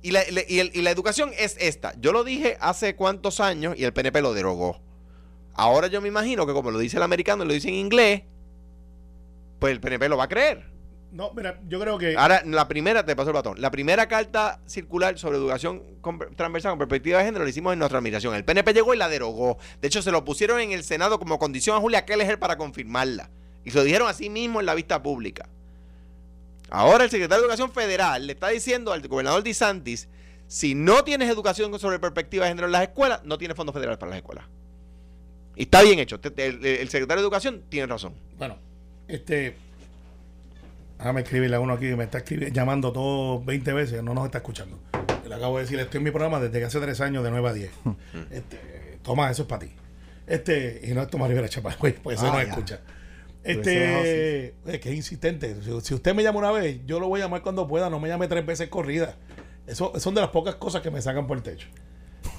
Y 0.00 0.12
la, 0.12 0.22
y 0.22 0.60
y 0.72 0.82
la 0.82 0.92
educación 0.92 1.32
es 1.36 1.56
esta. 1.58 1.92
Yo 1.98 2.12
lo 2.12 2.22
dije 2.22 2.56
hace 2.60 2.94
cuántos 2.94 3.40
años 3.40 3.74
y 3.76 3.82
el 3.82 3.92
PNP 3.92 4.20
lo 4.22 4.32
derogó. 4.32 4.80
Ahora 5.54 5.88
yo 5.88 6.00
me 6.00 6.06
imagino 6.06 6.46
que 6.46 6.52
como 6.52 6.70
lo 6.70 6.78
dice 6.78 6.98
el 6.98 7.02
americano 7.02 7.42
y 7.42 7.48
lo 7.48 7.54
dice 7.54 7.66
en 7.66 7.74
inglés, 7.74 8.22
pues 9.58 9.72
el 9.72 9.80
PNP 9.80 10.08
lo 10.08 10.16
va 10.16 10.24
a 10.24 10.28
creer. 10.28 10.70
No, 11.10 11.32
mira, 11.34 11.58
yo 11.66 11.80
creo 11.80 11.96
que. 11.96 12.16
Ahora, 12.16 12.42
la 12.44 12.68
primera, 12.68 13.04
te 13.04 13.16
paso 13.16 13.30
el 13.30 13.34
batón. 13.34 13.60
La 13.60 13.70
primera 13.70 14.06
carta 14.08 14.60
circular 14.66 15.18
sobre 15.18 15.38
educación 15.38 15.82
con- 16.02 16.18
transversal 16.36 16.72
con 16.72 16.78
perspectiva 16.80 17.18
de 17.18 17.24
género 17.24 17.44
la 17.44 17.50
hicimos 17.50 17.72
en 17.72 17.78
nuestra 17.78 17.98
administración. 17.98 18.34
El 18.34 18.44
PNP 18.44 18.74
llegó 18.74 18.92
y 18.92 18.98
la 18.98 19.08
derogó. 19.08 19.56
De 19.80 19.88
hecho, 19.88 20.02
se 20.02 20.10
lo 20.10 20.24
pusieron 20.24 20.60
en 20.60 20.72
el 20.72 20.84
Senado 20.84 21.18
como 21.18 21.38
condición 21.38 21.76
a 21.76 21.80
Julia 21.80 22.04
Keller 22.04 22.38
para 22.38 22.56
confirmarla. 22.58 23.30
Y 23.64 23.70
se 23.70 23.78
lo 23.78 23.84
dijeron 23.84 24.06
así 24.08 24.28
mismo 24.28 24.60
en 24.60 24.66
la 24.66 24.74
vista 24.74 25.02
pública. 25.02 25.48
Ahora 26.70 27.04
el 27.04 27.10
secretario 27.10 27.40
de 27.42 27.46
Educación 27.46 27.72
Federal 27.72 28.26
le 28.26 28.34
está 28.34 28.48
diciendo 28.48 28.92
al 28.92 29.06
gobernador 29.08 29.42
DeSantis, 29.42 30.08
si 30.46 30.74
no 30.74 31.02
tienes 31.04 31.30
educación 31.30 31.78
sobre 31.78 31.98
perspectiva 31.98 32.44
de 32.44 32.50
género 32.50 32.66
en 32.66 32.72
las 32.72 32.82
escuelas, 32.82 33.22
no 33.24 33.38
tienes 33.38 33.56
fondos 33.56 33.74
federales 33.74 33.98
para 33.98 34.10
las 34.10 34.18
escuelas. 34.18 34.44
Y 35.56 35.62
está 35.62 35.82
bien 35.82 35.98
hecho. 35.98 36.20
El 36.36 36.88
secretario 36.90 37.16
de 37.16 37.22
Educación 37.22 37.62
tiene 37.68 37.86
razón. 37.86 38.14
Bueno, 38.38 38.58
este. 39.08 39.56
Déjame 40.98 41.20
escribirle 41.22 41.56
a 41.56 41.60
uno 41.60 41.74
aquí 41.74 41.86
que 41.88 41.96
me 41.96 42.04
está 42.04 42.22
llamando 42.52 42.92
todo 42.92 43.40
20 43.44 43.72
veces, 43.72 44.02
no 44.02 44.14
nos 44.14 44.24
está 44.26 44.38
escuchando. 44.38 44.78
Le 45.26 45.34
acabo 45.34 45.56
de 45.58 45.62
decir, 45.64 45.78
estoy 45.78 45.98
en 45.98 46.04
mi 46.04 46.10
programa 46.10 46.40
desde 46.40 46.58
que 46.58 46.64
hace 46.64 46.80
tres 46.80 47.00
años, 47.00 47.22
de 47.22 47.30
9 47.30 47.48
a 47.48 47.52
10. 47.52 47.70
este, 48.30 48.98
toma, 49.02 49.30
eso 49.30 49.42
es 49.42 49.48
para 49.48 49.60
ti. 49.60 49.72
Este, 50.26 50.80
y 50.84 50.92
no 50.94 51.02
es 51.02 51.08
Tomás 51.08 51.28
Rivera 51.28 51.48
Chapal, 51.48 51.76
pues 51.78 52.18
eso 52.18 52.26
Ah, 52.26 52.32
no 52.32 52.42
ya. 52.42 52.48
escucha. 52.48 52.80
Pues 53.42 53.56
Este, 53.58 54.54
es 54.66 54.80
que 54.80 54.90
es 54.90 54.94
insistente. 54.96 55.54
Si, 55.62 55.80
si 55.82 55.94
usted 55.94 56.14
me 56.14 56.22
llama 56.22 56.38
una 56.40 56.50
vez, 56.50 56.80
yo 56.86 56.98
lo 56.98 57.08
voy 57.08 57.20
a 57.20 57.24
llamar 57.24 57.42
cuando 57.42 57.68
pueda, 57.68 57.88
no 57.88 58.00
me 58.00 58.08
llame 58.08 58.26
tres 58.26 58.44
veces 58.44 58.68
corrida. 58.68 59.16
Eso 59.66 59.92
son 60.00 60.14
de 60.14 60.20
las 60.22 60.30
pocas 60.30 60.56
cosas 60.56 60.82
que 60.82 60.90
me 60.90 61.00
sacan 61.00 61.26
por 61.26 61.36
el 61.36 61.42
techo. 61.42 61.68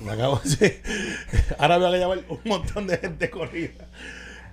Me 0.03 0.11
acabo 0.11 0.37
de 0.43 0.49
decir. 0.49 0.81
Ahora 1.57 1.77
voy 1.77 1.93
a 1.95 1.97
llamar 1.97 2.19
un 2.27 2.39
montón 2.43 2.87
de 2.87 2.97
gente 2.97 3.29
corrida. 3.29 3.87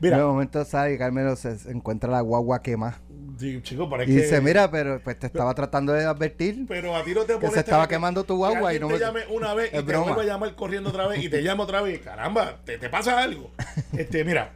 Mira. 0.00 0.16
Mira, 0.16 0.18
De 0.18 0.24
momento 0.24 0.64
sale 0.64 0.94
y 0.94 0.98
Carmelo 0.98 1.36
se, 1.36 1.58
se 1.58 1.70
encuentra 1.70 2.10
la 2.10 2.20
guagua 2.20 2.62
quemada. 2.62 3.00
Sí, 3.38 3.60
chico, 3.62 3.88
pero 3.88 4.02
es 4.02 4.08
Y 4.08 4.14
que- 4.14 4.22
dice, 4.22 4.40
mira, 4.40 4.70
pero 4.70 5.00
pues 5.02 5.18
te 5.18 5.26
estaba 5.26 5.54
tratando 5.54 5.92
de 5.92 6.04
advertir. 6.04 6.64
Pero 6.68 6.94
a 6.96 7.02
ti 7.04 7.12
no 7.14 7.22
te 7.24 7.38
Que 7.38 7.48
se 7.50 7.60
estaba 7.60 7.86
que- 7.88 7.94
quemando 7.94 8.24
tu 8.24 8.36
guagua 8.36 8.74
y 8.74 8.80
no 8.80 8.88
te 8.88 8.94
me- 8.94 8.98
llame 9.00 9.20
una 9.30 9.54
vez 9.54 9.68
y 9.72 9.76
te 9.76 9.82
broma. 9.82 10.06
vuelve 10.14 10.22
a 10.30 10.34
llamar 10.34 10.54
corriendo 10.54 10.90
otra 10.90 11.06
vez 11.06 11.22
y 11.22 11.28
te 11.28 11.42
llama 11.42 11.64
otra 11.64 11.82
vez. 11.82 12.00
Caramba, 12.00 12.58
te, 12.64 12.78
te 12.78 12.88
pasa 12.88 13.22
algo. 13.22 13.50
Este, 13.96 14.24
mira, 14.24 14.52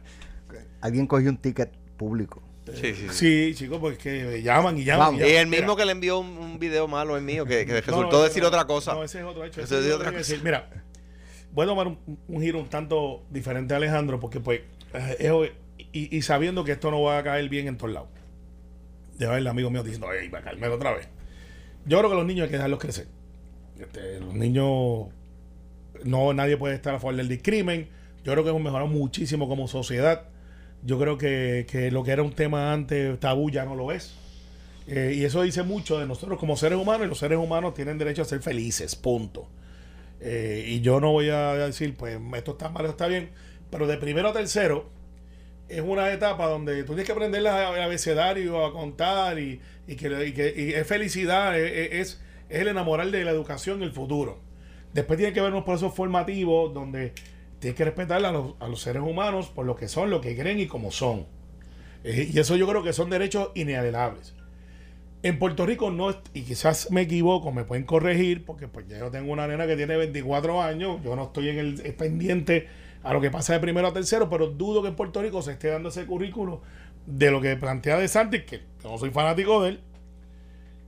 Alguien 0.81 1.05
cogió 1.07 1.29
un 1.29 1.37
ticket 1.37 1.71
público. 1.97 2.41
Sí, 2.73 2.93
sí, 2.93 2.95
sí. 2.95 3.09
sí, 3.11 3.55
chicos, 3.55 3.79
pues 3.79 3.97
que 3.97 4.41
llaman 4.41 4.77
y 4.77 4.83
llaman. 4.83 5.07
Vamos. 5.07 5.21
y 5.21 5.25
llaman. 5.25 5.37
el 5.41 5.47
mismo 5.47 5.65
Mira, 5.73 5.75
que 5.77 5.85
le 5.85 5.91
envió 5.91 6.19
un, 6.19 6.27
un 6.37 6.59
video 6.59 6.87
malo 6.87 7.17
es 7.17 7.23
mío, 7.23 7.45
que, 7.45 7.65
que 7.65 7.81
resultó 7.81 8.17
no, 8.17 8.23
decir 8.23 8.41
no, 8.41 8.47
otra 8.47 8.65
cosa. 8.65 8.93
No, 8.93 9.03
ese 9.03 9.19
es 9.19 9.25
otro 9.25 9.43
hecho. 9.43 9.61
Ese 9.61 9.77
ese 9.79 9.89
es 9.89 9.93
otra 9.95 10.07
cosa. 10.07 10.17
decir. 10.19 10.41
Mira, 10.43 10.69
voy 11.51 11.65
a 11.65 11.67
tomar 11.67 11.87
un, 11.87 11.97
un 12.27 12.41
giro 12.41 12.59
un 12.59 12.67
tanto 12.69 13.23
diferente 13.29 13.73
a 13.73 13.77
Alejandro, 13.77 14.19
porque 14.19 14.39
pues, 14.39 14.61
eh, 14.93 15.51
y 15.91 16.21
sabiendo 16.21 16.63
que 16.63 16.71
esto 16.73 16.89
no 16.91 17.01
va 17.01 17.17
a 17.17 17.23
caer 17.23 17.49
bien 17.49 17.67
en 17.67 17.77
todos 17.77 17.93
lados. 17.93 18.09
De 19.21 19.27
ver 19.27 19.37
el 19.37 19.47
amigo 19.47 19.69
mío 19.69 19.83
diciendo, 19.83 20.07
ay, 20.09 20.29
va 20.29 20.39
a 20.39 20.71
otra 20.71 20.93
vez. 20.93 21.07
Yo 21.85 21.99
creo 21.99 22.09
que 22.09 22.15
los 22.15 22.25
niños 22.25 22.45
hay 22.45 22.49
que 22.49 22.55
dejarlos 22.55 22.79
crecer. 22.79 23.05
Este, 23.79 24.19
los 24.19 24.33
niños, 24.33 25.09
no, 26.03 26.33
nadie 26.33 26.57
puede 26.57 26.73
estar 26.73 26.95
a 26.95 26.99
favor 26.99 27.15
del 27.15 27.27
discrimen. 27.27 27.87
Yo 28.23 28.31
creo 28.31 28.43
que 28.43 28.49
hemos 28.49 28.63
mejorado 28.63 28.89
muchísimo 28.89 29.47
como 29.47 29.67
sociedad. 29.67 30.23
Yo 30.81 30.97
creo 30.97 31.19
que, 31.19 31.67
que 31.69 31.91
lo 31.91 32.03
que 32.03 32.13
era 32.13 32.23
un 32.23 32.33
tema 32.33 32.73
antes 32.73 33.19
tabú 33.19 33.51
ya 33.51 33.63
no 33.63 33.75
lo 33.75 33.91
es. 33.91 34.15
Eh, 34.87 35.13
y 35.15 35.23
eso 35.23 35.43
dice 35.43 35.61
mucho 35.61 35.99
de 35.99 36.07
nosotros 36.07 36.39
como 36.39 36.57
seres 36.57 36.79
humanos 36.79 37.05
y 37.05 37.09
los 37.09 37.19
seres 37.19 37.37
humanos 37.37 37.75
tienen 37.75 37.99
derecho 37.99 38.23
a 38.23 38.25
ser 38.25 38.41
felices, 38.41 38.95
punto. 38.95 39.47
Eh, 40.19 40.65
y 40.67 40.81
yo 40.81 40.99
no 40.99 41.11
voy 41.11 41.29
a 41.29 41.53
decir, 41.53 41.95
pues 41.95 42.19
esto 42.33 42.53
está 42.53 42.69
mal, 42.69 42.85
esto 42.85 42.93
está 42.93 43.05
bien, 43.05 43.29
pero 43.69 43.85
de 43.85 43.97
primero 43.97 44.29
a 44.29 44.33
tercero 44.33 44.89
es 45.71 45.81
una 45.81 46.11
etapa 46.11 46.47
donde 46.47 46.81
tú 46.83 46.87
tienes 46.89 47.05
que 47.05 47.11
aprender 47.13 47.41
el 47.41 47.47
abecedario, 47.47 48.65
a 48.65 48.71
contar 48.73 49.39
y, 49.39 49.61
y 49.87 49.95
que, 49.95 50.27
y 50.27 50.33
que- 50.33 50.53
y 50.57 50.73
es 50.73 50.87
felicidad, 50.87 51.57
es, 51.59 51.93
es, 51.93 52.21
el 52.49 52.67
enamorar 52.67 53.09
de 53.11 53.23
la 53.23 53.31
educación 53.31 53.81
el 53.83 53.91
futuro. 53.91 54.39
Después 54.93 55.17
tiene 55.17 55.33
que 55.33 55.39
haber 55.39 55.53
unos 55.53 55.63
procesos 55.65 55.93
formativos 55.95 56.73
donde 56.73 57.13
tienes 57.59 57.77
que 57.77 57.85
respetar 57.85 58.23
a 58.25 58.31
los, 58.31 58.55
a 58.59 58.67
los 58.67 58.81
seres 58.81 59.01
humanos 59.03 59.49
por 59.49 59.65
lo 59.65 59.75
que 59.75 59.87
son, 59.87 60.09
lo 60.09 60.19
que 60.21 60.35
creen 60.37 60.59
y 60.59 60.67
como 60.67 60.91
son. 60.91 61.27
Eh, 62.03 62.29
y 62.33 62.39
eso 62.39 62.55
yo 62.55 62.67
creo 62.67 62.83
que 62.83 62.93
son 62.93 63.09
derechos 63.09 63.51
inalienables. 63.55 64.35
En 65.23 65.37
Puerto 65.37 65.65
Rico 65.67 65.91
no, 65.91 66.09
y 66.33 66.41
quizás 66.41 66.89
me 66.91 67.01
equivoco, 67.01 67.51
me 67.51 67.63
pueden 67.63 67.85
corregir, 67.85 68.43
porque 68.43 68.67
pues 68.67 68.87
ya 68.87 68.97
yo 68.99 69.11
tengo 69.11 69.31
una 69.31 69.47
nena 69.47 69.67
que 69.67 69.75
tiene 69.75 69.95
24 69.95 70.61
años, 70.63 70.99
yo 71.03 71.15
no 71.15 71.25
estoy 71.25 71.49
en 71.49 71.59
el 71.59 71.93
pendiente 71.95 72.67
a 73.03 73.13
lo 73.13 73.21
que 73.21 73.31
pasa 73.31 73.53
de 73.53 73.59
primero 73.59 73.87
a 73.87 73.93
tercero, 73.93 74.29
pero 74.29 74.47
dudo 74.47 74.81
que 74.81 74.89
en 74.89 74.95
Puerto 74.95 75.21
Rico 75.21 75.41
se 75.41 75.51
esté 75.51 75.69
dando 75.69 75.89
ese 75.89 76.05
currículo 76.05 76.61
de 77.05 77.31
lo 77.31 77.41
que 77.41 77.55
plantea 77.55 77.97
De 77.97 78.07
Santis, 78.07 78.43
que 78.43 78.61
no 78.83 78.97
soy 78.97 79.09
fanático 79.09 79.63
de 79.63 79.69
él, 79.69 79.79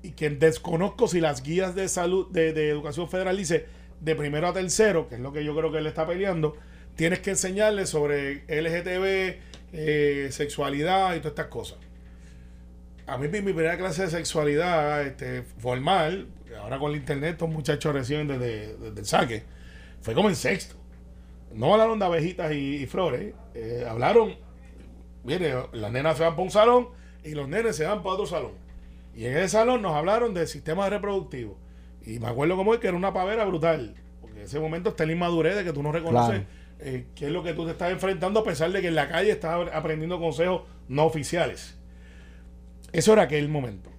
y 0.04 0.12
que 0.12 0.30
desconozco 0.30 1.08
si 1.08 1.22
las 1.22 1.42
guías 1.44 1.76
de 1.76 1.88
salud 1.88 2.30
de, 2.30 2.70
educación 2.70 3.10
federal 3.10 3.38
dice 3.38 3.66
de 4.02 4.16
primero 4.16 4.48
a 4.48 4.54
tercero, 4.54 5.08
que 5.08 5.16
es 5.16 5.22
lo 5.22 5.32
que 5.32 5.44
yo 5.44 5.56
creo 5.56 5.72
que 5.72 5.78
él 5.78 5.88
está 5.88 6.06
peleando, 6.06 6.56
tienes 6.96 7.20
que 7.20 7.32
enseñarle 7.32 7.86
sobre 7.86 8.44
LGTB, 8.48 9.40
eh, 9.72 10.28
sexualidad 10.32 11.16
y 11.16 11.20
todas 11.20 11.32
estas 11.32 11.48
cosas. 11.48 11.78
A 13.08 13.18
mí 13.18 13.28
mi, 13.28 13.42
mi 13.42 13.54
primera 13.54 13.78
clase 13.78 14.04
de 14.04 14.10
sexualidad 14.10 15.02
este, 15.04 15.44
formal, 15.44 16.28
ahora 16.62 16.80
con 16.80 16.92
el 16.92 16.98
internet 16.98 17.32
estos 17.34 17.50
muchachos 17.50 17.94
reciben 17.94 18.28
desde, 18.28 18.78
desde 18.78 19.00
el 19.00 19.06
saque, 19.06 19.44
fue 20.02 20.14
como 20.14 20.30
en 20.30 20.36
sexto. 20.36 20.83
No 21.54 21.74
hablaron 21.74 22.00
de 22.00 22.06
abejitas 22.06 22.52
y, 22.54 22.76
y 22.78 22.86
flores, 22.88 23.34
eh, 23.54 23.86
hablaron, 23.90 24.36
mire, 25.24 25.54
las 25.74 25.92
nenas 25.92 26.18
se 26.18 26.24
van 26.24 26.34
para 26.34 26.44
un 26.44 26.52
salón 26.52 26.88
y 27.24 27.32
los 27.36 27.48
nenes 27.48 27.76
se 27.76 27.86
van 27.86 28.02
para 28.04 28.14
otro 28.16 28.26
salón. 28.26 28.52
Y 29.16 29.26
en 29.26 29.38
ese 29.38 29.50
salón 29.50 29.82
nos 29.82 29.94
hablaron 29.96 30.34
del 30.34 30.48
sistema 30.48 30.90
reproductivo. 30.90 31.58
Y 32.06 32.20
me 32.20 32.28
acuerdo 32.28 32.56
como 32.58 32.74
es 32.74 32.80
que 32.80 32.88
era 32.88 32.98
una 32.98 33.14
pavera 33.14 33.46
brutal. 33.46 33.94
Porque 34.20 34.40
en 34.40 34.46
ese 34.46 34.60
momento 34.60 34.90
está 34.90 35.06
la 35.06 35.12
inmadurez 35.14 35.56
de 35.56 35.64
que 35.64 35.72
tú 35.72 35.84
no 35.84 35.92
reconoces 35.92 36.42
Claro. 36.42 36.46
eh, 36.80 37.06
qué 37.16 37.28
es 37.28 37.32
lo 37.32 37.44
que 37.44 37.54
tú 37.54 37.66
te 37.66 37.72
estás 37.72 37.92
enfrentando 37.92 38.40
a 38.40 38.44
pesar 38.44 38.72
de 38.72 38.82
que 38.82 38.88
en 38.88 38.96
la 38.96 39.08
calle 39.08 39.32
estás 39.32 39.70
aprendiendo 39.72 40.20
consejos 40.20 40.64
no 40.88 41.06
oficiales. 41.06 41.78
Eso 42.92 43.14
era 43.14 43.24
aquel 43.24 43.48
momento. 43.50 43.90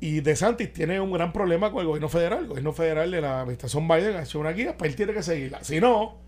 Y 0.00 0.20
De 0.20 0.36
Santis 0.36 0.72
tiene 0.72 1.00
un 1.00 1.10
gran 1.12 1.32
problema 1.32 1.72
con 1.72 1.80
el 1.80 1.86
gobierno 1.86 2.08
federal. 2.08 2.40
El 2.40 2.46
gobierno 2.48 2.72
federal 2.72 3.10
de 3.10 3.20
la 3.20 3.40
administración 3.40 3.88
Biden 3.88 4.16
ha 4.16 4.22
hecho 4.22 4.38
una 4.38 4.52
guía, 4.52 4.76
pues 4.76 4.90
él 4.90 4.96
tiene 4.96 5.12
que 5.12 5.22
seguirla. 5.22 5.64
Si 5.64 5.80
no, 5.80 6.18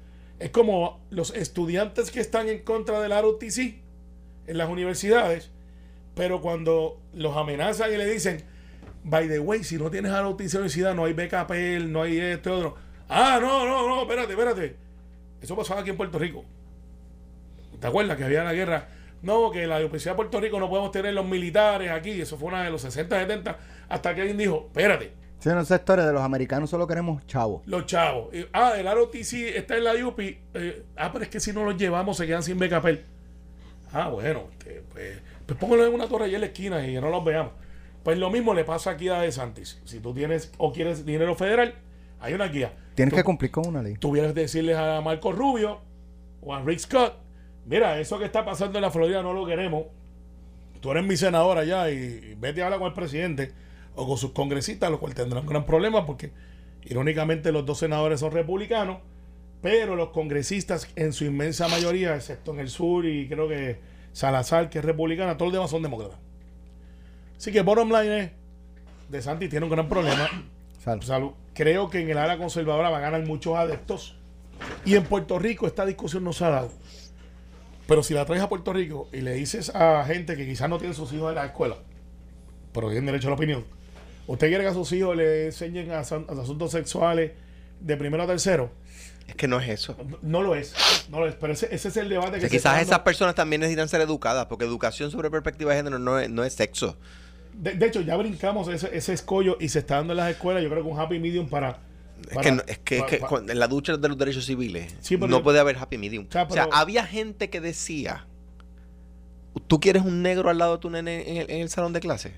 es 0.41 0.51
como 0.51 1.01
los 1.11 1.35
estudiantes 1.35 2.11
que 2.11 2.19
están 2.19 2.49
en 2.49 2.61
contra 2.61 3.01
del 3.01 3.13
ROTC 3.13 3.77
en 4.47 4.59
las 4.59 4.71
universidades, 4.71 5.51
pero 6.15 6.41
cuando 6.41 6.99
los 7.13 7.37
amenazan 7.37 7.93
y 7.93 7.99
le 7.99 8.11
dicen, 8.11 8.43
by 9.05 9.29
the 9.29 9.39
way, 9.39 9.63
si 9.63 9.77
no 9.77 9.91
tienes 9.91 10.11
ROTC 10.11 10.41
en 10.41 10.49
la 10.49 10.59
universidad, 10.59 10.95
no 10.95 11.05
hay 11.05 11.13
PEL, 11.15 11.93
no 11.93 12.03
hay 12.03 12.19
esto 12.19 12.57
otro. 12.57 12.75
Ah, 13.09 13.39
no, 13.41 13.67
no, 13.67 13.87
no, 13.87 14.03
espérate, 14.03 14.33
espérate. 14.33 14.77
Eso 15.43 15.55
pasaba 15.55 15.83
aquí 15.83 15.91
en 15.91 15.99
Puerto 15.99 16.19
Rico. 16.19 16.45
¿Te 17.79 17.87
acuerdas 17.87 18.17
que 18.17 18.25
había 18.25 18.43
la 18.43 18.55
guerra? 18.55 18.89
No, 19.23 19.51
que 19.51 19.67
la 19.67 19.77
Universidad 19.77 20.13
de 20.13 20.17
Puerto 20.17 20.41
Rico 20.41 20.59
no 20.59 20.71
podemos 20.71 20.91
tener 20.91 21.13
los 21.13 21.27
militares 21.27 21.91
aquí. 21.91 22.19
Eso 22.19 22.39
fue 22.39 22.49
una 22.49 22.63
de 22.63 22.71
los 22.71 22.81
60, 22.81 23.21
70. 23.21 23.59
Hasta 23.91 24.15
que 24.15 24.23
alguien 24.23 24.39
dijo, 24.39 24.69
espérate, 24.69 25.13
Si 25.41 25.49
no 25.49 25.65
sectores 25.65 26.05
de 26.07 26.13
los 26.13 26.23
americanos 26.23 26.71
solo 26.71 26.87
queremos 26.87 27.27
chavos. 27.27 27.63
los 27.67 27.87
chavos. 27.87 28.29
Ah, 28.53 28.75
el 28.79 28.87
ROTC 28.91 29.57
está 29.57 29.77
en 29.77 29.85
la 29.85 29.95
UPI. 30.07 30.39
eh, 30.55 30.85
ah, 30.97 31.11
pero 31.13 31.25
es 31.25 31.31
que 31.31 31.41
si 31.41 31.53
no 31.53 31.65
los 31.65 31.77
llevamos 31.77 32.17
se 32.17 32.27
quedan 32.27 32.43
sin 32.43 32.59
becapel. 32.59 33.05
Ah, 33.93 34.09
bueno, 34.09 34.45
este, 34.53 34.83
pues, 34.93 35.19
pues 35.47 35.59
póngalo 35.59 35.87
en 35.87 35.95
una 35.95 36.07
torre 36.09 36.27
allá 36.27 36.37
en 36.37 36.41
la 36.43 36.47
esquina 36.49 36.87
y 36.87 36.95
no 37.01 37.11
los 37.11 37.25
veamos. 37.25 37.53
Pues 38.05 38.19
lo 38.19 38.31
mismo 38.31 38.55
le 38.55 38.65
pasa 38.65 38.91
aquí 38.93 39.09
a 39.09 39.21
De 39.21 39.33
Santis. 39.33 39.81
Si 39.85 39.99
tú 40.01 40.15
tienes 40.15 40.53
o 40.59 40.73
quieres 40.73 41.05
dinero 41.05 41.35
federal, 41.35 41.75
hay 42.21 42.35
una 42.35 42.47
guía. 42.47 42.73
Tienes 42.95 43.11
Tú- 43.13 43.17
que 43.17 43.25
cumplir 43.25 43.51
con 43.51 43.67
una 43.67 43.83
ley. 43.83 43.95
tuvieras 43.95 44.33
que 44.35 44.41
decirles 44.41 44.77
a 44.77 45.01
Marco 45.01 45.33
Rubio 45.33 45.81
o 46.43 46.55
a 46.55 46.63
Rick 46.63 46.79
Scott, 46.81 47.15
mira, 47.67 47.99
eso 47.99 48.19
que 48.19 48.27
está 48.27 48.45
pasando 48.45 48.79
en 48.79 48.83
la 48.83 48.91
Florida 48.91 49.23
no 49.23 49.33
lo 49.33 49.45
queremos. 49.47 49.85
Tú 50.81 50.91
eres 50.93 51.05
mi 51.05 51.17
senador 51.17 51.59
allá 51.59 51.91
y, 51.91 51.95
y 51.95 52.35
vete 52.39 52.63
a 52.63 52.67
hablar 52.67 52.79
con 52.79 52.89
el 52.89 52.95
presidente 52.95 53.53
o 54.01 54.07
con 54.07 54.17
sus 54.17 54.33
congresistas, 54.33 54.91
lo 54.91 54.99
cual 54.99 55.15
tendrán 55.15 55.43
un 55.43 55.49
gran 55.49 55.67
problema 55.67 56.07
porque 56.07 56.33
irónicamente 56.85 57.53
los 57.53 57.67
dos 57.67 57.79
senadores 57.79 58.21
son 58.21 58.33
republicanos, 58.33 58.99
pero 59.61 59.95
los 59.95 60.09
congresistas 60.09 60.89
en 60.97 61.13
su 61.13 61.25
inmensa 61.25 61.69
mayoría, 61.69 62.17
excepto 62.17 62.53
en 62.53 62.61
el 62.61 62.71
sur 62.71 63.05
y 63.05 63.29
creo 63.29 63.47
que 63.47 63.79
Salazar, 64.13 64.71
que 64.71 64.79
es 64.79 64.85
republicana, 64.85 65.37
todos 65.37 65.53
los 65.53 65.59
demás 65.59 65.71
son 65.71 65.83
demócratas. 65.83 66.19
Así 67.37 67.53
que 67.53 67.63
bottom 67.63 67.91
line 67.91 68.19
es, 68.19 68.31
De 69.09 69.23
Santi 69.23 69.49
tiene 69.49 69.65
un 69.67 69.73
gran 69.73 69.89
problema. 69.89 70.29
Salud. 70.83 71.03
Salud. 71.03 71.31
Creo 71.55 71.91
que 71.91 72.01
en 72.01 72.11
el 72.11 72.19
área 72.19 72.39
conservadora 72.39 72.91
va 72.91 72.99
a 72.99 73.01
ganar 73.01 73.25
muchos 73.27 73.57
adeptos. 73.57 74.17
Y 74.85 74.95
en 74.95 75.05
Puerto 75.05 75.39
Rico 75.39 75.67
esta 75.67 75.85
discusión 75.85 76.25
no 76.25 76.33
se 76.33 76.45
ha 76.45 76.51
dado. 76.51 76.71
Pero 77.87 78.03
si 78.03 78.15
la 78.15 78.25
traes 78.25 78.43
a 78.43 78.49
Puerto 78.49 78.73
Rico 78.73 79.09
y 79.13 79.21
le 79.21 79.35
dices 79.35 79.75
a 79.75 80.05
gente 80.05 80.37
que 80.37 80.47
quizás 80.47 80.69
no 80.71 80.79
tiene 80.79 80.95
sus 80.95 81.13
hijos 81.13 81.31
en 81.31 81.35
la 81.35 81.47
escuela, 81.47 81.77
pero 82.73 82.89
tienen 82.89 83.07
derecho 83.07 83.29
a 83.29 83.31
la 83.31 83.37
opinión, 83.37 83.65
¿usted 84.33 84.49
quiere 84.49 84.65
que 84.65 84.71
a 84.71 84.75
sus 84.75 84.91
hijos 84.93 85.17
le 85.17 85.47
enseñen 85.47 85.91
a, 85.93 86.01
asun- 86.03 86.27
a 86.29 86.41
asuntos 86.43 86.71
sexuales 86.73 87.33
de 87.81 87.97
primero 87.97 88.23
a 88.23 88.27
tercero? 88.27 88.71
Es 89.29 89.37
que 89.37 89.47
no 89.47 89.61
es 89.61 89.69
eso. 89.69 89.97
No 90.23 90.43
lo 90.43 90.55
es. 90.57 90.75
No 91.09 91.21
lo 91.21 91.29
es. 91.29 91.35
Pero 91.37 91.53
ese, 91.53 91.73
ese 91.73 91.89
es 91.89 91.97
el 91.97 92.09
debate 92.09 92.33
que 92.33 92.37
O 92.39 92.41
sea, 92.41 92.49
se 92.49 92.57
está 92.57 92.59
quizás 92.71 92.73
dando. 92.79 92.91
esas 92.93 92.99
personas 93.01 93.35
también 93.37 93.61
necesitan 93.61 93.89
ser 93.89 94.01
educadas, 94.01 94.47
porque 94.47 94.65
educación 94.65 95.11
sobre 95.13 95.31
perspectiva 95.31 95.71
de 95.71 95.77
género 95.79 95.99
no 96.01 96.19
es, 96.19 96.29
no 96.29 96.43
es 96.43 96.53
sexo. 96.55 96.97
De, 97.53 97.75
de 97.75 97.87
hecho, 97.87 98.01
ya 98.01 98.17
brincamos 98.17 98.67
ese, 98.69 98.97
ese 98.97 99.13
escollo 99.13 99.57
y 99.61 99.69
se 99.69 99.81
está 99.81 99.97
dando 99.97 100.15
en 100.15 100.17
las 100.19 100.31
escuelas, 100.31 100.63
yo 100.63 100.69
creo 100.71 100.83
que 100.83 100.89
un 100.89 100.99
happy 100.99 101.19
medium 101.21 101.49
para... 101.49 101.79
Es 102.23 102.35
para- 102.35 102.41
que, 102.43 102.53
no- 102.53 102.63
es 102.67 102.79
que, 102.79 102.99
es 102.99 103.05
que 103.05 103.21
en 103.49 103.59
la 103.59 103.67
ducha 103.69 103.97
de 103.97 104.09
los 104.09 104.19
derechos 104.19 104.45
civiles 104.47 104.95
Sí, 105.01 105.17
no 105.17 105.27
yo- 105.29 105.43
puede 105.43 105.59
haber 105.61 105.77
happy 105.77 105.97
medium. 105.97 106.27
O 106.29 106.33
sea, 106.33 106.43
o 106.43 106.51
sea, 106.51 106.65
pero- 106.65 106.77
había 106.77 107.07
gente 107.07 107.51
que 107.51 107.61
decía, 107.61 108.27
¿tú 109.69 109.81
quieres 109.81 110.03
un 110.03 110.23
negro 110.23 110.51
al 110.51 110.59
lado 110.59 110.77
de 110.77 110.81
tu 110.81 110.91
nene 110.91 111.23
en 111.31 111.37
el, 111.39 111.51
en 111.51 111.61
el 111.61 111.69
salón 111.69 111.93
de 111.93 112.01
clase? 112.01 112.35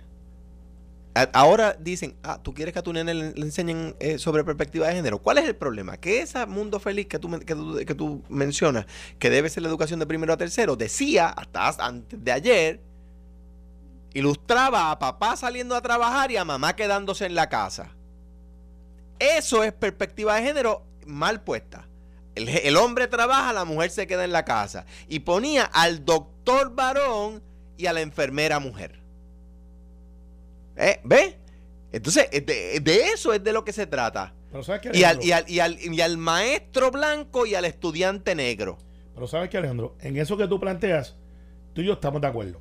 Ahora 1.34 1.76
dicen, 1.78 2.16
ah, 2.22 2.40
tú 2.42 2.54
quieres 2.54 2.72
que 2.72 2.78
a 2.78 2.82
tu 2.82 2.92
nene 2.92 3.12
le, 3.12 3.26
enseñen 3.36 3.94
eh, 4.00 4.16
sobre 4.18 4.44
perspectiva 4.44 4.88
de 4.88 4.94
género. 4.94 5.18
¿Cuál 5.18 5.38
es 5.38 5.44
el 5.44 5.54
problema? 5.56 5.98
Que 5.98 6.22
ese 6.22 6.46
mundo 6.46 6.80
feliz 6.80 7.06
que 7.06 7.18
tú, 7.18 7.38
que, 7.40 7.94
tú, 7.94 8.22
mencionas, 8.30 8.86
que 9.18 9.28
debe 9.28 9.50
ser 9.50 9.62
la 9.62 9.68
educación 9.68 10.00
de 10.00 10.06
primero 10.06 10.32
a 10.32 10.38
tercero, 10.38 10.74
decía 10.74 11.28
hasta 11.28 11.68
as- 11.68 11.80
antes 11.80 12.22
de 12.24 12.32
ayer, 12.32 12.80
ilustraba 14.14 14.90
a 14.90 14.98
papá 14.98 15.36
saliendo 15.36 15.74
a 15.74 15.82
trabajar 15.82 16.30
y 16.30 16.36
a 16.38 16.44
mamá 16.44 16.74
quedándose 16.76 17.26
en 17.26 17.34
la 17.34 17.48
casa. 17.48 17.90
eso 19.18 19.62
es 19.64 19.72
perspectiva 19.72 20.34
de 20.36 20.42
género 20.42 20.84
mal 21.06 21.42
puesta. 21.42 21.88
El 22.34 22.76
hombre 22.78 23.08
trabaja, 23.08 23.52
la 23.52 23.64
mujer 23.66 23.90
se 23.90 24.06
queda 24.06 24.24
en 24.24 24.32
la 24.32 24.44
casa. 24.44 24.86
Y 25.08 25.20
ponía 25.20 25.64
al 25.64 26.04
doctor 26.04 26.74
varón 26.74 27.42
y 27.76 27.86
a 27.86 27.92
la 27.92 28.00
enfermera 28.00 28.58
mujer. 28.58 29.01
¿Eh? 30.76 31.00
¿Ve? 31.04 31.36
Entonces, 31.92 32.30
de, 32.30 32.80
de 32.80 32.96
eso 33.14 33.32
es 33.34 33.42
de 33.44 33.52
lo 33.52 33.64
que 33.64 33.72
se 33.72 33.86
trata. 33.86 34.32
Pero 34.50 34.62
¿sabes 34.64 34.80
qué, 34.82 34.90
Y 34.94 35.04
al, 35.04 35.22
y, 35.24 35.32
al, 35.32 35.44
y, 35.48 35.60
al, 35.60 35.78
y 35.80 36.00
al 36.00 36.16
maestro 36.18 36.90
blanco 36.90 37.46
y 37.46 37.54
al 37.54 37.64
estudiante 37.64 38.34
negro. 38.34 38.78
Pero 39.14 39.26
¿sabes 39.26 39.48
qué, 39.50 39.58
Alejandro? 39.58 39.94
En 40.00 40.16
eso 40.16 40.36
que 40.36 40.46
tú 40.48 40.58
planteas, 40.58 41.16
tú 41.74 41.80
y 41.82 41.86
yo 41.86 41.94
estamos 41.94 42.20
de 42.20 42.28
acuerdo. 42.28 42.58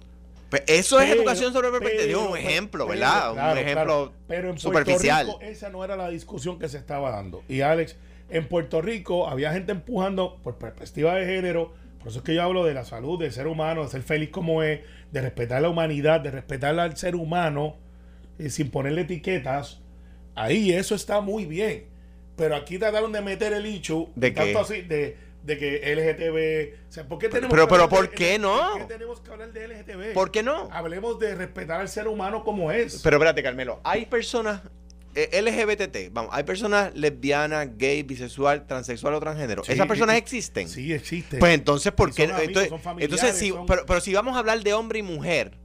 Pues 0.49 0.63
eso 0.67 0.99
es 0.99 1.09
educación 1.09 1.53
sobre 1.53 1.69
perspectiva. 1.69 2.07
Digo, 2.07 2.29
un 2.31 2.37
ejemplo, 2.37 2.85
pero- 2.85 2.99
¿verdad? 2.99 3.33
claro, 3.33 3.51
un 3.53 3.57
ejemplo 3.57 3.83
claro. 3.85 4.13
Pero 4.27 4.49
en 4.49 4.55
Puerto 4.55 4.61
superficial. 4.61 5.27
Rico 5.27 5.39
esa 5.41 5.69
no 5.69 5.85
era 5.85 5.95
la 5.95 6.09
discusión 6.09 6.59
que 6.59 6.67
se 6.67 6.77
estaba 6.77 7.09
dando. 7.11 7.41
Y 7.47 7.61
Alex, 7.61 7.95
en 8.29 8.47
Puerto 8.49 8.81
Rico 8.81 9.29
había 9.29 9.53
gente 9.53 9.71
empujando 9.71 10.37
por 10.43 10.57
perspectiva 10.57 11.15
de 11.15 11.25
género. 11.25 11.71
Por 11.99 12.09
eso 12.09 12.19
es 12.19 12.25
que 12.25 12.35
yo 12.35 12.43
hablo 12.43 12.65
de 12.65 12.73
la 12.73 12.83
salud 12.83 13.17
del 13.17 13.31
ser 13.31 13.47
humano, 13.47 13.83
de 13.83 13.89
ser 13.89 14.01
feliz 14.01 14.29
como 14.29 14.61
es, 14.61 14.81
de 15.11 15.21
respetar 15.21 15.61
la 15.61 15.69
humanidad, 15.69 16.19
de 16.19 16.31
respetar 16.31 16.77
al 16.77 16.97
ser 16.97 17.15
humano 17.15 17.77
eh, 18.39 18.49
sin 18.49 18.69
ponerle 18.69 19.01
etiquetas. 19.01 19.81
Ahí 20.35 20.71
eso 20.71 20.95
está 20.95 21.21
muy 21.21 21.45
bien. 21.45 21.85
Pero 22.35 22.55
aquí 22.55 22.77
trataron 22.79 23.11
de 23.11 23.21
meter 23.21 23.53
el 23.53 23.65
hecho 23.65 24.09
¿De 24.15 24.31
tanto 24.31 24.65
qué? 24.67 24.75
así 24.75 24.81
de, 24.87 25.17
de 25.43 25.57
que 25.57 25.95
LGTB. 25.95 26.87
O 26.89 26.91
sea, 26.91 27.07
¿por 27.07 27.19
qué 27.19 27.29
tenemos 27.29 27.51
pero- 27.51 27.67
que 27.67 27.73
pero 27.73 27.89
¿por 27.89 28.09
de- 28.09 28.15
qué 28.15 28.39
no? 28.39 28.57
¿Por 28.71 28.81
qué 28.87 28.93
tenemos 28.93 29.19
que 29.21 29.31
hablar 29.31 29.53
de 29.53 29.67
LGTB? 29.67 30.13
¿Por 30.13 30.31
qué 30.31 30.41
no? 30.43 30.69
Hablemos 30.71 31.19
de 31.19 31.35
respetar 31.35 31.81
al 31.81 31.89
ser 31.89 32.07
humano 32.07 32.43
como 32.43 32.71
es. 32.71 33.01
Pero 33.03 33.17
espérate, 33.17 33.43
Carmelo. 33.43 33.79
Hay 33.83 34.05
personas 34.05 34.61
eh, 35.13 35.41
LGBT, 35.41 36.09
vamos, 36.13 36.31
hay 36.33 36.43
personas 36.45 36.95
lesbianas, 36.95 37.67
gay, 37.77 38.01
bisexual, 38.01 38.65
transexual 38.65 39.13
o 39.15 39.19
transgénero. 39.19 39.61
Sí, 39.65 39.73
¿Esas 39.73 39.85
personas 39.85 40.15
existen? 40.15 40.69
Sí, 40.69 40.93
existe. 40.93 41.37
Pues 41.37 41.53
entonces, 41.53 41.91
¿por 41.91 42.13
qué? 42.13 42.23
son 42.27 42.31
amigos, 42.31 42.47
entonces, 42.47 42.69
son 42.69 42.79
familiares, 42.79 43.19
entonces 43.21 43.37
si, 43.39 43.49
son- 43.49 43.65
pero, 43.65 43.85
pero 43.85 43.99
si 43.99 44.13
vamos 44.13 44.37
a 44.37 44.39
hablar 44.39 44.61
de 44.63 44.73
hombre 44.73 44.99
y 44.99 45.03
mujer, 45.03 45.57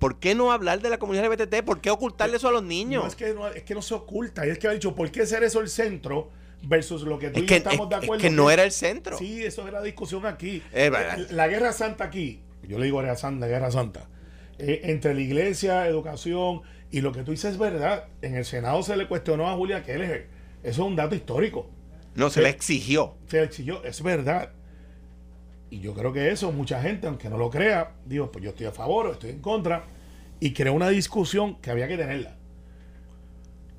¿por 0.00 0.18
qué 0.18 0.34
no 0.34 0.50
hablar 0.50 0.80
de 0.82 0.90
la 0.90 0.98
comunidad 0.98 1.26
LGBT? 1.32 1.62
¿Por 1.64 1.80
qué 1.80 1.90
ocultarle 1.90 2.38
eso 2.38 2.48
a 2.48 2.52
los 2.52 2.64
niños? 2.64 3.04
no, 3.04 3.08
es, 3.08 3.14
que 3.14 3.32
no, 3.34 3.46
es 3.46 3.62
que 3.62 3.74
no 3.74 3.82
se 3.82 3.94
oculta. 3.94 4.44
Y 4.44 4.50
es 4.50 4.58
que 4.58 4.66
ha 4.66 4.72
dicho, 4.72 4.96
¿por 4.96 5.08
qué 5.12 5.24
ser 5.26 5.44
eso 5.44 5.60
el 5.60 5.68
centro 5.68 6.30
versus 6.62 7.02
lo 7.02 7.18
que 7.18 7.30
tú 7.30 7.38
Es 7.38 7.44
y 7.44 7.46
que, 7.46 7.54
yo 7.54 7.58
estamos 7.58 7.88
de 7.88 7.94
es- 7.94 8.00
es 8.00 8.04
acuerdo? 8.06 8.22
que 8.22 8.30
no 8.30 8.50
era 8.50 8.64
el 8.64 8.72
centro. 8.72 9.16
Sí, 9.16 9.44
eso 9.44 9.62
era 9.68 9.78
la 9.78 9.84
discusión 9.84 10.26
aquí. 10.26 10.60
Es 10.72 10.90
verdad. 10.90 11.20
Eh, 11.20 11.26
La 11.30 11.46
guerra 11.46 11.72
santa 11.72 12.04
aquí, 12.04 12.40
yo 12.66 12.78
le 12.78 12.86
digo 12.86 12.98
guerra 13.00 13.16
santa, 13.16 13.46
guerra 13.46 13.70
santa, 13.70 14.08
eh, 14.58 14.80
entre 14.84 15.14
la 15.14 15.20
iglesia, 15.20 15.86
educación 15.86 16.62
y 16.90 17.00
lo 17.02 17.12
que 17.12 17.22
tú 17.22 17.30
dices 17.30 17.52
es 17.52 17.58
verdad. 17.58 18.06
En 18.22 18.34
el 18.34 18.44
Senado 18.44 18.82
se 18.82 18.96
le 18.96 19.06
cuestionó 19.06 19.48
a 19.48 19.54
Julia 19.54 19.84
Keller. 19.84 20.28
Eso 20.62 20.82
es 20.82 20.88
un 20.88 20.96
dato 20.96 21.14
histórico. 21.14 21.70
No, 22.14 22.28
se 22.28 22.42
le 22.42 22.48
exigió. 22.48 23.14
se 23.28 23.36
le 23.38 23.44
exigió, 23.44 23.84
es 23.84 24.02
verdad. 24.02 24.50
Y 25.70 25.80
yo 25.80 25.94
creo 25.94 26.12
que 26.12 26.30
eso, 26.30 26.50
mucha 26.52 26.82
gente, 26.82 27.06
aunque 27.06 27.28
no 27.28 27.38
lo 27.38 27.48
crea, 27.48 27.92
digo, 28.04 28.30
pues 28.32 28.42
yo 28.44 28.50
estoy 28.50 28.66
a 28.66 28.72
favor 28.72 29.06
o 29.06 29.12
estoy 29.12 29.30
en 29.30 29.38
contra, 29.40 29.84
y 30.40 30.52
creó 30.52 30.72
una 30.74 30.88
discusión 30.88 31.56
que 31.60 31.70
había 31.70 31.86
que 31.86 31.96
tenerla. 31.96 32.36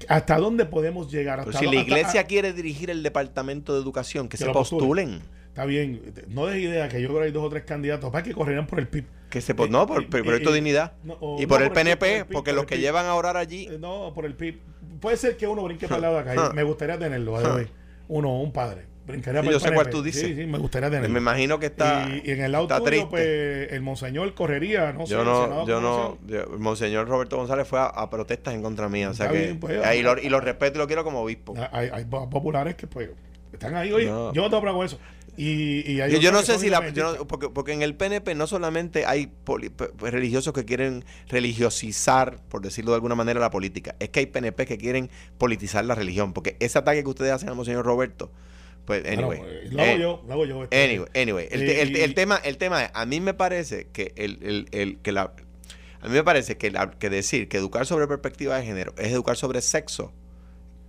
¿Hasta 0.07 0.37
dónde 0.37 0.65
podemos 0.65 1.11
llegar? 1.11 1.39
Pero 1.39 1.49
Hasta 1.51 1.59
si 1.59 1.65
dó- 1.65 1.73
la 1.73 1.81
iglesia 1.81 2.23
quiere 2.23 2.53
dirigir 2.53 2.89
el 2.89 3.03
departamento 3.03 3.73
de 3.73 3.81
educación, 3.81 4.27
que, 4.27 4.37
Que 4.37 4.45
se 4.45 4.49
postulen. 4.51 5.19
postulen. 5.19 5.41
Está 5.49 5.65
bien, 5.65 6.01
no 6.29 6.45
des 6.47 6.61
idea 6.63 6.87
que 6.87 7.01
yo 7.01 7.09
creo 7.09 7.19
que 7.19 7.25
hay 7.25 7.31
dos 7.31 7.43
o 7.43 7.49
tres 7.49 7.63
candidatos 7.65 8.09
para 8.09 8.23
que 8.23 8.31
corrieran 8.33 8.65
por 8.67 8.79
el 8.79 8.87
PIB. 8.87 9.05
Que 9.29 9.41
se 9.41 9.53
po- 9.53 9.67
no, 9.67 9.85
por, 9.85 10.03
Eh, 10.03 10.07
por 10.09 10.19
eh, 10.21 10.23
Proyecto 10.23 10.51
eh, 10.51 10.53
Dignidad. 10.55 10.93
no, 11.03 11.17
o- 11.19 11.37
y 11.39 11.41
no, 11.43 11.47
por 11.49 11.61
el 11.61 11.67
por 11.67 11.75
PNP, 11.75 11.99
por 11.99 12.07
el 12.07 12.25
PIB, 12.25 12.33
porque 12.33 12.51
por 12.51 12.55
los 12.55 12.65
que 12.65 12.79
llevan 12.79 13.05
a 13.05 13.15
orar 13.15 13.37
allí. 13.37 13.67
Eh, 13.67 13.77
No, 13.79 14.11
por 14.15 14.25
el 14.25 14.33
PIB. 14.33 14.59
Puede 15.01 15.17
ser 15.17 15.35
que 15.37 15.47
uno 15.47 15.63
brinque 15.63 15.87
para 15.87 15.97
el 15.97 16.01
lado 16.03 16.15
de 16.15 16.21
acá. 16.31 16.51
Me 16.55 16.63
gustaría 16.63 16.97
tenerlo. 16.97 17.37
Uno, 18.07 18.39
un 18.41 18.51
padre. 18.51 18.85
Brincaría 19.05 19.41
Sí, 19.41 19.49
yo 19.49 19.59
sé 19.59 19.73
cuál 19.73 19.89
tú 19.89 20.03
dices. 20.03 20.21
Sí, 20.21 20.35
sí, 20.35 20.45
me 20.45 20.57
gustaría 20.59 20.89
tenerlo. 20.89 21.09
Me 21.13 21.19
imagino 21.19 21.59
que 21.59 21.65
está, 21.67 22.07
y, 22.07 22.21
y 22.27 22.31
en 22.31 22.41
el 22.41 22.55
triste. 22.85 23.07
pues, 23.09 23.71
el 23.73 23.81
monseñor 23.81 24.33
correría, 24.35 24.93
no 24.93 25.05
yo 25.05 25.23
no, 25.25 25.65
yo 25.67 25.81
no, 25.81 26.17
yo- 26.27 26.43
el 26.53 26.59
Monseñor 26.59 27.07
Roberto 27.07 27.35
González 27.37 27.67
fue 27.67 27.79
a, 27.79 27.85
a 27.85 28.09
protestas 28.09 28.53
en 28.53 28.61
contra 28.61 28.89
mía, 28.89 29.09
o 29.09 29.13
sea 29.13 29.29
que 29.29 29.37
bien, 29.39 29.59
pues, 29.59 29.79
y, 29.97 30.01
lo, 30.03 30.17
y 30.19 30.29
lo 30.29 30.39
respeto 30.39 30.77
y 30.77 30.79
lo 30.79 30.87
quiero 30.87 31.03
como 31.03 31.21
obispo. 31.21 31.55
Ah, 31.57 31.69
Hay, 31.73 31.89
hay 31.91 32.05
po- 32.05 32.29
populares 32.29 32.75
que, 32.75 32.85
pues, 32.87 33.09
están 33.51 33.75
ahí. 33.75 33.91
Oye, 33.91 34.05
No. 34.05 34.31
yo 34.33 34.43
no 34.43 34.49
tengo 34.49 34.61
problema 34.61 34.77
con 34.77 34.85
eso. 34.85 34.99
Y, 35.37 35.89
y 35.89 36.01
hay 36.01 36.11
Yo, 36.11 36.19
yo 36.19 36.31
no 36.33 36.41
sé 36.43 36.59
si 36.59 36.69
la, 36.69 36.89
yo 36.89 37.15
no- 37.15 37.25
porque, 37.25 37.49
porque 37.49 37.71
en 37.73 37.81
el 37.81 37.95
PNP 37.95 38.35
no 38.35 38.47
solamente 38.47 39.05
hay 39.05 39.27
poli- 39.27 39.69
p- 39.69 39.87
p- 39.87 40.11
religiosos 40.11 40.53
que 40.53 40.65
quieren 40.65 41.05
religiosizar, 41.29 42.37
por 42.49 42.61
decirlo 42.61 42.91
de 42.91 42.95
alguna 42.95 43.15
manera, 43.15 43.39
la 43.39 43.49
política, 43.49 43.95
es 43.99 44.09
que 44.09 44.19
hay 44.19 44.25
PNP 44.25 44.65
que 44.65 44.77
quieren 44.77 45.09
politizar 45.37 45.85
la 45.85 45.95
religión, 45.95 46.33
porque 46.33 46.57
ese 46.59 46.77
ataque 46.79 47.01
que 47.03 47.09
ustedes 47.09 47.31
hacen 47.31 47.49
al 47.49 47.55
Monseñor 47.55 47.85
Roberto, 47.85 48.31
pues, 48.85 49.05
anyway. 49.05 49.37
pues, 49.39 49.73
lo 49.73 49.81
hago 49.81 49.91
eh, 49.91 49.99
yo, 49.99 50.23
lo 50.27 50.33
hago 50.33 50.45
yo. 50.45 50.63
este, 50.63 50.83
Anyway, 50.83 51.07
anyway, 51.15 51.47
el, 51.51 51.61
el- 51.95 52.13
tema, 52.13 52.37
el 52.43 52.57
tema 52.57 52.85
es, 52.85 52.91
a 52.93 53.05
mí 53.05 53.19
me 53.21 53.33
parece 53.33 53.87
que 53.93 54.13
el, 54.15 54.39
el- 54.41 54.67
el- 54.71 54.97
que 54.99 55.11
la 55.11 55.33
a 56.03 56.07
mí 56.07 56.13
me 56.13 56.23
parece 56.23 56.57
que, 56.57 56.71
la- 56.71 56.89
que 56.91 57.09
decir 57.11 57.47
que 57.47 57.57
educar 57.57 57.85
sobre 57.85 58.07
perspectiva 58.07 58.57
de 58.57 58.65
género 58.65 58.93
es 58.97 59.11
educar 59.11 59.37
sobre 59.37 59.61
sexo 59.61 60.11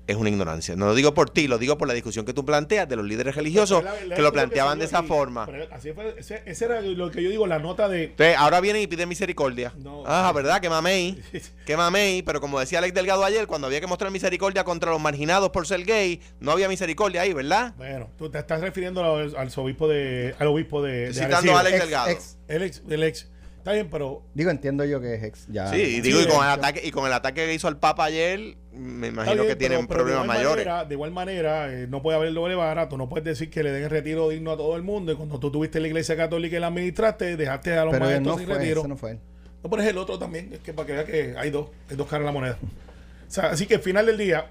es 0.07 0.17
una 0.17 0.29
ignorancia. 0.31 0.75
No 0.77 0.87
lo 0.87 0.95
digo 0.95 1.15
por 1.15 1.31
ti, 1.31 1.47
lo 1.49 1.59
digo 1.59 1.79
por 1.79 1.87
la 1.89 1.95
discusión 1.95 2.25
que 2.27 2.33
tú 2.35 2.45
planteas 2.45 2.89
de 2.89 2.97
los 2.97 3.05
líderes 3.07 3.37
religiosos 3.37 3.83
Pero 3.83 3.95
la- 3.95 4.05
la- 4.07 4.17
que 4.17 4.23
lo 4.23 4.33
planteaban 4.33 4.79
de 4.79 4.85
esa 4.87 4.99
aquí. 4.99 5.09
forma. 5.09 5.49
Así 5.71 5.93
fue, 5.93 6.15
ese, 6.19 6.43
ese 6.45 6.65
era 6.65 6.81
lo 6.81 7.11
que 7.11 7.23
yo 7.23 7.31
digo, 7.31 7.47
la 7.47 7.59
nota 7.59 7.89
de. 7.89 8.05
Entonces, 8.05 8.37
ahora 8.37 8.61
vienen 8.61 8.83
y 8.83 8.87
piden 8.87 9.09
misericordia. 9.09 9.73
No. 9.79 10.03
ah, 10.07 10.33
¿verdad? 10.35 10.61
Que 10.61 10.69
mamey. 10.69 11.23
Que 11.67 11.77
mamey. 11.77 12.23
Pero 12.23 12.41
como 12.41 12.59
decía 12.59 12.79
Alex 12.79 12.95
Delgado 12.95 13.25
ayer, 13.25 13.47
cuando 13.47 13.69
había 13.69 13.81
que 13.81 13.87
mostrar 13.87 14.11
misericordia 14.11 14.65
contra 14.65 14.91
los 14.91 15.01
marginados 15.01 15.51
por 15.51 15.67
ser 15.67 15.85
gay, 15.85 16.21
no 16.41 16.51
había 16.51 16.69
misericordia 16.69 17.23
ahí, 17.23 17.33
¿verdad? 17.33 17.75
Bueno, 17.77 18.11
tú 18.19 18.29
te 18.31 18.39
estás 18.39 18.61
refiriendo 18.61 19.05
al, 19.05 19.37
al 19.37 19.51
obispo 19.57 19.87
de. 19.89 20.35
Al 20.39 20.49
obispo 20.49 20.83
de. 20.83 21.07
De 21.09 21.15
citando 21.15 21.57
a 21.57 21.61
Alex 21.61 21.75
Ex- 21.77 21.83
Delgado. 21.85 22.09
ex. 22.11 22.39
El 22.49 22.63
ex, 22.65 22.83
el 22.89 23.03
ex. 23.05 23.29
Está 23.63 23.75
bien, 23.75 23.89
pero. 23.91 24.25
Digo, 24.35 24.51
entiendo 24.51 24.85
yo 24.85 25.01
que 25.01 25.15
es 25.15 25.23
ex. 25.23 25.47
Ya, 25.49 25.69
Sí, 25.69 25.77
y 25.77 26.01
digo, 26.01 26.19
y 26.19 26.25
sí, 26.25 26.29
con 26.29 26.45
el 26.45 26.51
ataque, 26.51 26.81
y 26.85 26.91
con 26.91 27.07
el 27.07 27.13
ataque 27.13 27.47
que 27.47 27.55
hizo 27.55 27.69
al 27.69 27.79
Papa 27.79 28.07
ayer, 28.07 28.57
me 28.73 29.07
imagino 29.07 29.37
bien, 29.45 29.47
que 29.47 29.55
tienen 29.55 29.87
pero- 29.87 29.89
pero 29.89 29.99
de 30.01 30.05
problemas 30.17 30.27
mayores. 30.27 30.67
manera- 30.67 30.85
de 30.85 30.95
igual 30.97 31.11
manera, 31.13 31.73
eh, 31.73 31.87
no 31.89 32.03
puede 32.03 32.17
haber 32.19 32.33
doble 32.35 32.57
vara. 32.57 32.89
Tú 32.89 32.99
no 32.99 33.09
puedes 33.09 33.25
decir 33.25 33.51
que 33.51 33.63
le 33.63 33.71
den 33.71 33.85
el 33.85 33.91
retiro 33.91 34.29
digno 34.31 34.51
a 34.51 34.57
todo 34.57 34.75
el 34.75 34.83
mundo. 34.83 35.13
Y 35.13 35.15
cuando 35.15 35.39
tú 35.39 35.53
tuviste 35.53 35.79
la 35.79 35.87
iglesia 35.87 36.17
católica 36.17 36.57
y 36.57 36.59
la 36.61 36.67
administraste, 36.67 37.37
dejaste 37.37 37.73
a 37.75 37.85
los 37.85 37.93
Pero 37.93 38.05
maestros 38.07 38.27
no 38.27 38.39
sin 38.39 38.47
fue, 38.49 38.59
retiro. 38.59 38.81
ese 38.81 38.89
no 38.89 38.97
fue 38.97 39.11
él. 39.13 39.19
No 39.63 39.71
pones 39.71 39.87
el 39.87 39.97
otro 39.97 40.19
también, 40.19 40.53
es 40.55 40.59
que 40.59 40.73
para 40.73 40.87
que 40.89 40.93
vea 40.95 41.05
que 41.05 41.35
hay 41.39 41.51
dos, 41.51 41.69
hay 41.89 41.95
dos 41.97 42.09
caras 42.09 42.23
en 42.23 42.27
la 42.27 42.33
moneda. 42.33 42.59
O 42.63 43.31
sea, 43.31 43.51
así 43.51 43.67
que 43.67 43.77
al 43.77 43.81
final 43.81 44.07
del 44.07 44.19
día, 44.19 44.51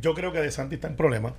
yo 0.00 0.14
creo 0.14 0.32
que 0.32 0.40
De 0.40 0.50
Santi 0.50 0.76
está 0.76 0.88
en 0.88 0.96
problema. 0.96 1.34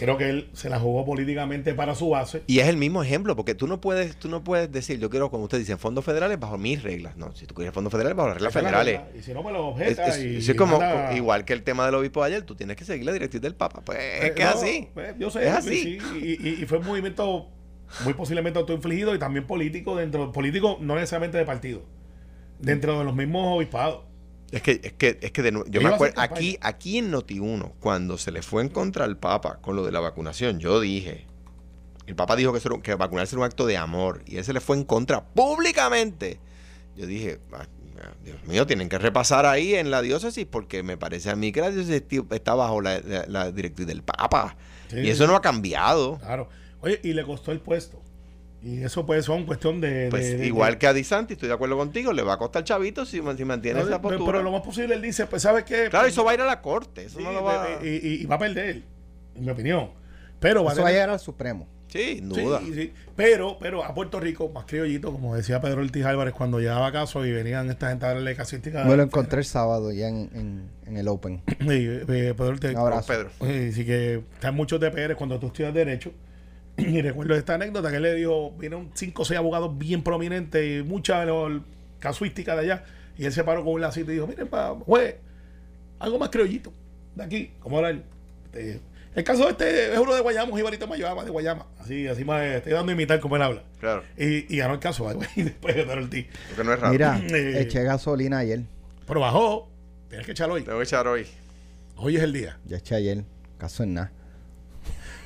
Eh, 0.00 0.04
creo 0.04 0.16
que 0.18 0.28
él 0.30 0.48
se 0.52 0.68
la 0.68 0.78
jugó 0.80 1.04
políticamente 1.04 1.74
para 1.74 1.94
su 1.94 2.10
base. 2.10 2.42
Y 2.46 2.60
es 2.60 2.68
el 2.68 2.76
mismo 2.76 3.02
ejemplo, 3.02 3.36
porque 3.36 3.54
tú 3.54 3.66
no 3.66 3.80
puedes, 3.80 4.16
tú 4.16 4.28
no 4.28 4.42
puedes 4.44 4.70
decir, 4.72 4.98
yo 4.98 5.10
quiero, 5.10 5.30
como 5.30 5.44
usted 5.44 5.58
dice, 5.58 5.76
fondos 5.76 6.04
federales 6.04 6.38
bajo 6.40 6.58
mis 6.58 6.82
reglas. 6.82 7.16
No, 7.16 7.34
si 7.34 7.46
tú 7.46 7.54
quieres 7.54 7.74
fondos 7.74 7.90
federales 7.92 8.16
bajo 8.16 8.28
las 8.28 8.36
reglas 8.38 8.50
Esa 8.52 8.62
la 8.62 8.68
federales. 8.70 9.00
regla. 9.02 9.18
Y 9.18 9.22
si 9.22 9.32
no, 9.34 9.42
me 9.42 9.52
lo 9.52 9.58
Es, 9.58 9.98
objeta. 9.98 10.06
es- 10.08 10.18
y, 10.48 10.50
es 10.50 10.56
como, 10.56 10.80
igual 11.14 11.44
que 11.44 11.52
el 11.52 11.62
tema 11.62 11.86
del 11.86 11.94
obispo 11.94 12.20
de 12.22 12.26
ayer, 12.28 12.42
tú 12.42 12.54
tienes 12.54 12.76
que 12.76 12.84
seguir 12.84 13.04
la 13.06 13.12
directriz 13.12 13.42
del 13.42 13.54
Papa. 13.54 13.82
Pues 13.84 13.98
es 13.98 14.24
Eh, 14.24 14.34
que 14.34 14.42
no, 14.44 14.50
es 14.50 14.56
así. 14.56 14.88
pues, 14.94 15.14
yo 15.18 15.30
sé, 15.30 15.46
es 15.46 15.52
así. 15.54 15.82
sí, 15.82 15.98
y, 16.20 16.48
y- 16.48 16.62
y 16.62 16.66
fue 16.66 16.78
un 16.78 16.86
movimiento 16.86 17.48
muy 18.04 18.14
posiblemente 18.14 18.58
autoinfligido 18.58 19.14
y 19.14 19.18
también 19.18 19.46
político, 19.46 19.96
dentro 19.96 20.30
político 20.32 20.78
no 20.80 20.94
necesariamente 20.94 21.38
de 21.38 21.44
partido, 21.44 21.82
dentro 22.58 22.98
de 22.98 23.04
los 23.04 23.14
mismos 23.14 23.56
obispados. 23.56 24.04
Es 24.52 24.62
que, 24.62 24.80
es 24.82 24.92
que, 24.94 25.18
es 25.22 25.30
que 25.32 25.42
de 25.42 25.52
nuevo, 25.52 25.66
yo 25.70 25.80
me 25.80 25.90
acuerdo, 25.94 26.20
aquí, 26.34 26.58
aquí 26.60 26.98
en 26.98 27.12
Noti1, 27.12 27.72
cuando 27.80 28.18
se 28.18 28.32
le 28.32 28.42
fue 28.42 28.62
en 28.62 28.68
contra 28.68 29.04
al 29.04 29.16
Papa 29.16 29.58
con 29.60 29.76
lo 29.76 29.84
de 29.84 29.92
la 29.92 30.00
vacunación, 30.00 30.58
yo 30.58 30.80
dije, 30.80 31.26
el 32.06 32.16
Papa 32.16 32.34
dijo 32.34 32.50
que, 32.52 32.58
eso 32.58 32.68
era- 32.72 32.82
que 32.82 32.94
vacunarse 32.96 33.34
era 33.36 33.40
un 33.40 33.46
acto 33.46 33.66
de 33.66 33.76
amor, 33.76 34.22
y 34.26 34.38
él 34.38 34.44
se 34.44 34.52
le 34.52 34.60
fue 34.60 34.76
en 34.76 34.84
contra 34.84 35.24
públicamente. 35.24 36.40
Yo 36.96 37.06
dije, 37.06 37.38
"Ah, 37.52 37.66
Dios 38.24 38.42
mío, 38.46 38.66
tienen 38.66 38.88
que 38.88 38.98
repasar 38.98 39.46
ahí 39.46 39.74
en 39.74 39.90
la 39.90 40.02
diócesis, 40.02 40.46
porque 40.50 40.82
me 40.82 40.96
parece 40.96 41.30
a 41.30 41.36
mí 41.36 41.52
que 41.52 41.60
la 41.60 41.70
diócesis 41.70 42.02
está 42.30 42.54
bajo 42.54 42.80
la, 42.80 42.98
la- 43.00 43.26
la 43.26 43.52
directriz 43.52 43.86
del 43.86 44.02
Papa. 44.02 44.56
Sí, 44.88 44.96
y 45.00 45.10
eso 45.10 45.26
no 45.26 45.36
ha 45.36 45.42
cambiado. 45.42 46.18
Claro. 46.18 46.48
Oye, 46.80 46.98
y 47.04 47.12
le 47.12 47.22
costó 47.24 47.52
el 47.52 47.60
puesto. 47.60 48.02
Y 48.62 48.82
eso 48.82 49.06
pues 49.06 49.24
son 49.24 49.46
cuestión 49.46 49.80
de... 49.80 50.08
Pues 50.10 50.32
de- 50.32 50.36
de- 50.38 50.46
igual 50.46 50.72
de- 50.72 50.78
que 50.78 50.86
a 50.86 50.92
Di 50.92 51.02
Santi, 51.02 51.32
estoy 51.32 51.48
de 51.48 51.54
acuerdo 51.54 51.76
contigo, 51.78 52.12
le 52.12 52.22
va 52.22 52.34
a 52.34 52.36
costar 52.38 52.62
chavito 52.62 53.06
si, 53.06 53.22
si 53.36 53.44
mantiene 53.44 53.80
No, 53.80 53.86
esa 53.86 54.02
postura. 54.02 54.26
pero 54.32 54.42
lo 54.42 54.52
más 54.52 54.60
posible 54.62 54.94
él 54.94 55.02
dice, 55.02 55.26
pues 55.26 55.42
¿sabes 55.42 55.64
qué? 55.64 55.88
Claro, 55.88 56.06
eso 56.06 56.24
va 56.24 56.32
a 56.32 56.34
ir 56.34 56.40
a 56.42 56.46
la 56.46 56.60
corte. 56.60 57.04
Eso 57.04 57.18
Sí, 57.18 57.24
no 57.24 57.32
lo 57.32 57.42
va 57.42 57.64
a... 57.64 57.84
y, 57.84 57.88
y- 57.88 58.22
y 58.22 58.26
va 58.26 58.36
a 58.36 58.38
perder, 58.38 58.82
en 59.34 59.44
mi 59.44 59.50
opinión. 59.50 59.90
Pero 60.40 60.62
va 60.64 60.72
Eso 60.72 60.80
a 60.80 60.84
va 60.84 60.88
a 60.88 60.92
tener- 60.92 60.94
llegar 61.02 61.10
al 61.10 61.20
Supremo. 61.20 61.66
Sí, 61.88 62.18
sin 62.18 62.34
Sí, 62.34 62.40
duda. 62.42 62.60
sí. 62.72 62.92
Pero, 63.16 63.56
pero 63.58 63.82
a 63.84 63.92
Puerto 63.94 64.20
Rico, 64.20 64.48
más 64.50 64.64
criollito, 64.66 65.10
como 65.10 65.34
decía 65.34 65.60
Pedro 65.60 65.80
Ortiz 65.82 66.04
Álvarez, 66.04 66.32
cuando 66.34 66.60
llegaba 66.60 66.92
caso 66.92 67.26
y 67.26 67.32
venían 67.32 67.68
esta 67.68 67.88
gente 67.88 68.04
a 68.06 68.08
darle 68.14 68.36
casística. 68.36 68.84
Me 68.84 68.96
lo 68.96 69.02
encontré 69.02 69.40
el 69.40 69.44
sábado 69.44 69.90
ya 69.90 70.06
en, 70.06 70.30
en, 70.34 70.70
en 70.86 70.96
el 70.98 71.08
Open. 71.08 71.42
Sí, 71.48 71.66
eh, 71.68 72.04
Pedro 72.06 72.46
Ortiz. 72.48 72.70
Un 72.70 72.76
abrazo. 72.76 73.08
Pedro. 73.08 73.30
Eh, 73.40 73.70
Así 73.72 73.84
que 73.84 74.22
están 74.34 74.54
muchos 74.54 74.78
DPR 74.78 75.16
cuando 75.16 75.40
tú 75.40 75.48
estudias 75.48 75.74
Derecho. 75.74 76.12
Y 76.88 77.02
recuerdo 77.02 77.34
esta 77.34 77.54
anécdota 77.54 77.90
que 77.90 77.96
él 77.96 78.02
le 78.02 78.14
dijo: 78.14 78.52
vinieron 78.52 78.90
cinco 78.94 79.22
o 79.22 79.24
seis 79.24 79.38
abogados 79.38 79.76
bien 79.78 80.02
prominentes 80.02 80.80
y 80.80 80.82
mucha 80.82 81.24
lo- 81.24 81.62
casuística 81.98 82.54
de 82.56 82.60
allá. 82.62 82.84
Y 83.18 83.24
él 83.26 83.32
se 83.32 83.44
paró 83.44 83.64
con 83.64 83.74
un 83.74 83.80
lacito 83.80 84.10
y 84.10 84.14
dijo: 84.14 84.26
Miren, 84.26 84.48
pa, 84.48 84.74
juez, 84.86 85.16
algo 85.98 86.18
más 86.18 86.30
criollito. 86.30 86.72
de 87.14 87.24
aquí, 87.24 87.52
como 87.60 87.76
hablar. 87.78 88.02
Este, 88.46 88.80
el 89.14 89.24
caso 89.24 89.48
este 89.48 89.92
es 89.92 89.98
uno 89.98 90.14
de 90.14 90.20
Guayama, 90.20 90.52
un 90.52 90.56
jibarito 90.56 90.86
Mayama, 90.86 91.24
de 91.24 91.30
Guayama. 91.30 91.66
Así, 91.80 92.06
así 92.06 92.24
más, 92.24 92.42
estoy 92.44 92.72
dando 92.72 92.90
a 92.90 92.94
imitar 92.94 93.18
como 93.20 93.34
él 93.36 93.42
habla. 93.42 93.64
Claro. 93.80 94.04
Y, 94.16 94.52
y 94.54 94.58
ganó 94.58 94.74
el 94.74 94.80
caso, 94.80 95.02
güey, 95.14 95.28
y 95.36 95.42
después 95.42 95.74
de 95.74 95.82
el 95.82 96.08
ti. 96.08 96.26
Porque 96.48 96.64
no 96.64 96.72
es 96.72 96.78
raro. 96.80 96.92
Mira, 96.92 97.20
Eh. 97.30 97.60
eché 97.62 97.82
gasolina 97.82 98.38
ayer. 98.38 98.62
Pero 99.06 99.20
bajó, 99.20 99.68
tienes 100.08 100.24
que 100.26 100.32
echarlo 100.32 100.54
hoy. 100.54 100.62
Tengo 100.62 100.78
que 100.78 100.84
echar 100.84 101.06
hoy. 101.08 101.26
Hoy 101.96 102.16
es 102.16 102.22
el 102.22 102.32
día. 102.32 102.58
Ya 102.66 102.76
eché 102.76 102.94
ayer. 102.94 103.24
Caso 103.58 103.82
en 103.82 103.94
nada. 103.94 104.12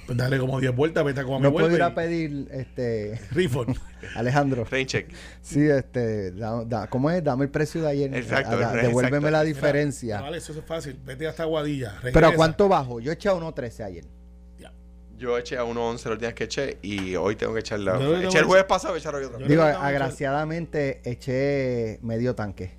Pues 0.07 0.19
dale 0.19 0.39
como 0.39 0.61
10 0.61 0.75
vueltas, 0.77 1.05
vete 1.05 1.21
a 1.21 1.25
como 1.25 1.41
No 1.41 1.51
puedo 1.53 1.75
ir 1.75 1.83
a 1.83 1.95
pedir, 1.95 2.49
este, 2.51 3.19
Refund. 3.33 3.77
Alejandro. 4.17 4.65
Rain 4.71 4.87
check. 4.87 5.11
Sí, 5.41 5.61
este, 5.67 6.31
da- 6.33 6.65
da- 6.65 6.87
¿cómo 6.89 7.11
es? 7.11 7.25
Dame 7.25 7.45
el 7.47 7.51
precio 7.51 7.81
de 7.83 7.89
ayer. 7.89 8.15
Exacto, 8.15 8.51
A- 8.51 8.55
a- 8.55 8.59
exacto. 8.61 8.87
devuélveme 8.87 9.31
la 9.31 9.39
Mira, 9.39 9.43
diferencia. 9.45 10.21
Vale, 10.21 10.39
eso 10.39 10.53
es 10.53 10.65
fácil. 10.65 10.99
Vete 11.05 11.27
hasta 11.27 11.45
Guadilla. 11.45 11.95
Pero 12.03 12.19
¿a 12.19 12.21
regresa. 12.21 12.37
cuánto 12.37 12.69
bajo? 12.69 13.01
Yo 13.01 13.13
eché 13.13 13.29
a 13.31 13.33
1.13 13.35 13.85
ayer. 13.85 14.05
Yo 15.17 15.39
eché 15.39 15.57
a 15.57 15.65
1.11 15.65 16.09
los 16.09 16.19
días 16.19 16.35
que 16.35 16.45
eché 16.45 16.79
y 16.83 17.15
hoy 17.15 17.37
tengo 17.37 17.55
que 17.55 17.61
echarla. 17.61 17.93
Yo 18.01 18.13
tengo 18.15 18.29
Eché 18.29 18.39
el 18.39 18.45
jueves 18.45 18.67
pasado, 18.67 18.97
echar 18.97 19.15
hoy 19.15 19.25
otra 19.25 19.39
vez. 19.39 19.49
Digo, 19.49 19.63
agraciadamente 19.63 21.01
eché 21.05 21.99
medio 22.03 22.35
tanque. 22.35 22.73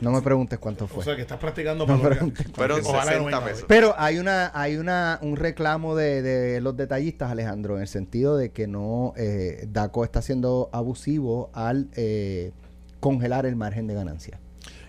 No 0.00 0.10
me 0.10 0.20
preguntes 0.20 0.58
cuánto 0.58 0.84
O 0.84 0.88
fue. 0.88 1.04
sea, 1.04 1.16
que 1.16 1.22
estás 1.22 1.38
practicando 1.38 1.86
No 1.86 1.96
para 1.96 2.16
preguntes 2.16 2.46
Fueron 2.52 2.80
Ojalá 2.84 3.04
no 3.04 3.24
60 3.24 3.24
venga, 3.24 3.44
pesos. 3.44 3.64
Pero 3.68 3.94
hay 3.96 4.18
una, 4.18 4.50
hay 4.54 4.76
una, 4.76 5.18
un 5.22 5.36
reclamo 5.36 5.94
de, 5.96 6.20
de 6.20 6.60
los 6.60 6.76
detallistas, 6.76 7.30
Alejandro, 7.30 7.76
en 7.76 7.82
el 7.82 7.88
sentido 7.88 8.36
de 8.36 8.50
que 8.50 8.66
no, 8.66 9.14
eh, 9.16 9.66
DACO 9.68 10.04
está 10.04 10.20
siendo 10.20 10.68
abusivo 10.72 11.50
al 11.54 11.88
eh, 11.96 12.52
congelar 13.00 13.46
el 13.46 13.56
margen 13.56 13.86
de 13.86 13.94
ganancia. 13.94 14.40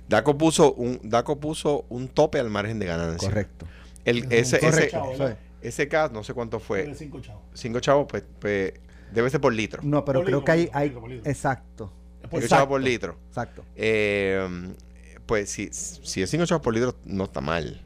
Daco 0.07 0.37
puso 0.37 0.73
un 0.73 0.99
Daco 1.03 1.39
puso 1.39 1.85
un 1.89 2.07
tope 2.07 2.39
al 2.39 2.49
margen 2.49 2.79
de 2.79 2.87
ganancia. 2.87 3.29
Correcto. 3.29 3.67
El, 4.05 4.17
Es 4.19 4.23
un 4.25 4.33
ese, 4.33 4.55
ese, 4.57 4.59
correcto. 4.59 4.99
Correcto. 5.17 5.48
Ese 5.61 5.85
gas, 5.87 6.11
no 6.11 6.23
sé 6.23 6.33
cuánto 6.33 6.59
fue. 6.59 6.83
De 6.85 6.95
cinco 6.95 7.19
chavos. 7.19 7.43
Cinco 7.53 7.79
chavos, 7.79 8.07
pues, 8.09 8.23
pues, 8.39 8.73
debe 9.11 9.29
ser 9.29 9.41
por 9.41 9.53
litro. 9.53 9.81
No, 9.83 10.03
pero 10.05 10.19
Por 10.19 10.25
creo 10.27 10.39
litro, 10.39 10.45
que 10.45 10.51
hay, 10.51 10.69
hay 10.73 10.87
litro, 10.89 11.01
por 11.01 11.09
litro. 11.09 11.29
exacto, 11.29 11.93
Cinco 12.29 12.47
chavos 12.47 12.67
por 12.67 12.81
litro. 12.81 13.17
exacto. 13.27 13.63
Eh, 13.75 14.73
pues 15.25 15.49
si, 15.49 15.69
si 15.71 16.21
es 16.21 16.29
cinco 16.29 16.45
chavos 16.45 16.63
por 16.63 16.73
litro, 16.73 16.95
no 17.05 17.25
está 17.25 17.41
mal. 17.41 17.81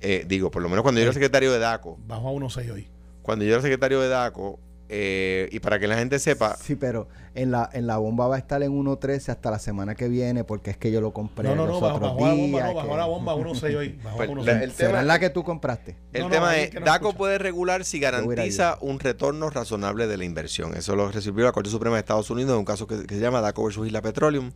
Eh, 0.00 0.24
digo, 0.26 0.50
por 0.50 0.62
lo 0.62 0.68
menos 0.68 0.82
cuando 0.82 1.00
yo 1.00 1.04
era 1.04 1.12
secretario 1.12 1.50
de 1.52 1.58
DACO, 1.58 1.98
Bajó 2.06 2.28
a 2.28 2.32
1.6 2.32 2.72
hoy. 2.72 2.88
cuando 3.22 3.44
yo 3.44 3.52
era 3.52 3.62
secretario 3.62 4.00
de 4.00 4.08
DACO, 4.08 4.58
eh, 4.88 5.48
y 5.50 5.60
para 5.60 5.78
que 5.78 5.86
la 5.86 5.96
gente 5.96 6.18
sepa, 6.18 6.56
Sí, 6.56 6.74
pero 6.76 7.08
en 7.34 7.50
la, 7.50 7.68
en 7.72 7.86
la 7.86 7.96
bomba 7.96 8.28
va 8.28 8.36
a 8.36 8.38
estar 8.38 8.62
en 8.62 8.70
1.13 8.72 9.30
hasta 9.30 9.50
la 9.50 9.58
semana 9.58 9.94
que 9.94 10.08
viene 10.08 10.44
porque 10.44 10.70
es 10.70 10.76
que 10.76 10.92
yo 10.92 11.00
lo 11.00 11.12
compré 11.12 11.48
No, 11.48 11.56
no, 11.56 11.66
los 11.66 11.74
no, 11.76 11.80
bajó, 11.80 11.96
otros 11.96 12.10
bajó 12.12 12.26
la 12.26 12.32
bomba, 12.34 12.58
días, 12.58 12.68
no, 12.68 12.74
bajó 12.74 12.88
que- 12.90 12.96
la 12.96 13.04
bomba 13.06 13.32
a 13.32 13.36
1.6 13.36 13.76
hoy. 13.76 13.98
Pues, 14.16 14.28
1.6. 14.30 14.44
la- 14.44 14.62
el 14.64 14.72
¿Será 14.72 15.02
la 15.02 15.18
que 15.18 15.30
tú 15.30 15.42
compraste? 15.42 15.96
El 16.12 16.22
No, 16.22 16.30
tema 16.30 16.56
es, 16.58 16.70
que 16.70 16.80
no 16.80 16.86
DACO 16.86 17.06
escucha. 17.08 17.18
puede 17.18 17.38
regular 17.38 17.84
si 17.84 17.98
garantiza 17.98 18.76
un 18.82 19.00
retorno 19.00 19.50
razonable 19.50 20.06
de 20.06 20.16
la 20.18 20.24
inversión. 20.24 20.76
Eso 20.76 20.94
lo 20.96 21.10
recibió 21.10 21.44
la 21.44 21.52
Corte 21.52 21.70
Suprema 21.70 21.96
de 21.96 22.00
Estados 22.00 22.30
Unidos 22.30 22.52
en 22.52 22.58
un 22.58 22.64
caso 22.64 22.86
que, 22.86 23.06
que 23.06 23.14
se 23.14 23.20
llama 23.20 23.40
DACO 23.40 23.64
versus 23.64 23.86
Isla 23.86 24.02
Petroleum, 24.02 24.52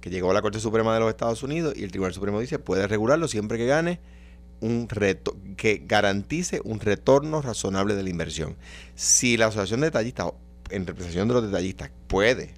que 0.00 0.10
llegó 0.10 0.30
a 0.32 0.34
la 0.34 0.42
Corte 0.42 0.60
Suprema 0.60 0.92
de 0.94 1.00
los 1.00 1.08
Estados 1.08 1.42
Unidos 1.42 1.74
y 1.76 1.84
el 1.84 1.90
Tribunal 1.90 2.12
Supremo 2.12 2.40
dice 2.40 2.58
puede 2.58 2.86
regularlo 2.88 3.26
siempre 3.28 3.58
que 3.58 3.66
gane 3.66 4.00
un 4.60 4.88
reto 4.88 5.36
que 5.56 5.82
garantice 5.86 6.60
un 6.64 6.80
retorno 6.80 7.42
razonable 7.42 7.94
de 7.94 8.02
la 8.02 8.10
inversión. 8.10 8.56
Si 8.94 9.36
la 9.36 9.46
Asociación 9.46 9.80
de 9.80 9.86
Detallistas, 9.86 10.32
en 10.70 10.86
representación 10.86 11.28
de 11.28 11.34
los 11.34 11.44
detallistas, 11.44 11.90
puede 12.08 12.54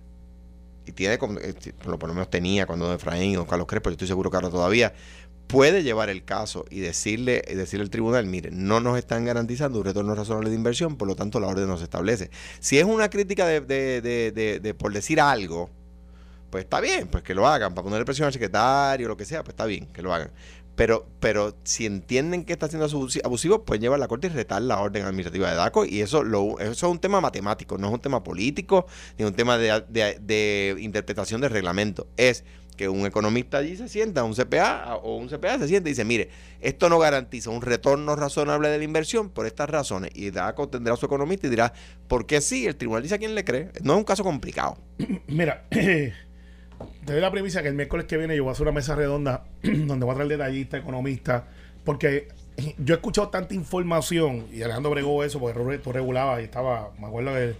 y 0.86 0.92
tiene, 0.92 1.14
eh, 1.14 1.18
por 1.82 2.08
lo 2.08 2.14
menos 2.14 2.30
tenía 2.30 2.66
cuando 2.66 2.86
don 2.86 2.96
Efraín 2.96 3.34
don 3.34 3.44
Carlos 3.46 3.66
Crespo, 3.66 3.90
yo 3.90 3.94
estoy 3.94 4.08
seguro 4.08 4.30
que 4.30 4.36
ahora 4.36 4.50
todavía, 4.50 4.92
puede 5.46 5.82
llevar 5.82 6.10
el 6.10 6.24
caso 6.24 6.64
y 6.70 6.78
decirle, 6.80 7.42
decirle 7.54 7.82
al 7.82 7.90
tribunal, 7.90 8.24
mire, 8.26 8.50
no 8.52 8.80
nos 8.80 8.96
están 8.98 9.24
garantizando 9.24 9.78
un 9.80 9.84
retorno 9.84 10.14
razonable 10.14 10.48
de 10.48 10.54
inversión, 10.56 10.96
por 10.96 11.08
lo 11.08 11.16
tanto 11.16 11.40
la 11.40 11.48
orden 11.48 11.66
no 11.66 11.76
se 11.76 11.84
establece. 11.84 12.30
Si 12.60 12.78
es 12.78 12.84
una 12.84 13.10
crítica 13.10 13.46
de- 13.46 13.60
de- 13.60 14.00
de- 14.32 14.60
de 14.60 14.74
por 14.74 14.92
decir 14.92 15.20
algo, 15.20 15.68
pues 16.50 16.64
está 16.64 16.80
bien, 16.80 17.08
pues 17.08 17.22
que 17.22 17.34
lo 17.34 17.46
hagan, 17.46 17.74
para 17.74 17.84
ponerle 17.84 18.04
presión 18.04 18.26
al 18.26 18.32
secretario, 18.32 19.06
lo 19.08 19.16
que 19.16 19.24
sea, 19.24 19.42
pues 19.42 19.52
está 19.52 19.66
bien, 19.66 19.86
que 19.86 20.02
lo 20.02 20.12
hagan. 20.14 20.30
Pero, 20.76 21.06
pero 21.20 21.54
si 21.64 21.84
entienden 21.86 22.44
que 22.44 22.52
está 22.54 22.68
siendo 22.68 22.88
abusi- 22.88 23.20
abusivo, 23.24 23.64
pueden 23.64 23.82
llevar 23.82 23.96
a 23.96 24.00
la 24.00 24.08
corte 24.08 24.28
y 24.28 24.30
retar 24.30 24.62
la 24.62 24.80
orden 24.80 25.04
administrativa 25.04 25.50
de 25.50 25.56
DACO. 25.56 25.84
Y 25.84 26.00
eso, 26.00 26.22
lo, 26.22 26.58
es 26.58 26.82
un 26.82 26.98
tema 26.98 27.20
matemático, 27.20 27.76
no 27.76 27.88
es 27.88 27.92
un 27.92 28.00
tema 28.00 28.22
político, 28.24 28.86
ni 29.18 29.24
un 29.24 29.34
tema 29.34 29.58
de, 29.58 29.84
de- 29.88 30.18
de 30.20 30.76
interpretación 30.80 31.40
del 31.42 31.50
reglamento. 31.50 32.06
Es 32.16 32.44
que 32.78 32.88
un 32.88 33.04
economista 33.04 33.58
allí 33.58 33.76
se 33.76 33.90
sienta, 33.90 34.24
un 34.24 34.32
CPA 34.34 34.96
o 35.02 35.16
un 35.16 35.28
CPA 35.28 35.58
se 35.58 35.68
sienta 35.68 35.90
y 35.90 35.92
dice, 35.92 36.06
mire, 36.06 36.30
esto 36.62 36.88
no 36.88 36.98
garantiza 36.98 37.50
un 37.50 37.60
retorno 37.60 38.16
razonable 38.16 38.70
de 38.70 38.78
la 38.78 38.84
inversión 38.84 39.28
por 39.28 39.44
estas 39.44 39.68
razones. 39.68 40.12
Y 40.14 40.30
DACO 40.30 40.70
tendrá 40.70 40.94
a 40.94 40.96
su 40.96 41.04
economista 41.04 41.46
y 41.46 41.50
dirá, 41.50 41.74
¿por 42.08 42.24
qué 42.24 42.40
sí? 42.40 42.66
El 42.66 42.76
tribunal 42.76 43.02
dice 43.02 43.16
a 43.16 43.18
quién 43.18 43.34
le 43.34 43.44
cree. 43.44 43.70
No 43.82 43.92
es 43.92 43.98
un 43.98 44.04
caso 44.04 44.24
complicado. 44.24 44.78
Mira, 45.26 45.66
te 47.04 47.12
doy 47.12 47.20
la 47.20 47.30
premisa 47.30 47.62
que 47.62 47.68
el 47.68 47.74
miércoles 47.74 48.06
que 48.06 48.16
viene 48.16 48.36
yo 48.36 48.44
voy 48.44 48.50
a 48.50 48.52
hacer 48.52 48.62
una 48.62 48.72
mesa 48.72 48.94
redonda 48.94 49.44
donde 49.62 50.04
voy 50.04 50.12
a 50.12 50.14
traer 50.14 50.28
detallistas, 50.30 50.80
economistas, 50.80 51.42
porque 51.84 52.28
yo 52.78 52.94
he 52.94 52.96
escuchado 52.96 53.28
tanta 53.28 53.54
información 53.54 54.46
y 54.52 54.62
Alejandro 54.62 54.90
bregó 54.90 55.24
eso 55.24 55.38
porque 55.40 55.78
tú- 55.78 55.92
regulabas 55.92 56.40
y 56.40 56.44
estaba, 56.44 56.90
me 56.98 57.06
acuerdo 57.06 57.32
que 57.34 57.54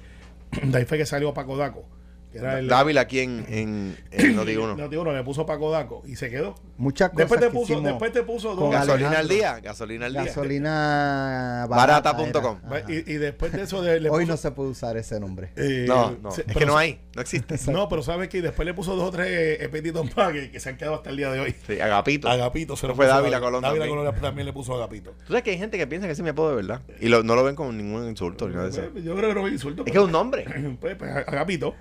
de 0.67 0.79
ahí 0.79 0.85
fue 0.85 0.99
que 0.99 1.07
salió 1.07 1.33
Paco 1.35 1.57
Daco. 1.57 1.85
Dávila 2.33 3.01
aquí 3.03 3.21
en, 3.21 3.45
en, 3.49 3.97
en 4.11 4.37
Noti 4.37 4.57
uno. 4.57 4.77
No, 4.77 4.89
digo, 4.89 5.05
no, 5.05 5.13
le 5.13 5.23
puso 5.25 5.45
Paco 5.47 5.71
Daco 5.71 6.03
y 6.07 6.17
se 6.17 6.31
quedó. 6.31 6.55
Muchas 6.77 7.11
cosas 7.11 7.19
Después 7.29 7.41
te 7.41 7.47
que 7.47 7.53
puso, 7.53 7.81
después 7.81 8.13
te 8.13 8.23
puso 8.23 8.57
con. 8.57 8.71
Gasolina 8.71 9.19
al 9.19 9.29
día, 9.29 9.61
gasolina 9.61 10.07
al 10.07 10.13
día. 10.13 10.25
Gasolina 10.25 11.67
Barata.com. 11.69 12.59
Ajá. 12.65 12.83
Y, 12.89 12.95
y 13.13 13.17
después 13.19 13.53
de 13.53 13.63
eso 13.63 13.83
de- 13.83 14.01
le 14.01 14.11
Hoy 14.11 14.25
puso- 14.25 14.29
no 14.33 14.37
se 14.37 14.51
puede 14.53 14.71
usar 14.71 14.97
ese 14.97 15.19
nombre. 15.21 15.51
eh, 15.57 15.85
No, 15.89 16.17
no, 16.23 16.31
se- 16.31 16.45
es 16.47 16.57
que 16.57 16.67
no 16.67 16.77
hay, 16.79 17.01
no 17.15 17.23
existe. 17.23 17.57
No, 17.71 17.89
pero 17.89 18.03
sabes 18.03 18.29
que 18.29 18.41
después 18.43 18.65
le 18.67 18.75
puso 18.75 18.97
dos 18.97 19.09
o 19.09 19.11
tres 19.11 19.61
epetitos 19.61 20.15
más 20.17 20.33
que, 20.33 20.51
que 20.51 20.61
se 20.61 20.69
han 20.71 20.77
quedado 20.77 20.97
hasta 20.97 21.11
el 21.11 21.17
día 21.17 21.31
de 21.31 21.41
hoy. 21.41 21.55
Sí, 21.67 21.81
Agapito. 21.81 22.29
Agapito 22.29 22.77
se 22.77 22.87
lo 22.87 22.95
fue 22.95 23.07
Dávila. 23.07 23.41
Colón 23.41 23.63
Dávila 23.63 23.85
también. 23.87 24.05
Colón 24.07 24.21
también 24.21 24.47
le 24.47 24.53
puso 24.53 24.75
Agapito. 24.75 25.11
Tú 25.13 25.29
sabes 25.29 25.43
que 25.43 25.51
hay 25.51 25.59
gente 25.59 25.77
que 25.79 25.87
piensa 25.87 26.07
que 26.07 26.13
ese 26.13 26.23
es 26.23 26.25
mi 26.25 26.31
apodo 26.31 26.51
de 26.51 26.57
verdad. 26.57 26.83
Y 27.01 27.09
lo- 27.09 27.23
no 27.23 27.35
lo 27.35 27.45
ven 27.45 27.55
como 27.57 27.73
ningún 27.73 28.09
insulto 28.09 28.49
ni 28.49 28.55
nada 28.55 28.69
de 28.69 28.71
eso. 28.73 28.83
Yo 28.99 29.17
creo 29.17 29.29
que 29.31 29.35
no 29.35 29.43
me 29.43 29.51
insulto. 29.51 29.85
Es 29.85 29.93
que 29.93 29.99
es 29.99 30.05
un 30.05 30.13
nombre. 30.13 30.45
Pues, 30.81 30.95
pues, 30.97 31.11
Agapito. 31.27 31.75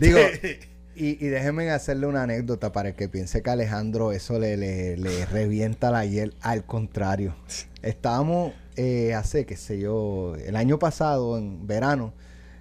Este, 0.00 0.06
Digo, 0.06 0.18
y, 0.96 1.24
y 1.24 1.28
déjenme 1.28 1.70
hacerle 1.70 2.06
una 2.06 2.22
anécdota 2.22 2.72
para 2.72 2.94
que 2.94 3.08
piense 3.08 3.42
que 3.42 3.50
Alejandro 3.50 4.12
eso 4.12 4.38
le, 4.38 4.56
le, 4.56 4.96
le 4.96 5.26
revienta 5.26 5.90
la 5.90 6.04
hiel. 6.06 6.34
Al 6.40 6.64
contrario. 6.64 7.34
Estábamos 7.82 8.52
eh, 8.76 9.14
hace, 9.14 9.46
qué 9.46 9.56
sé 9.56 9.78
yo, 9.78 10.34
el 10.36 10.56
año 10.56 10.78
pasado, 10.78 11.38
en 11.38 11.66
verano, 11.66 12.12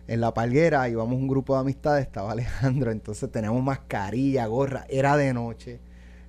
en 0.08 0.22
La 0.22 0.34
Palguera, 0.34 0.88
íbamos 0.88 1.16
un 1.18 1.28
grupo 1.28 1.56
de 1.56 1.62
amistades, 1.62 2.06
estaba 2.06 2.32
Alejandro, 2.32 2.92
entonces 2.92 3.32
teníamos 3.32 3.64
mascarilla, 3.64 4.46
gorra, 4.46 4.86
era 4.90 5.18
de 5.18 5.34
noche. 5.34 5.80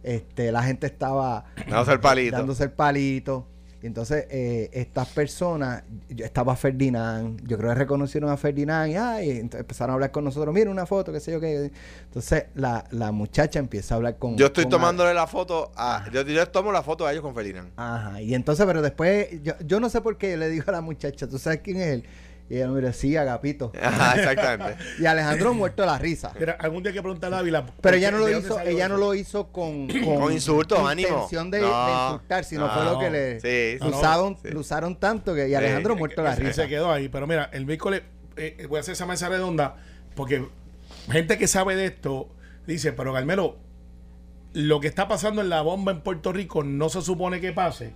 Este, 0.03 0.51
la 0.53 0.63
gente 0.63 0.87
estaba 0.87 1.45
Dándose 1.69 1.93
el 1.93 2.01
palito. 2.01 2.37
dándose 2.37 2.65
el 2.65 2.71
palito. 2.73 3.47
Entonces 3.87 4.27
eh, 4.31 4.69
estas 4.73 5.09
personas, 5.09 5.83
yo 6.09 6.25
estaba 6.25 6.55
Ferdinand, 6.57 7.41
yo 7.47 7.57
creo 7.57 7.71
que 7.71 7.75
reconocieron 7.77 8.31
a 8.31 8.37
Ferdinand 8.37 8.91
y 8.91 8.97
ay, 8.97 9.29
ent- 9.41 9.59
empezaron 9.59 9.91
a 9.91 9.95
hablar 9.95 10.11
con 10.11 10.25
nosotros, 10.25 10.55
mira 10.55 10.71
una 10.71 10.87
foto, 10.87 11.13
qué 11.13 11.21
sé 11.21 11.33
yo 11.33 11.41
qué. 11.41 11.71
Entonces 12.05 12.47
la, 12.55 12.85
la 12.91 13.13
muchacha 13.13 13.59
empieza 13.59 13.95
a 13.95 13.97
hablar 13.97 14.19
con... 14.19 14.37
Yo 14.37 14.47
estoy 14.47 14.65
con 14.65 14.71
tomándole 14.73 15.15
la 15.15 15.27
foto 15.27 15.73
a. 15.77 16.05
Yo, 16.13 16.23
yo 16.23 16.49
tomo 16.49 16.73
la 16.73 16.83
foto 16.83 17.07
a 17.07 17.13
ellos 17.13 17.23
con 17.23 17.35
Ferdinand. 17.35 17.71
Ajá, 17.77 18.21
y 18.21 18.35
entonces, 18.35 18.67
pero 18.67 18.83
después, 18.83 19.43
yo, 19.43 19.55
yo 19.65 19.81
no 19.81 19.89
sé 19.89 20.01
por 20.01 20.19
qué 20.19 20.37
le 20.37 20.49
digo 20.49 20.65
a 20.69 20.73
la 20.73 20.81
muchacha, 20.81 21.27
¿tú 21.29 21.39
sabes 21.39 21.61
quién 21.63 21.77
es 21.79 21.87
él? 21.87 22.05
Y 22.49 22.57
ella 22.57 22.69
me 22.69 22.81
dice, 22.81 22.93
sí, 22.93 23.17
Agapito. 23.17 23.73
Ajá, 23.83 24.15
exactamente. 24.17 24.77
Y 25.01 25.07
Alejandro 25.07 25.53
muerto 25.53 25.83
de 25.83 25.87
la 25.89 25.99
risa. 25.99 26.33
Mira, 26.39 26.57
algún 26.61 26.83
día 26.83 26.91
hay 26.91 26.95
que 26.95 27.03
preguntarle 27.03 27.37
a 27.37 27.41
Ávila. 27.41 27.67
Pero 27.81 27.97
ella 27.97 28.11
no 28.13 28.19
lo 28.19 28.27
¿de 28.27 28.39
hizo, 28.39 28.61
ella 28.61 28.89
no 28.89 28.97
lo 28.99 29.15
hizo 29.15 29.49
con, 29.49 29.89
Con 30.05 30.33
insultos, 30.33 30.79
ánimo. 30.79 31.09
intención 31.09 31.51
de, 31.51 31.59
de 31.59 31.65
No, 31.67 32.05
insultar, 32.13 32.45
sino 32.45 32.67
no. 32.69 32.73
fue 32.75 32.85
lo 32.85 32.99
que 33.01 33.11
le 33.11 33.41
Sí, 33.41 33.79
sí, 33.83 33.89
usaron, 33.89 34.37
sí. 34.41 34.49
lo 34.51 34.61
usaron 34.61 34.97
tanto 34.97 35.35
que 35.35 35.49
y 35.49 35.55
Alejandro 35.55 35.95
Sí, 35.95 35.99
muerto 35.99 36.23
de 36.23 36.29
la 36.29 36.35
Y 36.37 36.39
risa. 36.39 36.63
se 36.63 36.69
quedó 36.69 36.93
ahí. 36.93 37.09
Pero 37.09 37.27
mira, 37.27 37.51
el 37.53 37.67
miércoles 37.67 38.03
eh, 38.37 38.67
voy 38.69 38.77
a 38.77 38.81
hacer 38.81 38.93
esa 38.93 39.07
mesa 39.07 39.29
redonda 39.29 39.77
porque 40.15 40.47
gente 41.11 41.39
que 41.39 41.47
sabe 41.49 41.75
de 41.75 41.87
esto 41.87 42.29
dice, 42.67 42.93
pero 42.93 43.13
Carmelo, 43.13 43.57
lo 44.53 44.81
que 44.81 44.87
está 44.87 45.09
pasando 45.09 45.43
en 45.43 45.49
la 45.49 45.63
bomba 45.63 45.93
en 45.93 46.01
Puerto 46.01 46.33
Rico 46.33 46.63
no 46.63 46.89
se 46.89 47.03
supone 47.03 47.41
que 47.41 47.53
pase. 47.53 47.93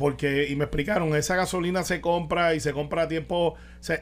Porque, 0.00 0.48
y 0.48 0.56
me 0.56 0.64
explicaron, 0.64 1.14
esa 1.14 1.36
gasolina 1.36 1.82
se 1.82 2.00
compra 2.00 2.54
y 2.54 2.60
se 2.60 2.72
compra 2.72 3.02
a 3.02 3.08
tiempo. 3.08 3.56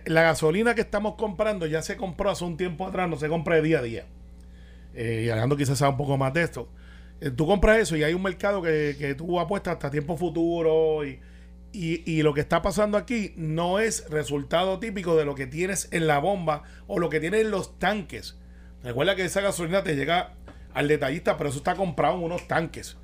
La 0.05 0.23
gasolina 0.23 0.77
que 0.77 0.81
estamos 0.81 1.17
comprando 1.17 1.67
ya 1.67 1.83
se 1.83 1.97
compró 1.97 2.31
hace 2.31 2.45
un 2.45 2.57
tiempo 2.57 2.87
atrás, 2.87 3.09
no 3.09 3.17
se 3.17 3.29
compra 3.29 3.57
de 3.57 3.63
día 3.63 3.81
a 3.81 3.83
día. 3.83 4.07
Eh, 4.95 5.25
y 5.27 5.29
Alejandro 5.29 5.59
quizás 5.59 5.79
sabe 5.79 5.91
un 5.91 5.97
poco 5.97 6.17
más 6.17 6.33
de 6.33 6.45
esto. 6.45 6.69
Eh, 7.21 7.33
tú 7.33 7.49
compras 7.49 7.79
eso 7.79 7.97
y 7.97 8.05
hay 8.05 8.15
un 8.15 8.23
mercado 8.23 8.63
que, 8.63 8.95
que 8.97 9.17
tú 9.17 9.41
apuestas 9.41 9.73
hasta 9.73 9.91
tiempo 9.91 10.17
futuro 10.17 11.05
y, 11.05 11.19
y, 11.73 12.09
y 12.09 12.23
lo 12.23 12.33
que 12.33 12.43
está 12.43 12.63
pasando 12.63 12.97
aquí 12.97 13.33
no 13.37 13.81
es 13.81 14.09
resultado 14.09 14.79
típico 14.79 15.17
de 15.17 15.25
lo 15.25 15.35
que 15.35 15.49
tienes 15.49 15.89
en 15.91 16.07
la 16.07 16.21
bomba 16.21 16.63
o 16.87 17.01
lo 17.01 17.09
que 17.09 17.19
tienes 17.19 17.41
en 17.41 17.51
los 17.51 17.77
tanques. 17.81 18.39
Recuerda 18.85 19.17
que 19.17 19.25
esa 19.25 19.41
gasolina 19.41 19.83
te 19.83 19.97
llega 19.97 20.35
al 20.75 20.87
detallista, 20.87 21.37
pero 21.37 21.51
eso 21.51 21.59
está 21.59 21.75
comprado 21.75 22.19
en 22.19 22.23
unos 22.23 22.47
tanques. 22.47 22.97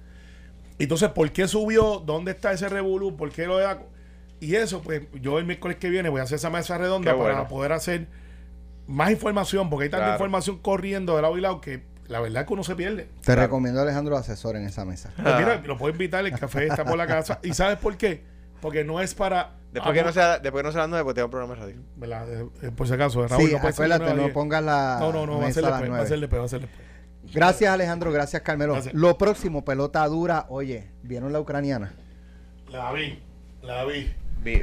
Entonces, 0.79 1.09
¿por 1.11 1.31
qué 1.33 1.47
subió? 1.49 2.03
¿Dónde 2.05 2.33
está 2.33 2.53
ese 2.53 2.69
revolú? 2.69 3.17
¿Por 3.17 3.31
qué 3.31 3.47
lo 3.47 3.59
da? 3.59 3.81
Y 4.41 4.57
eso, 4.57 4.83
pues 4.83 5.03
yo 5.21 5.39
el 5.39 5.45
miércoles 5.47 5.77
que 5.79 5.89
viene 5.89 6.09
voy 6.09 6.21
a 6.21 6.25
hacer 6.25 6.37
esa 6.37 6.51
mesa 6.51 6.77
redonda 6.77 7.13
Qué 7.13 7.17
para 7.19 7.35
bueno. 7.35 7.49
poder 7.49 7.73
hacer 7.73 8.07
más 8.87 9.11
información, 9.11 9.71
porque 9.71 9.85
hay 9.85 9.91
tanta 9.91 10.05
Claro. 10.07 10.17
información 10.19 10.59
corriendo 10.59 11.17
de 11.17 11.23
lado 11.23 11.39
y 11.39 11.41
lado 11.41 11.61
que 11.61 11.83
la 12.09 12.21
verdad 12.21 12.43
es 12.43 12.47
que 12.49 12.53
uno 12.53 12.65
se 12.65 12.75
pierde. 12.77 13.09
Te 13.25 13.35
recomiendo 13.35 13.81
a 13.81 13.85
Alejandro 13.85 14.17
asesor 14.17 14.57
en 14.57 14.67
esa 14.67 14.85
mesa. 14.85 15.11
Pues 15.23 15.37
mira, 15.39 15.63
lo 15.65 15.79
puedo 15.79 15.93
invitar, 15.93 16.27
el 16.27 16.39
café 16.39 16.67
está 16.67 16.85
por 16.85 16.99
la 16.99 17.07
casa. 17.07 17.39
¿Y 17.43 17.55
sabes 17.55 17.79
por 17.79 17.97
qué? 17.97 18.23
Porque 18.61 18.85
no 18.85 19.01
es 19.01 19.15
para... 19.15 19.53
Después 19.73 19.95
que 19.95 20.03
no 20.05 20.13
sea, 20.13 20.39
después 20.39 20.63
que 20.63 20.67
no 20.69 20.73
sea 20.73 20.83
las 20.83 20.91
9, 20.91 21.05
pues 21.05 21.15
tengo 21.15 21.27
un 21.27 21.31
programa 21.31 21.55
de 21.55 21.61
radio. 21.61 21.77
¿verdad? 21.97 22.33
Eh, 22.33 22.47
eh, 22.63 22.71
por 22.77 22.87
si 22.87 22.93
acaso, 22.95 23.27
Raúl, 23.27 23.43
Sí, 23.47 23.53
no 23.53 23.59
puede 23.61 23.73
acuérdate, 23.73 24.15
no 24.15 24.29
pongas 24.33 24.63
la 24.63 24.99
No, 25.01 25.13
no, 25.13 25.27
no, 25.27 25.39
va 25.39 25.47
a 25.47 25.53
ser 25.53 25.65
después, 25.65 25.91
va 25.91 25.99
a 26.01 26.07
ser 26.07 26.21
después, 26.21 26.41
va 26.41 26.45
a 26.45 26.49
ser 26.49 26.61
después. 26.61 26.87
Gracias 27.33 27.73
Alejandro, 27.73 28.13
gracias 28.13 28.43
Carmelo. 28.43 28.75
Gracias. 28.75 28.95
Lo 28.95 29.17
próximo, 29.19 29.65
pelota 29.65 30.07
dura. 30.09 30.47
Oye, 30.49 30.89
¿vieron 31.03 31.33
la 31.33 31.41
ucraniana? 31.41 31.93
La 32.71 32.93
vi, 32.93 33.19
la 33.63 33.85
vi. 33.85 34.13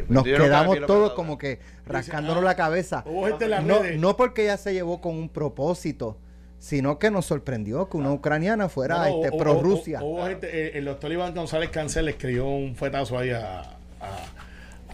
Nos 0.10 0.24
quedamos 0.24 0.78
todos 0.86 1.14
como 1.14 1.38
que 1.38 1.60
rascándonos 1.88 2.44
la 2.44 2.56
cabeza. 2.56 3.04
No, 3.66 3.82
no 3.98 4.16
porque 4.18 4.44
ella 4.44 4.58
se 4.58 4.74
llevó 4.74 5.02
con 5.02 5.16
un 5.16 5.28
propósito, 5.30 6.18
sino 6.60 7.00
que 7.00 7.10
nos 7.10 7.26
sorprendió 7.26 7.90
que 7.90 7.98
una 7.98 8.12
ucraniana 8.12 8.70
fuera 8.70 8.98
No, 8.98 9.02
no, 9.10 9.16
este, 9.16 9.30
hubo- 9.30 9.38
pro 9.40 9.54
hubo- 9.54 9.62
Rusia. 9.64 10.04
Hubo 10.04 10.24
gente, 10.28 10.48
eh, 10.52 10.78
el 10.78 10.86
doctor 10.86 11.12
Iván 11.12 11.34
González 11.34 11.72
Cancel 11.72 12.06
le 12.06 12.12
escribió 12.12 12.46
un 12.48 12.76
fuetazo 12.76 13.18
ahí 13.18 13.32
a, 13.32 13.62
a, 13.62 14.18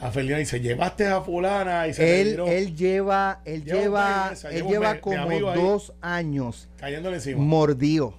a 0.01 0.11
Felina 0.11 0.37
y 0.37 0.39
dice, 0.41 0.59
llevaste 0.59 1.07
a 1.07 1.21
fulana 1.21 1.87
y 1.87 1.93
se 1.93 2.21
Él, 2.21 2.25
retiró 2.27 2.47
él 2.47 2.75
lleva, 2.75 3.41
él 3.45 3.63
Lleva 3.63 4.33
él 4.51 4.67
lleva 4.67 4.99
como 4.99 5.29
ahí. 5.29 5.59
dos 5.59 5.93
años 6.01 6.69
cayéndole 6.77 7.15
encima. 7.17 7.41
mordido. 7.41 8.13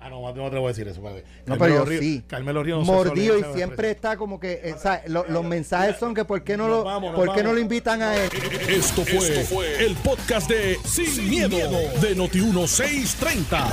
Ah, 0.00 0.08
no, 0.10 0.20
no 0.20 0.50
te 0.50 0.56
voy 0.56 0.64
a 0.64 0.68
decir 0.68 0.88
eso. 0.88 1.00
Padre. 1.02 1.24
No, 1.46 1.56
Carmelo 1.56 1.58
pero 1.58 1.74
yo 1.76 1.84
Río- 1.90 2.00
sí. 2.00 2.24
Carmelo 2.26 2.62
Río 2.62 2.78
no 2.78 2.84
se 2.84 2.90
mordido 2.92 3.38
y 3.38 3.44
siempre 3.54 3.90
está 3.90 4.16
como 4.16 4.40
que, 4.40 4.60
eh, 4.64 4.74
¿sabes? 4.80 5.08
Lo- 5.10 5.26
los 5.28 5.44
mensajes 5.44 5.96
son 5.98 6.14
que 6.14 6.24
por 6.24 6.42
qué 6.42 6.56
no 6.56 6.68
lo, 6.68 6.84
vamos, 6.84 7.14
por 7.14 7.34
qué 7.34 7.42
no 7.42 7.52
lo 7.52 7.58
invitan 7.60 8.02
a 8.02 8.16
él. 8.16 8.30
Esto 8.68 9.04
fue, 9.04 9.84
el 9.84 9.94
podcast 9.96 10.48
de 10.48 10.78
Sin, 10.84 11.28
miedo, 11.28 11.56
de 12.00 12.16
Noti1630. 12.16 13.72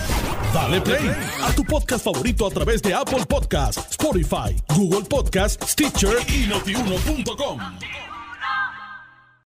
Dale 0.54 0.82
play 0.82 1.12
a 1.44 1.52
tu 1.54 1.64
podcast 1.64 2.04
favorito 2.06 2.48
a 2.48 2.50
través 2.52 2.82
de 2.82 2.94
Apple 2.94 3.26
Podcasts, 3.28 3.86
Spotify, 3.92 4.56
Google 4.76 5.06
Podcasts, 5.08 5.72
Stitcher 5.72 6.18
y 6.28 6.48
notiuno.com. 6.48 7.60